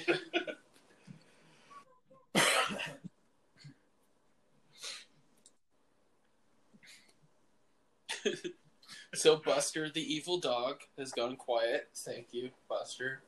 so 9.14 9.36
Buster, 9.36 9.88
the 9.88 10.02
evil 10.02 10.38
dog, 10.38 10.80
has 10.98 11.12
gone 11.12 11.36
quiet. 11.36 11.88
Thank 11.94 12.28
you, 12.32 12.50
Buster. 12.68 13.22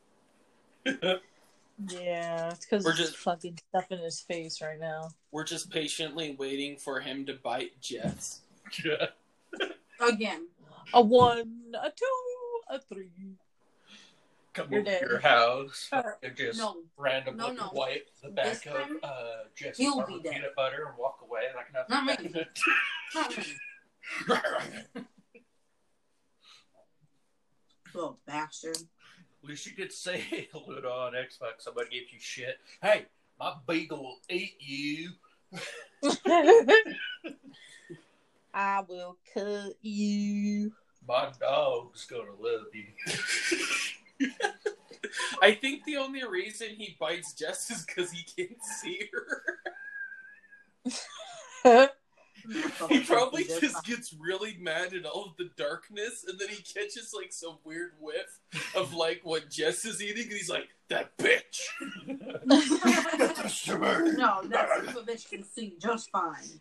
Yeah, 1.88 2.50
it's 2.50 2.66
because 2.66 2.84
We're 2.84 2.92
just- 2.92 3.16
fucking 3.16 3.58
stuff 3.70 3.90
in 3.90 3.98
his 3.98 4.20
face 4.20 4.60
right 4.60 4.78
now. 4.78 5.08
We're 5.32 5.42
just 5.44 5.70
patiently 5.70 6.36
waiting 6.38 6.76
for 6.76 7.00
him 7.00 7.24
to 7.26 7.34
bite 7.34 7.80
Jess. 7.80 8.42
Yeah. 8.84 9.06
Again. 10.00 10.48
A 10.94 11.00
one, 11.00 11.72
a 11.80 11.90
two, 11.90 12.04
a 12.68 12.78
three. 12.80 13.10
Come 14.52 14.70
You're 14.70 14.80
over 14.82 14.90
dead. 14.90 15.00
to 15.00 15.06
your 15.08 15.18
house 15.20 15.88
Uh, 15.92 16.02
and 16.22 16.36
just 16.36 16.58
No. 16.58 16.76
randomly 16.98 17.38
No, 17.38 17.52
no. 17.52 17.70
wipe 17.72 18.08
the 18.22 18.28
This 18.28 18.34
back 18.34 18.74
time, 18.74 18.96
of 19.02 19.10
uh, 19.10 19.36
Jesse's 19.56 19.78
he'll 19.78 20.04
be 20.06 20.14
with 20.14 20.24
dead. 20.24 20.34
peanut 20.34 20.54
butter 20.54 20.88
and 20.88 20.98
walk 20.98 21.20
away 21.22 21.44
like 21.56 21.72
nothing 21.72 21.86
Not 21.94 22.04
me. 22.06 22.12
happened. 23.14 23.56
Not 24.28 24.96
me. 24.96 25.04
Little 27.94 28.18
bastard. 28.26 28.76
At 28.76 29.48
least 29.48 29.66
you 29.66 29.72
could 29.72 29.92
say 29.92 30.48
Ludo 30.66 30.90
on 30.90 31.12
Xbox. 31.14 31.60
Somebody 31.62 31.90
gives 32.00 32.12
you 32.12 32.20
shit. 32.20 32.58
Hey, 32.82 33.06
my 33.38 33.54
beagle 33.66 34.02
will 34.02 34.18
eat 34.28 34.56
you. 34.60 35.10
I 38.54 38.82
will 38.86 39.18
cut 39.32 39.74
you. 39.80 40.72
My 41.06 41.30
dog's 41.40 42.04
gonna 42.06 42.34
love 42.38 42.66
you. 42.72 44.30
I 45.42 45.52
think 45.52 45.84
the 45.84 45.96
only 45.96 46.24
reason 46.24 46.68
he 46.76 46.96
bites 46.98 47.32
Jess 47.32 47.70
is 47.70 47.84
because 47.84 48.12
he 48.12 48.22
can't 48.22 48.62
see 48.62 49.10
her. 49.12 49.42
He 52.88 53.00
probably 53.04 53.44
just 53.44 53.84
gets 53.84 54.12
really 54.14 54.56
mad 54.60 54.94
at 54.94 55.04
all 55.06 55.26
of 55.26 55.36
the 55.38 55.50
darkness, 55.56 56.24
and 56.26 56.38
then 56.38 56.48
he 56.48 56.62
catches 56.62 57.12
like 57.14 57.32
some 57.32 57.58
weird 57.64 57.92
whiff 58.00 58.40
of 58.74 58.94
like 58.94 59.20
what 59.22 59.48
Jess 59.48 59.84
is 59.84 60.02
eating, 60.02 60.24
and 60.24 60.32
he's 60.32 60.50
like, 60.50 60.68
"That 60.88 61.16
bitch." 61.18 61.60
Get 63.18 63.36
this 63.36 63.62
to 63.64 63.78
me. 63.78 64.12
No, 64.12 64.40
that's 64.44 64.94
what 64.94 65.06
bitch 65.06 65.28
can 65.28 65.44
see 65.44 65.76
just 65.80 66.10
fine. 66.10 66.60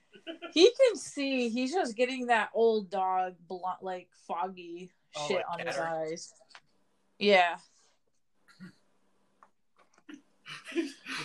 He 0.53 0.65
can 0.65 0.95
see. 0.95 1.49
He's 1.49 1.73
just 1.73 1.95
getting 1.95 2.27
that 2.27 2.49
old 2.53 2.89
dog, 2.89 3.35
blunt, 3.47 3.81
like 3.81 4.07
foggy 4.27 4.91
Oh, 5.15 5.27
shit 5.27 5.37
like 5.37 5.45
on 5.51 5.59
his 5.67 5.75
cataracts? 5.75 6.11
eyes. 6.11 6.33
Yeah. 7.19 7.57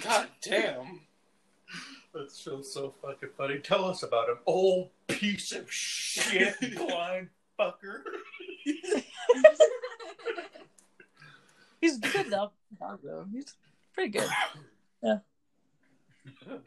God 0.02 0.28
damn. 0.42 1.00
That's 2.14 2.38
so 2.38 2.62
so 2.62 2.94
fucking 3.02 3.28
funny. 3.36 3.58
Tell 3.58 3.84
us 3.84 4.02
about 4.02 4.28
him. 4.28 4.38
Old 4.46 4.90
piece 5.06 5.52
of 5.52 5.70
shit, 5.70 6.54
blind 6.76 7.28
fucker. 7.58 8.00
He's 11.80 11.98
good 11.98 12.30
dog, 12.30 12.52
dog 12.80 13.00
though. 13.04 13.26
He's 13.30 13.54
pretty 13.92 14.10
good. 14.10 14.28
Yeah. 15.02 15.18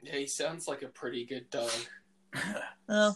Yeah, 0.04 0.16
he 0.16 0.28
sounds 0.28 0.68
like 0.68 0.82
a 0.84 0.88
pretty 0.88 1.26
good 1.26 1.50
dog. 1.50 1.72
Oh, 2.92 3.16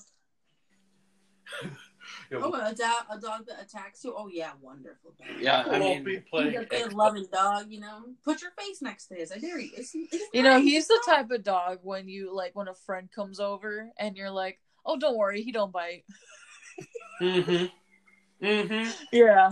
Oh, 2.31 2.53
a, 2.53 2.73
do- 2.73 2.83
a 2.83 3.19
dog 3.19 3.45
that 3.47 3.61
attacks 3.61 4.03
you? 4.03 4.13
Oh, 4.17 4.27
yeah, 4.27 4.51
wonderful. 4.61 5.13
Dog. 5.17 5.27
Yeah, 5.39 5.63
I 5.65 5.79
we'll 5.79 5.79
mean, 5.79 6.03
be 6.03 6.11
He's 6.15 6.23
playing 6.29 6.57
a 6.57 6.65
good, 6.65 6.93
loving 6.93 7.25
dog, 7.31 7.69
you 7.69 7.79
know. 7.79 8.05
Put 8.23 8.41
your 8.41 8.51
face 8.51 8.81
next 8.81 9.07
to 9.07 9.15
his. 9.15 9.31
I 9.31 9.37
dare 9.37 9.59
you. 9.59 9.71
It's, 9.77 9.93
it's 9.95 10.23
you 10.33 10.43
know, 10.43 10.53
nice. 10.57 10.63
he's 10.63 10.87
the 10.87 10.99
type 11.05 11.31
of 11.31 11.43
dog 11.43 11.79
when 11.83 12.07
you 12.07 12.35
like 12.35 12.55
when 12.55 12.67
a 12.67 12.73
friend 12.73 13.09
comes 13.11 13.39
over 13.39 13.89
and 13.97 14.17
you're 14.17 14.31
like, 14.31 14.59
"Oh, 14.85 14.97
don't 14.97 15.17
worry, 15.17 15.43
he 15.43 15.51
don't 15.51 15.71
bite." 15.71 16.05
mm-hmm, 17.21 18.45
mm-hmm. 18.45 18.91
Yeah. 19.11 19.51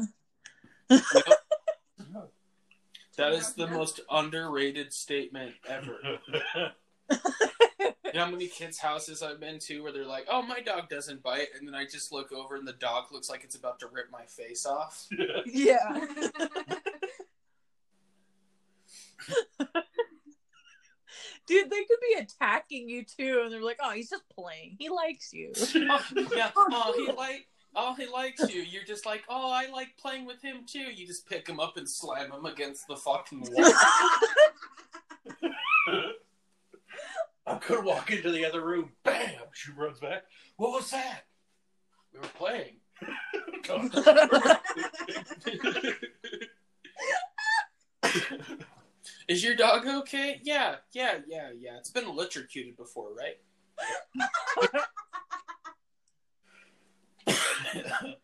That 3.18 3.34
is 3.34 3.54
the 3.54 3.68
most 3.68 4.00
underrated 4.10 4.94
statement 4.94 5.54
ever. 5.68 6.20
You 8.14 8.20
know 8.20 8.26
how 8.26 8.32
many 8.32 8.48
kids' 8.48 8.78
houses 8.78 9.24
I've 9.24 9.40
been 9.40 9.60
to 9.60 9.82
where 9.82 9.92
they're 9.92 10.06
like, 10.06 10.28
"Oh, 10.30 10.42
my 10.42 10.60
dog 10.60 10.90
doesn't 10.90 11.24
bite," 11.24 11.50
and 11.58 11.68
then 11.68 11.76
I 11.76 11.86
just 11.86 12.12
look 12.12 12.32
over 12.32 12.56
and 12.56 12.68
the 12.68 12.74
dog 12.74 13.12
looks 13.12 13.30
like 13.30 13.44
it's 13.44 13.56
about 13.56 13.80
to 13.80 13.88
rip 13.88 14.12
my 14.12 14.26
face 14.26 14.66
off. 14.66 15.08
Yeah. 15.46 16.06
Dude, 21.48 21.70
they 21.70 21.84
could 21.84 22.00
be 22.02 22.20
attacking 22.20 22.90
you 22.90 23.04
too, 23.04 23.42
and 23.44 23.52
they're 23.52 23.62
like, 23.64 23.80
"Oh, 23.82 23.92
he's 23.92 24.10
just 24.10 24.24
playing. 24.30 24.76
He 24.80 24.90
likes 24.90 25.34
you." 25.34 25.52
oh, 25.76 26.06
yeah. 26.36 26.52
Oh, 26.56 26.94
he 26.96 27.12
like. 27.12 27.48
Oh, 27.74 27.96
he 27.96 28.06
likes 28.06 28.42
you. 28.54 28.62
You're 28.62 28.84
just 28.84 29.06
like, 29.06 29.24
oh, 29.30 29.50
I 29.50 29.70
like 29.72 29.96
playing 29.98 30.26
with 30.26 30.42
him 30.42 30.66
too. 30.68 30.92
You 30.94 31.08
just 31.08 31.26
pick 31.26 31.48
him 31.48 31.58
up 31.58 31.78
and 31.78 31.90
slam 31.90 32.30
him 32.32 32.46
against 32.46 32.86
the 32.88 32.98
fucking 32.98 33.48
wall. 33.50 33.74
I 37.46 37.56
could 37.56 37.84
walk 37.84 38.12
into 38.12 38.32
the 38.32 38.46
other 38.46 38.64
room. 38.64 38.92
Bam! 39.04 39.32
She 39.54 39.72
runs 39.72 40.00
back. 40.00 40.24
What 40.58 40.72
was 40.72 40.92
that? 40.92 41.26
we 42.14 42.20
were 42.20 42.28
playing. 42.38 42.76
Is 49.28 49.44
your 49.44 49.56
dog 49.56 49.88
okay? 49.88 50.42
Yeah, 50.44 50.76
yeah, 50.92 51.20
yeah, 51.28 51.52
yeah. 51.58 51.78
It's 51.78 51.90
been 51.90 52.06
electrocuted 52.06 52.78
before, 52.78 53.14
right? 53.14 53.38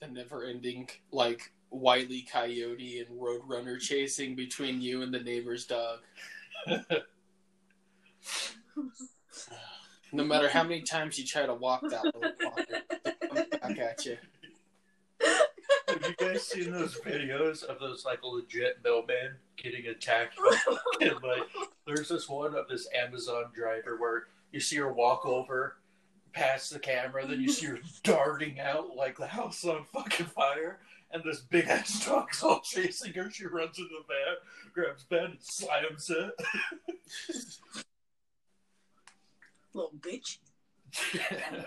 The 0.00 0.10
never-ending, 0.10 0.90
like 1.12 1.52
wily 1.74 2.26
coyote 2.30 3.00
and 3.00 3.20
roadrunner 3.20 3.80
chasing 3.80 4.34
between 4.34 4.80
you 4.80 5.02
and 5.02 5.12
the 5.12 5.20
neighbor's 5.20 5.66
dog. 5.66 5.98
No 10.12 10.24
matter 10.24 10.48
how 10.48 10.62
many 10.62 10.82
times 10.82 11.18
you 11.18 11.26
try 11.26 11.44
to 11.44 11.54
walk 11.54 11.82
that 11.82 12.04
little 12.04 12.30
fucker, 12.40 12.80
they 13.34 13.44
come 13.58 13.74
back 13.74 13.78
at 13.78 14.06
you. 14.06 14.16
Have 15.88 16.02
you 16.02 16.14
guys 16.16 16.46
seen 16.46 16.70
those 16.70 16.96
videos 17.00 17.64
of 17.64 17.80
those 17.80 18.04
like 18.04 18.20
legit 18.22 18.82
mailmen 18.82 19.34
getting 19.56 19.86
attacked? 19.86 20.36
By, 20.36 20.76
and, 21.00 21.14
like, 21.22 21.42
there's 21.86 22.08
this 22.08 22.28
one 22.28 22.54
of 22.54 22.68
this 22.68 22.88
Amazon 22.94 23.46
driver 23.52 23.96
where 23.98 24.24
you 24.52 24.60
see 24.60 24.76
her 24.76 24.92
walk 24.92 25.26
over 25.26 25.76
past 26.32 26.72
the 26.72 26.78
camera, 26.78 27.26
then 27.26 27.40
you 27.40 27.48
see 27.48 27.66
her 27.66 27.78
darting 28.02 28.60
out 28.60 28.96
like 28.96 29.16
the 29.16 29.26
house 29.26 29.64
on 29.64 29.84
fucking 29.92 30.26
fire, 30.26 30.80
and 31.14 31.22
this 31.24 31.40
big 31.40 31.66
ass 31.68 32.00
truck's 32.04 32.42
all 32.42 32.60
chasing 32.60 33.14
her. 33.14 33.30
She 33.30 33.46
runs 33.46 33.78
into 33.78 33.88
the 33.90 34.04
van, 34.06 34.36
grabs 34.74 35.04
Ben, 35.04 35.24
and 35.24 35.38
slams 35.40 36.10
it. 36.10 36.32
Little 39.72 39.92
bitch. 40.00 40.38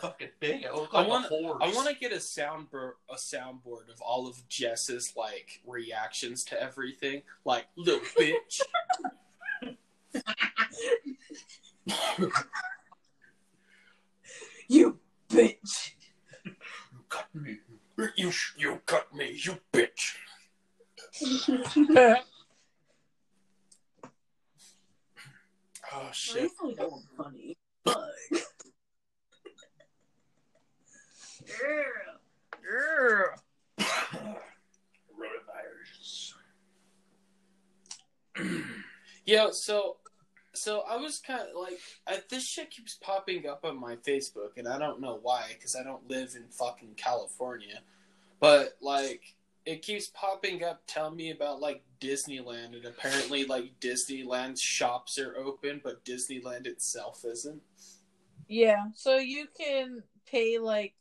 Fucking 0.00 0.28
big. 0.40 0.64
It 0.64 0.74
like 0.74 0.88
I 0.92 1.06
want. 1.06 1.26
I 1.30 1.72
want 1.72 1.88
to 1.88 1.94
get 1.94 2.12
a 2.12 2.20
sound 2.20 2.70
bur- 2.70 2.96
a 3.08 3.14
soundboard 3.14 3.88
of 3.92 4.00
all 4.00 4.26
of 4.26 4.48
Jess's 4.48 5.14
like 5.16 5.60
reactions 5.66 6.42
to 6.44 6.60
everything. 6.60 7.22
Like 7.44 7.66
little 7.76 8.00
bitch. 8.18 8.60
you 14.68 14.98
bitch. 15.28 15.92
You 16.44 16.52
cut 17.08 17.28
me 17.34 17.58
you 18.16 18.32
you 18.56 18.80
cut 18.86 19.14
me, 19.14 19.38
you 19.44 19.58
bitch. 19.72 20.14
Oh 25.90 26.10
shit. 26.12 26.50
I 26.62 26.72
know 26.72 27.00
I'm 27.00 27.24
funny. 27.24 27.56
Fuck. 27.86 27.96
yeah. 31.46 32.08
Coronavirus. 35.18 36.34
Yo, 39.24 39.50
so 39.50 39.96
so 40.54 40.82
I 40.88 40.96
was 40.96 41.18
kind 41.18 41.42
of 41.42 41.60
like, 41.60 41.78
I, 42.06 42.20
this 42.30 42.46
shit 42.46 42.70
keeps 42.70 42.94
popping 42.94 43.46
up 43.46 43.64
on 43.64 43.78
my 43.78 43.96
Facebook, 43.96 44.56
and 44.56 44.68
I 44.68 44.78
don't 44.78 45.00
know 45.00 45.18
why, 45.22 45.46
because 45.54 45.76
I 45.76 45.82
don't 45.82 46.08
live 46.08 46.34
in 46.36 46.44
fucking 46.50 46.94
California. 46.96 47.80
But 48.40 48.76
like, 48.80 49.34
it 49.66 49.82
keeps 49.82 50.08
popping 50.08 50.64
up, 50.64 50.82
telling 50.86 51.16
me 51.16 51.30
about 51.30 51.60
like 51.60 51.82
Disneyland, 52.00 52.74
and 52.74 52.84
apparently 52.84 53.44
like 53.44 53.78
Disneyland's 53.80 54.60
shops 54.60 55.18
are 55.18 55.36
open, 55.36 55.80
but 55.82 56.04
Disneyland 56.04 56.66
itself 56.66 57.24
isn't. 57.24 57.62
Yeah, 58.48 58.84
so 58.94 59.18
you 59.18 59.46
can 59.58 60.02
pay 60.26 60.58
like 60.58 60.94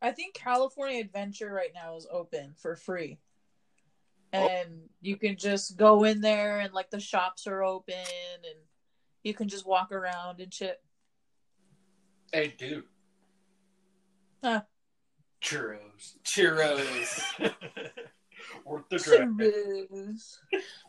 I 0.00 0.12
think 0.12 0.34
California 0.34 1.00
Adventure 1.00 1.52
right 1.52 1.72
now 1.74 1.96
is 1.96 2.06
open 2.10 2.54
for 2.56 2.76
free. 2.76 3.18
Oh. 4.32 4.46
And 4.46 4.80
you 5.00 5.16
can 5.16 5.36
just 5.36 5.76
go 5.76 6.04
in 6.04 6.20
there 6.20 6.58
and 6.60 6.72
like 6.72 6.90
the 6.90 7.00
shops 7.00 7.46
are 7.46 7.64
open 7.64 7.94
and 7.94 8.58
you 9.28 9.34
can 9.34 9.46
just 9.46 9.66
walk 9.66 9.92
around 9.92 10.40
and 10.40 10.52
shit. 10.52 10.80
Hey, 12.32 12.54
dude. 12.58 12.84
Huh. 14.42 14.62
Churros. 15.42 16.16
Churros. 16.24 17.22
Worth 18.64 18.88
the 18.88 18.98
drive. 18.98 19.28
Churros. 19.28 20.38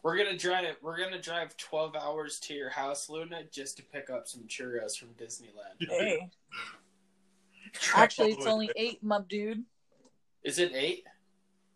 We're 0.02 0.18
gonna 0.18 0.38
drive. 0.38 0.78
We're 0.82 0.98
gonna 0.98 1.22
drive 1.22 1.56
twelve 1.58 1.96
hours 1.96 2.40
to 2.42 2.54
your 2.54 2.70
house, 2.70 3.10
Luna, 3.10 3.44
just 3.52 3.78
to 3.78 3.84
pick 3.84 4.10
up 4.10 4.28
some 4.28 4.44
churros 4.44 4.98
from 4.98 5.10
Disneyland. 5.10 5.88
Hey. 5.88 6.30
Actually 7.94 8.32
it's 8.32 8.46
only 8.46 8.72
eight, 8.76 9.04
my 9.04 9.20
dude. 9.28 9.64
Is 10.44 10.58
it 10.58 10.72
eight? 10.74 11.04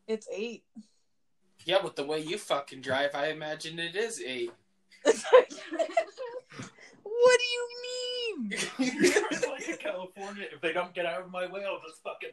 It's 0.08 0.28
eight. 0.34 0.64
Yeah, 1.66 1.84
with 1.84 1.96
the 1.96 2.06
way 2.06 2.20
you 2.20 2.38
fucking 2.38 2.82
drive, 2.82 3.12
I 3.14 3.28
imagine 3.28 3.80
it 3.80 3.96
is 3.96 4.22
eight. 4.22 4.52
What 7.04 7.40
do 7.40 7.46
you 7.52 7.68
mean? 7.84 8.52
Like 9.50 9.70
in 9.70 9.78
California, 9.78 10.46
if 10.54 10.62
they 10.62 10.74
don't 10.74 10.94
get 10.94 11.06
out 11.06 11.22
of 11.22 11.32
my 11.32 11.46
way, 11.46 11.64
I'll 11.66 11.80
just 11.88 12.02
fucking 12.04 12.32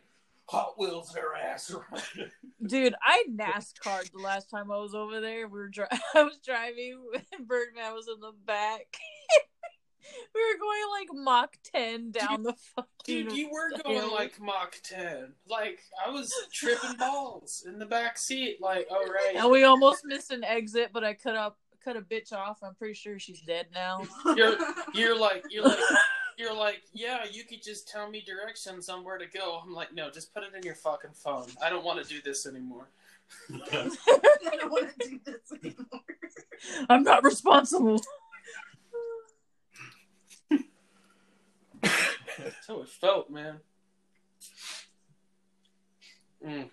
Hot 0.49 0.79
Wheels 0.79 1.12
their 1.12 1.35
ass 1.37 1.71
around. 1.71 2.31
Dude, 2.66 2.95
I 3.03 3.25
NASCAR 3.31 4.11
the 4.11 4.18
last 4.18 4.51
time 4.51 4.73
I 4.73 4.79
was 4.79 4.95
over 4.95 5.21
there. 5.21 5.47
We 5.47 5.59
were 5.59 5.68
dri- 5.68 5.87
I 6.14 6.23
was 6.23 6.39
driving 6.45 6.99
and 7.33 7.47
Birdman 7.47 7.95
was 7.95 8.09
in 8.09 8.21
the 8.21 8.33
back. 8.47 8.97
we 10.35 10.41
were 10.41 10.59
going 10.59 10.81
like 10.99 11.25
Mach 11.25 11.57
10 11.73 12.11
down 12.11 12.43
the 12.43 12.55
fucking 12.75 12.89
Dude, 13.05 13.33
you 13.33 13.51
were 13.51 13.71
going 13.85 13.99
hill. 13.99 14.12
like 14.12 14.41
Mach 14.41 14.75
10. 14.83 15.35
Like, 15.49 15.81
I 16.05 16.11
was 16.11 16.33
tripping 16.53 16.97
balls 16.97 17.64
in 17.66 17.79
the 17.79 17.87
back 17.87 18.18
seat. 18.18 18.59
Like, 18.61 18.89
oh, 18.91 19.07
right. 19.07 19.37
And 19.37 19.51
we 19.51 19.64
almost 19.64 20.05
missed 20.05 20.33
an 20.33 20.43
exit, 20.43 20.91
but 20.93 21.05
I 21.05 21.14
cut 21.14 21.37
up 21.37 21.59
cut 21.85 21.97
a 21.97 22.01
bitch 22.01 22.33
off. 22.33 22.59
I'm 22.62 22.74
pretty 22.74 22.95
sure 22.95 23.18
she's 23.18 23.41
dead 23.41 23.66
now. 23.74 24.03
You're, 24.37 24.57
you're 24.95 25.18
like, 25.18 25.45
you're 25.51 25.64
like, 25.64 25.78
you're 26.39 26.55
like, 26.55 26.83
yeah, 26.93 27.24
you 27.31 27.45
could 27.45 27.62
just 27.62 27.89
tell 27.89 28.11
me 28.11 28.22
directions 28.26 28.89
on 28.89 29.05
where 29.05 29.18
to 29.18 29.26
go. 29.26 29.61
I'm 29.64 29.72
like, 29.74 29.95
no, 29.95 30.11
just 30.11 30.33
put 30.35 30.43
it 30.43 30.51
in 30.57 30.62
your 30.62 30.74
fucking 30.74 31.12
phone. 31.12 31.47
I 31.62 31.70
don't 31.70 31.85
want 31.85 32.03
to 32.03 32.09
do 32.09 32.20
this 32.22 32.47
anymore. 32.47 32.89
I 33.72 33.91
don't 34.59 34.70
want 34.70 34.89
to 35.01 35.09
do 35.09 35.20
this 35.24 35.53
anymore. 35.64 36.01
I'm 36.89 37.03
not 37.03 37.24
responsible. 37.24 38.01
That's 41.81 42.66
how 42.66 42.81
it 42.81 42.89
felt, 42.89 43.31
man. 43.31 43.61
Mm. 46.47 46.70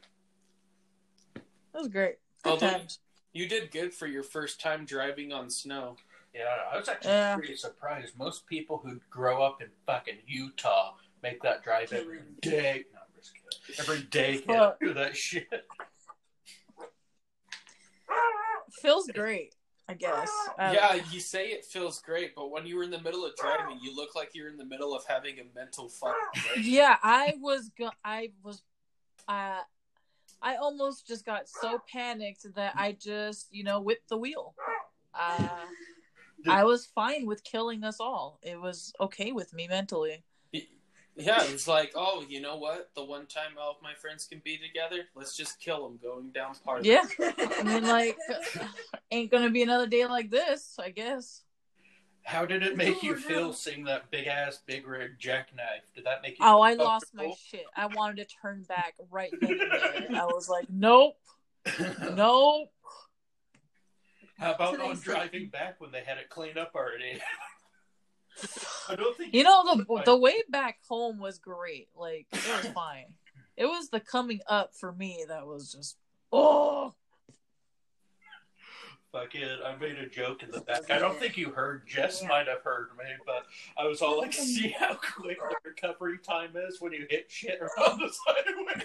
That 1.36 1.43
was 1.74 1.88
great. 1.89 2.16
Good 2.43 2.49
Although- 2.51 2.72
times. 2.72 2.99
You 3.34 3.47
did 3.47 3.71
good 3.71 3.93
for 3.93 4.07
your 4.07 4.23
first 4.23 4.59
time 4.59 4.86
driving 4.86 5.32
on 5.32 5.49
snow. 5.49 5.97
Yeah, 6.34 6.45
I 6.71 6.78
was 6.78 6.88
actually 6.88 7.11
Yeah. 7.11 7.36
pretty 7.36 7.55
surprised. 7.55 8.17
Most 8.17 8.45
people 8.47 8.78
who 8.78 8.99
grow 9.09 9.43
up 9.43 9.61
in 9.61 9.69
fucking 9.86 10.19
Utah 10.28 10.95
make 11.23 11.41
that 11.41 11.63
drive 11.63 11.91
every 11.93 12.21
day. 12.41 12.86
No, 12.93 12.99
I'm 12.99 13.07
just 13.15 13.34
kidding. 13.34 13.80
Every 13.80 14.03
day 14.03 14.38
can't 14.39 14.80
do 14.80 14.93
that 14.93 15.15
shit. 15.15 15.47
Feels 18.82 19.07
great, 19.13 19.55
I 19.89 19.93
guess. 19.95 20.32
Um, 20.59 20.73
yeah, 20.73 20.95
you 21.11 21.19
say 21.19 21.47
it 21.47 21.65
feels 21.65 21.99
great, 22.01 22.36
but 22.36 22.51
when 22.51 22.65
you 22.67 22.75
were 22.78 22.84
in 22.84 22.91
the 22.91 23.01
middle 23.01 23.25
of 23.25 23.36
driving, 23.36 23.80
you 23.82 23.95
look 23.95 24.13
like 24.15 24.32
you're 24.36 24.49
in 24.49 24.57
the 24.57 24.65
middle 24.65 24.95
of 24.95 25.03
having 25.05 25.39
a 25.39 25.43
mental 25.55 25.89
fucking 25.89 26.41
break. 26.53 26.65
Yeah, 26.65 26.97
I 27.01 27.34
was 27.39 27.69
go- 27.78 27.91
I 28.03 28.32
was 28.43 28.61
uh 29.28 29.61
I 30.42 30.56
almost 30.56 31.08
just 31.08 31.26
got 31.26 31.50
so 31.50 31.82
panicked 31.92 32.46
that 32.56 32.74
I 32.76 32.92
just, 32.94 33.48
you 33.52 33.64
know, 33.64 33.80
whipped 33.82 34.10
the 34.10 34.18
wheel. 34.18 34.56
Uh 35.14 35.48
I 36.48 36.64
was 36.64 36.86
fine 36.86 37.26
with 37.26 37.44
killing 37.44 37.84
us 37.84 38.00
all. 38.00 38.40
It 38.44 38.60
was 38.60 38.94
okay 39.00 39.32
with 39.32 39.54
me 39.54 39.68
mentally. 39.68 40.24
Yeah, 41.20 41.44
it's 41.46 41.68
like, 41.68 41.94
oh, 41.96 42.24
you 42.30 42.40
know 42.40 42.58
what? 42.58 42.92
The 42.96 43.04
one 43.04 43.26
time 43.26 43.54
all 43.60 43.72
of 43.72 43.78
my 43.82 43.96
friends 43.96 44.28
can 44.28 44.40
be 44.46 44.58
together, 44.58 45.04
let's 45.16 45.36
just 45.36 45.60
kill 45.60 45.84
them 45.84 46.00
going 46.02 46.30
down 46.30 46.54
part. 46.64 46.86
Yeah. 46.86 47.06
I 47.20 47.64
mean 47.64 47.88
like 47.88 48.18
ain't 49.12 49.32
going 49.32 49.44
to 49.44 49.50
be 49.50 49.64
another 49.64 49.88
day 49.88 50.06
like 50.06 50.30
this, 50.30 50.76
I 50.80 50.92
guess. 50.92 51.42
How 52.28 52.45
did 52.45 52.61
it 52.61 52.75
make 52.75 53.03
you 53.03 53.15
feel 53.15 53.53
seeing 53.53 53.86
that 53.86 54.11
big 54.11 54.28
ass, 54.28 54.59
big 54.65 54.86
rig 54.86 55.11
jackknife? 55.17 55.84
Did 55.95 56.03
that 56.03 56.21
make 56.21 56.32
you? 56.38 56.45
Oh, 56.45 56.59
I 56.59 56.73
lost 56.73 57.05
my 57.13 57.32
shit. 57.41 57.63
I 57.73 57.86
wanted 57.86 58.17
to 58.28 58.36
turn 58.41 58.63
back 58.67 58.95
right 59.09 59.32
then 59.39 59.51
and 59.61 59.61
there. 59.61 60.07
I 60.21 60.25
was 60.25 60.49
like, 60.49 60.69
"Nope. 60.69 61.15
Nope." 62.15 62.69
How 64.38 64.53
about 64.55 64.71
So 64.73 64.78
they 64.78 64.84
on 64.89 64.95
said- 64.97 65.03
driving 65.05 65.47
back 65.53 65.80
when 65.80 65.91
they 65.93 66.01
had 66.01 66.17
it 66.17 66.28
cleaned 66.30 66.57
up 66.57 66.73
already? 66.75 67.21
I 68.89 68.95
don't 68.97 69.15
think 69.17 69.34
You 69.34 69.43
know 69.43 69.63
the 69.78 70.01
the 70.05 70.17
way 70.17 70.43
back 70.49 70.80
home 70.88 71.19
was 71.19 71.39
great. 71.39 71.88
Like 71.95 72.28
it 72.34 72.45
was 72.63 72.73
fine. 72.73 73.13
It 73.55 73.67
was 73.67 73.88
the 73.89 74.01
coming 74.01 74.41
up 74.47 74.75
for 74.75 74.91
me 74.91 75.23
that 75.30 75.47
was 75.47 75.71
just 75.71 75.95
oh 76.34 76.93
Fuck 79.18 79.34
it, 79.34 79.59
I 79.65 79.76
made 79.78 79.97
a 79.97 80.07
joke 80.07 80.43
in 80.43 80.51
the 80.51 80.61
back. 80.61 80.91
I 80.91 80.99
don't 80.99 81.18
think 81.18 81.38
you 81.38 81.49
heard. 81.49 81.88
Jess 81.88 82.24
might 82.24 82.47
have 82.47 82.61
heard 82.63 82.89
me, 82.99 83.05
but 83.26 83.47
I 83.76 83.88
was 83.88 84.03
all 84.03 84.20
like, 84.20 84.32
"See 84.32 84.70
how 84.70 84.93
quick 84.93 85.39
the 85.39 85.55
recovery 85.65 86.20
time 86.20 86.51
is 86.55 86.80
when 86.80 86.93
you 86.93 87.07
hit 87.09 87.26
shit 87.28 87.59
on 87.59 87.99
the 87.99 88.13
sideway." 88.13 88.84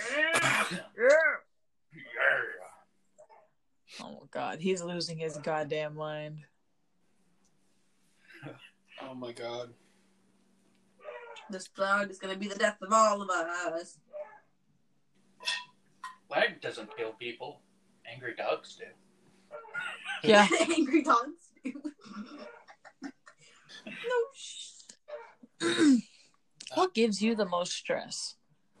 yeah. 0.00 0.64
yeah. 0.96 1.08
oh 4.00 4.10
my 4.10 4.26
god, 4.32 4.58
he's 4.58 4.82
losing 4.82 5.18
his 5.18 5.36
goddamn 5.36 5.94
mind. 5.94 6.40
Oh 9.00 9.14
my 9.14 9.30
god. 9.30 9.70
This 11.50 11.68
dog 11.68 12.10
is 12.10 12.18
gonna 12.18 12.36
be 12.36 12.48
the 12.48 12.56
death 12.56 12.78
of 12.82 12.92
all 12.92 13.22
of 13.22 13.30
us. 13.30 13.98
Lag 16.30 16.60
doesn't 16.60 16.96
kill 16.96 17.12
people. 17.12 17.60
Angry 18.10 18.34
dogs 18.36 18.76
do. 18.76 18.84
Yeah. 20.28 20.46
Angry 20.60 21.02
dogs. 21.02 21.50
do. 21.64 21.72
no 23.86 24.16
sh- 24.34 26.02
What 26.74 26.94
gives 26.94 27.20
you 27.20 27.34
the 27.34 27.46
most 27.46 27.72
stress? 27.72 28.36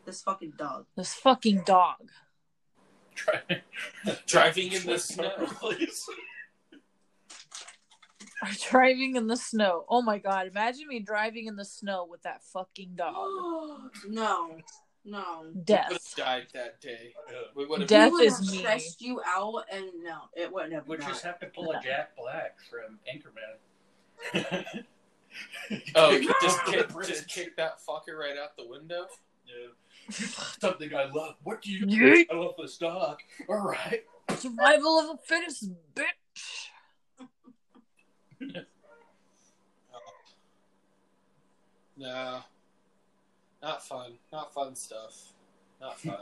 This 0.06 0.22
fucking 0.22 0.52
dog. 0.56 0.86
This 0.96 1.14
fucking 1.14 1.62
dog. 1.66 2.10
Try- 3.14 3.62
Driving 4.26 4.72
in 4.72 4.86
the 4.86 4.98
snow. 4.98 5.30
Please. 5.60 6.06
Driving 8.70 9.16
in 9.16 9.26
the 9.26 9.36
snow. 9.36 9.84
Oh 9.88 10.00
my 10.00 10.18
god, 10.18 10.46
imagine 10.46 10.88
me 10.88 11.00
driving 11.00 11.46
in 11.46 11.56
the 11.56 11.64
snow 11.64 12.06
with 12.08 12.22
that 12.22 12.42
fucking 12.42 12.92
dog. 12.96 13.14
no, 14.08 14.56
no. 15.10 15.40
We 15.42 15.46
would 15.48 15.56
have 15.56 15.64
Death. 15.66 16.14
died 16.16 16.46
that 16.54 16.80
day. 16.80 17.12
Yeah. 17.30 17.38
We 17.54 17.66
would 17.66 17.80
have. 17.80 17.88
Death 17.88 18.08
He 18.08 18.12
would 18.12 18.24
is 18.24 18.38
have 18.38 18.48
me. 18.48 18.58
stressed 18.58 19.00
you 19.02 19.20
out, 19.26 19.64
and 19.72 19.84
no, 20.02 20.18
it 20.34 20.52
wouldn't 20.52 20.72
have. 20.72 20.86
We 20.88 20.96
not. 20.96 21.08
just 21.08 21.24
have 21.24 21.38
to 21.40 21.46
pull 21.46 21.72
a 21.72 21.80
Jack 21.82 22.16
Black 22.16 22.56
from 22.70 22.98
Anchorman. 23.12 24.84
Oh, 25.94 26.10
Take 26.10 26.28
just 26.42 26.64
kick, 26.66 26.88
just 27.06 27.28
kick 27.28 27.56
that 27.56 27.78
fucker 27.78 28.18
right 28.18 28.36
out 28.36 28.56
the 28.56 28.66
window. 28.66 29.06
Yeah. 29.46 29.68
Something 30.60 30.92
I 30.92 31.04
love. 31.04 31.36
What 31.44 31.62
do 31.62 31.70
you? 31.70 31.86
Yeet. 31.86 32.26
I 32.32 32.34
love 32.34 32.54
this 32.58 32.76
dog. 32.76 33.20
All 33.48 33.60
right. 33.60 34.02
Survival 34.36 34.98
of 34.98 35.06
the 35.06 35.18
fittest, 35.24 35.70
bitch. 35.94 36.68
No. 41.96 42.40
Not 43.62 43.86
fun. 43.86 44.12
Not 44.32 44.54
fun 44.54 44.74
stuff. 44.74 45.32
Not 45.80 46.00
fun. 46.00 46.16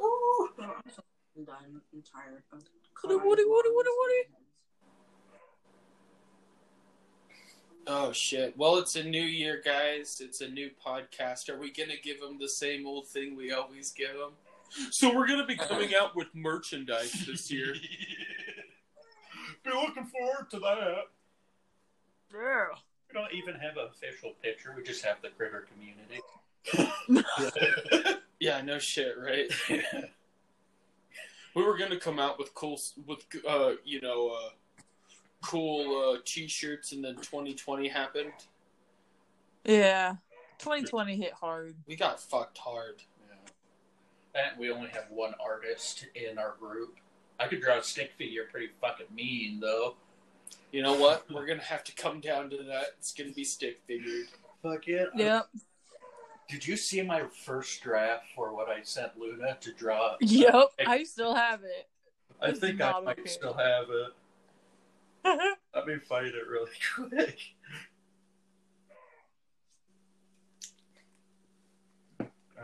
Ooh, 0.00 0.48
I'm 0.58 1.44
done. 1.44 1.80
I'm 1.92 2.02
tired. 2.02 2.42
I'm 2.52 2.60
Woody, 3.02 3.16
Woody, 3.16 3.44
Woody, 3.46 3.68
Woody, 3.70 3.90
Woody. 3.90 4.24
oh 7.86 8.12
shit. 8.12 8.56
Well, 8.56 8.76
it's 8.76 8.96
a 8.96 9.04
new 9.04 9.22
year, 9.22 9.60
guys. 9.64 10.20
It's 10.20 10.40
a 10.40 10.48
new 10.48 10.70
podcast. 10.84 11.48
Are 11.48 11.58
we 11.58 11.70
gonna 11.70 11.94
give 12.02 12.20
them 12.20 12.38
the 12.38 12.48
same 12.48 12.86
old 12.86 13.06
thing 13.08 13.36
we 13.36 13.52
always 13.52 13.92
give 13.92 14.14
them? 14.14 14.32
So 14.90 15.14
we're 15.14 15.26
gonna 15.26 15.46
be 15.46 15.56
coming 15.56 15.90
out 16.00 16.16
with 16.16 16.28
merchandise 16.34 17.12
this 17.26 17.50
year. 17.50 17.74
Be 19.64 19.70
looking 19.70 20.04
forward 20.04 20.50
to 20.50 20.58
that. 20.58 21.04
Yeah. 22.34 22.66
We 23.14 23.20
don't 23.20 23.32
even 23.32 23.54
have 23.60 23.76
an 23.76 23.86
official 23.90 24.32
picture. 24.42 24.74
We 24.76 24.82
just 24.82 25.04
have 25.04 25.18
the 25.22 25.28
critter 25.28 25.66
community. 25.72 26.20
yeah, 28.40 28.60
no 28.62 28.80
shit, 28.80 29.14
right? 29.16 29.48
we 31.54 31.62
were 31.62 31.78
gonna 31.78 31.98
come 31.98 32.18
out 32.18 32.40
with 32.40 32.52
cool, 32.54 32.80
with 33.06 33.24
uh, 33.48 33.72
you 33.84 34.00
know, 34.00 34.30
uh, 34.30 34.50
cool 35.42 36.16
uh, 36.16 36.18
t-shirts, 36.24 36.90
and 36.90 37.04
then 37.04 37.14
2020 37.16 37.86
happened. 37.86 38.32
Yeah. 39.64 40.14
2020 40.58 41.16
hit 41.16 41.32
hard. 41.34 41.76
We 41.86 41.94
got 41.94 42.20
fucked 42.20 42.58
hard. 42.58 42.96
Yeah. 44.34 44.42
And 44.42 44.58
we 44.58 44.72
only 44.72 44.88
have 44.88 45.04
one 45.10 45.34
artist 45.44 46.08
in 46.16 46.38
our 46.38 46.56
group. 46.58 46.96
I 47.38 47.46
could 47.46 47.60
draw 47.60 47.78
a 47.78 47.82
stick 47.82 48.12
figure 48.18 48.44
pretty 48.50 48.70
fucking 48.80 49.14
mean, 49.14 49.60
though. 49.60 49.94
You 50.72 50.82
know 50.82 50.94
what? 50.94 51.30
We're 51.30 51.46
gonna 51.46 51.62
have 51.62 51.84
to 51.84 51.94
come 51.94 52.20
down 52.20 52.50
to 52.50 52.56
that. 52.64 52.86
It's 52.98 53.12
gonna 53.12 53.30
be 53.32 53.44
stick 53.44 53.80
figured. 53.86 54.26
Fuck 54.62 54.88
it. 54.88 55.08
Yep. 55.14 55.48
Did 56.48 56.66
you 56.66 56.76
see 56.76 57.00
my 57.02 57.24
first 57.44 57.82
draft 57.82 58.24
for 58.34 58.54
what 58.54 58.68
I 58.68 58.82
sent 58.82 59.16
Luna 59.18 59.56
to 59.60 59.72
draw? 59.72 60.16
Yep. 60.20 60.70
I 60.86 61.04
still 61.04 61.34
have 61.34 61.62
it. 61.62 61.88
I 62.42 62.48
It's 62.48 62.58
think 62.60 62.80
I 62.80 62.98
might 63.00 63.18
okay. 63.20 63.28
still 63.28 63.54
have 63.54 63.86
it. 63.90 64.12
Let 65.74 65.86
me 65.86 65.96
find 65.98 66.26
it 66.26 66.46
really 66.48 66.70
quick. 66.96 67.38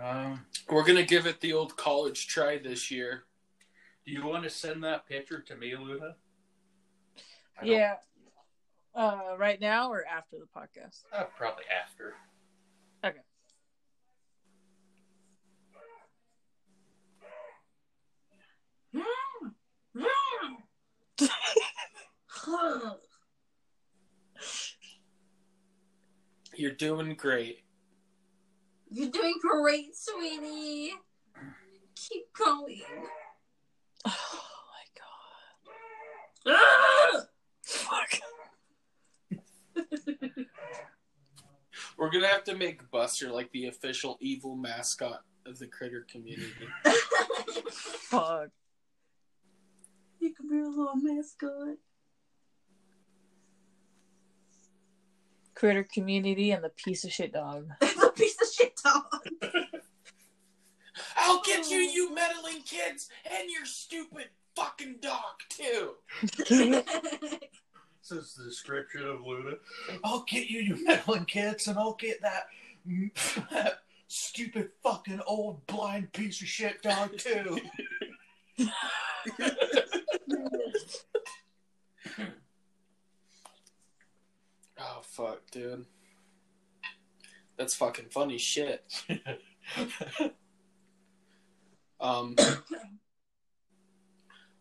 Um, 0.01 0.47
We're 0.69 0.85
gonna 0.85 1.03
give 1.05 1.27
it 1.27 1.41
the 1.41 1.53
old 1.53 1.77
college 1.77 2.27
try 2.27 2.59
this 2.59 2.91
year. 2.91 3.25
do 4.07 4.13
you 4.13 4.25
want 4.27 4.45
to 4.45 4.51
send 4.51 4.83
that 4.85 5.07
picture 5.07 5.41
to 5.41 5.57
me, 5.57 5.77
Luna? 5.77 6.17
I 7.61 7.65
don't- 7.67 7.75
yeah. 7.75 7.97
Uh, 8.95 9.37
right 9.39 9.61
now 9.61 9.91
or 9.93 10.05
after 10.05 10.37
the 10.39 10.47
podcast? 10.47 11.03
Uh, 11.13 11.25
probably 11.37 11.65
after. 11.71 12.15
Okay. 13.05 13.21
You're 26.57 26.73
doing 26.73 27.15
great. 27.15 27.61
You're 28.91 29.11
doing 29.11 29.35
great, 29.41 29.97
sweetie. 29.97 30.93
Keep 31.97 32.33
going. 32.37 32.83
Oh 36.47 36.53
my 36.53 36.53
Ah! 36.55 37.13
god. 37.13 37.27
Fuck. 37.91 38.21
We're 41.99 42.11
gonna 42.11 42.29
have 42.29 42.45
to 42.45 42.55
make 42.55 42.89
Buster 42.91 43.31
like 43.31 43.51
the 43.53 43.67
official 43.67 44.17
evil 44.21 44.55
mascot 44.57 45.23
of 45.47 45.59
the 45.59 45.67
critter 45.67 46.07
community. 46.11 46.69
Fuck. 47.71 48.51
you 50.21 50.33
can 50.33 50.49
be 50.49 50.59
a 50.59 50.69
little 50.69 50.97
mascot. 50.97 51.77
Critter 55.55 55.87
community 55.93 56.53
and 56.53 56.65
the 56.65 56.71
piece 56.71 57.05
of 57.05 57.13
shit 57.13 57.33
dog. 57.33 57.69
the 57.81 58.13
piece 58.15 58.41
of 58.41 58.49
shit 58.49 58.81
dog. 58.83 59.05
I'll 61.17 61.43
get 61.43 61.69
you, 61.71 61.79
you 61.79 62.15
meddling 62.15 62.63
kids, 62.63 63.09
and 63.25 63.51
your 63.51 63.67
stupid 63.67 64.29
fucking 64.57 64.97
dog 65.01 65.35
too. 65.49 65.97
Is 68.13 68.35
the 68.35 68.45
description 68.45 69.07
of 69.07 69.25
Luna. 69.25 69.57
I'll 70.03 70.25
get 70.25 70.49
you, 70.49 70.61
you 70.61 70.85
meddling 70.85 71.27
kids, 71.27 71.69
and 71.69 71.79
I'll 71.79 71.95
get 71.95 72.21
that, 72.23 72.47
that 73.53 73.83
stupid 74.09 74.71
fucking 74.83 75.21
old 75.27 75.67
blind 75.67 76.13
piece 76.13 76.41
of 76.41 76.49
shit 76.49 76.83
dog 76.83 77.17
too. 77.17 77.61
Oh 84.83 85.01
fuck, 85.03 85.43
dude. 85.51 85.85
That's 87.59 87.75
fucking 87.75 88.07
funny 88.11 88.39
shit. 88.39 88.83
Um. 92.01 92.35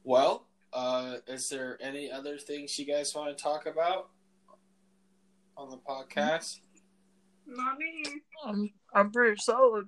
Well, 0.04 0.49
uh, 0.74 1.16
is 1.28 1.50
there 1.50 1.78
any 1.82 2.12
other 2.12 2.38
things 2.38 2.78
you 2.78 2.86
guys 2.86 3.14
want 3.16 3.36
to 3.36 3.42
talk 3.44 3.66
about 3.66 4.10
on 5.58 5.70
the 5.70 5.78
podcast? 5.78 6.60
Not 7.48 7.78
me. 7.78 8.04
I'm 8.46 8.72
I'm 8.94 9.12
pretty 9.12 9.42
solid. 9.42 9.88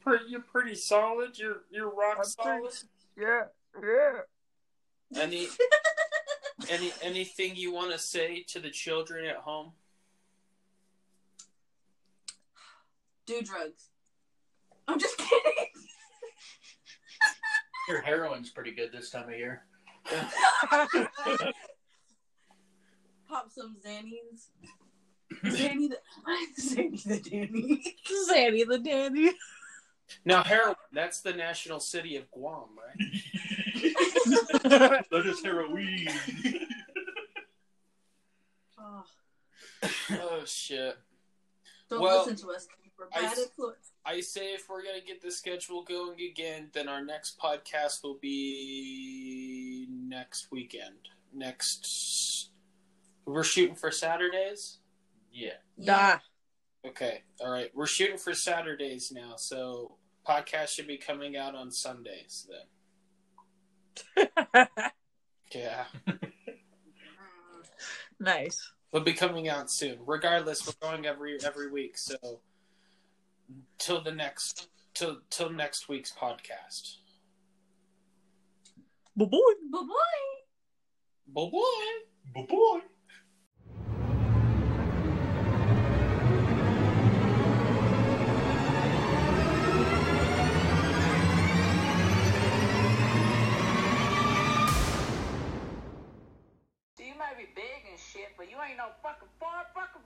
Pretty, 0.00 0.24
you're 0.28 0.40
pretty 0.40 0.74
solid. 0.74 1.38
You're 1.38 1.62
you're 1.70 1.90
rock 1.94 2.16
I'm 2.18 2.24
solid. 2.24 2.60
pretty- 2.62 2.76
Yeah, 3.16 3.42
yeah. 3.80 5.20
Any 5.22 5.46
any 6.68 6.92
anything 7.02 7.54
you 7.56 7.72
want 7.72 7.92
to 7.92 7.98
say 7.98 8.42
to 8.48 8.58
the 8.60 8.70
children 8.70 9.24
at 9.24 9.36
home? 9.36 9.72
Do 13.26 13.40
drugs. 13.42 13.90
I'm 14.86 14.98
just 14.98 15.18
kidding. 15.18 15.67
Your 17.88 18.02
heroin's 18.02 18.50
pretty 18.50 18.72
good 18.72 18.92
this 18.92 19.10
time 19.10 19.28
of 19.30 19.38
year. 19.38 19.62
Pop 23.28 23.50
some 23.50 23.76
Xannies. 23.84 24.48
Zanny 25.44 25.88
the 25.90 25.98
Zanny 26.60 27.02
the 27.04 27.18
Danny. 27.20 27.96
Zanny 28.30 28.66
the 28.66 28.78
Danny. 28.78 29.30
Now, 30.24 30.42
heroin. 30.42 30.76
That's 30.92 31.20
the 31.20 31.32
national 31.32 31.80
city 31.80 32.16
of 32.16 32.30
Guam, 32.30 32.68
right? 32.76 32.96
That 35.10 35.22
is 35.26 35.42
heroin. 35.42 36.08
Oh, 38.78 39.04
oh 40.10 40.42
shit. 40.44 40.96
don't 41.88 42.00
Well, 42.02 42.18
listen 42.26 42.36
to 42.36 42.50
us. 42.54 42.66
We're 42.98 43.08
bad 43.08 43.24
s- 43.32 43.38
influence. 43.38 43.92
I 44.08 44.20
say 44.20 44.54
if 44.54 44.70
we're 44.70 44.82
gonna 44.82 45.02
get 45.06 45.20
the 45.20 45.30
schedule 45.30 45.82
going 45.84 46.18
again, 46.22 46.70
then 46.72 46.88
our 46.88 47.04
next 47.04 47.38
podcast 47.38 48.02
will 48.02 48.18
be 48.22 49.86
next 49.90 50.48
weekend. 50.50 51.10
Next, 51.34 52.48
we're 53.26 53.44
shooting 53.44 53.74
for 53.76 53.90
Saturdays. 53.90 54.78
yeah. 55.30 55.52
Nah. 55.76 56.18
Okay, 56.86 57.22
all 57.40 57.50
right. 57.50 57.70
We're 57.74 57.86
shooting 57.86 58.16
for 58.16 58.32
Saturdays 58.32 59.12
now, 59.12 59.34
so 59.36 59.96
podcast 60.26 60.68
should 60.68 60.86
be 60.86 60.96
coming 60.96 61.36
out 61.36 61.54
on 61.54 61.70
Sundays 61.70 62.48
then. 64.16 64.68
Yeah, 65.54 65.84
nice. 68.20 68.70
it'll 68.92 69.04
be 69.04 69.14
coming 69.14 69.48
out 69.48 69.70
soon. 69.70 69.98
Regardless, 70.06 70.66
we're 70.66 70.88
going 70.90 71.06
every 71.06 71.38
every 71.42 71.70
week, 71.70 71.96
so 71.96 72.40
till 73.78 74.02
the 74.02 74.12
next 74.12 74.68
till 74.94 75.20
till 75.30 75.50
next 75.50 75.88
week's 75.88 76.12
podcast. 76.12 76.96
Boy, 79.16 79.26
boy. 79.26 79.38
But 79.70 79.82
boy. 79.82 79.90
Bye 81.34 81.50
bye. 81.50 81.98
Bye 82.34 82.46
boy. 82.48 82.80
You 96.98 97.14
might 97.16 97.38
be 97.38 97.46
big 97.54 97.86
and 97.88 97.98
shit, 97.98 98.34
but 98.36 98.50
you 98.50 98.56
ain't 98.58 98.76
no 98.76 98.90
fucking 99.02 99.28
far 99.38 99.64
fucking 99.74 100.02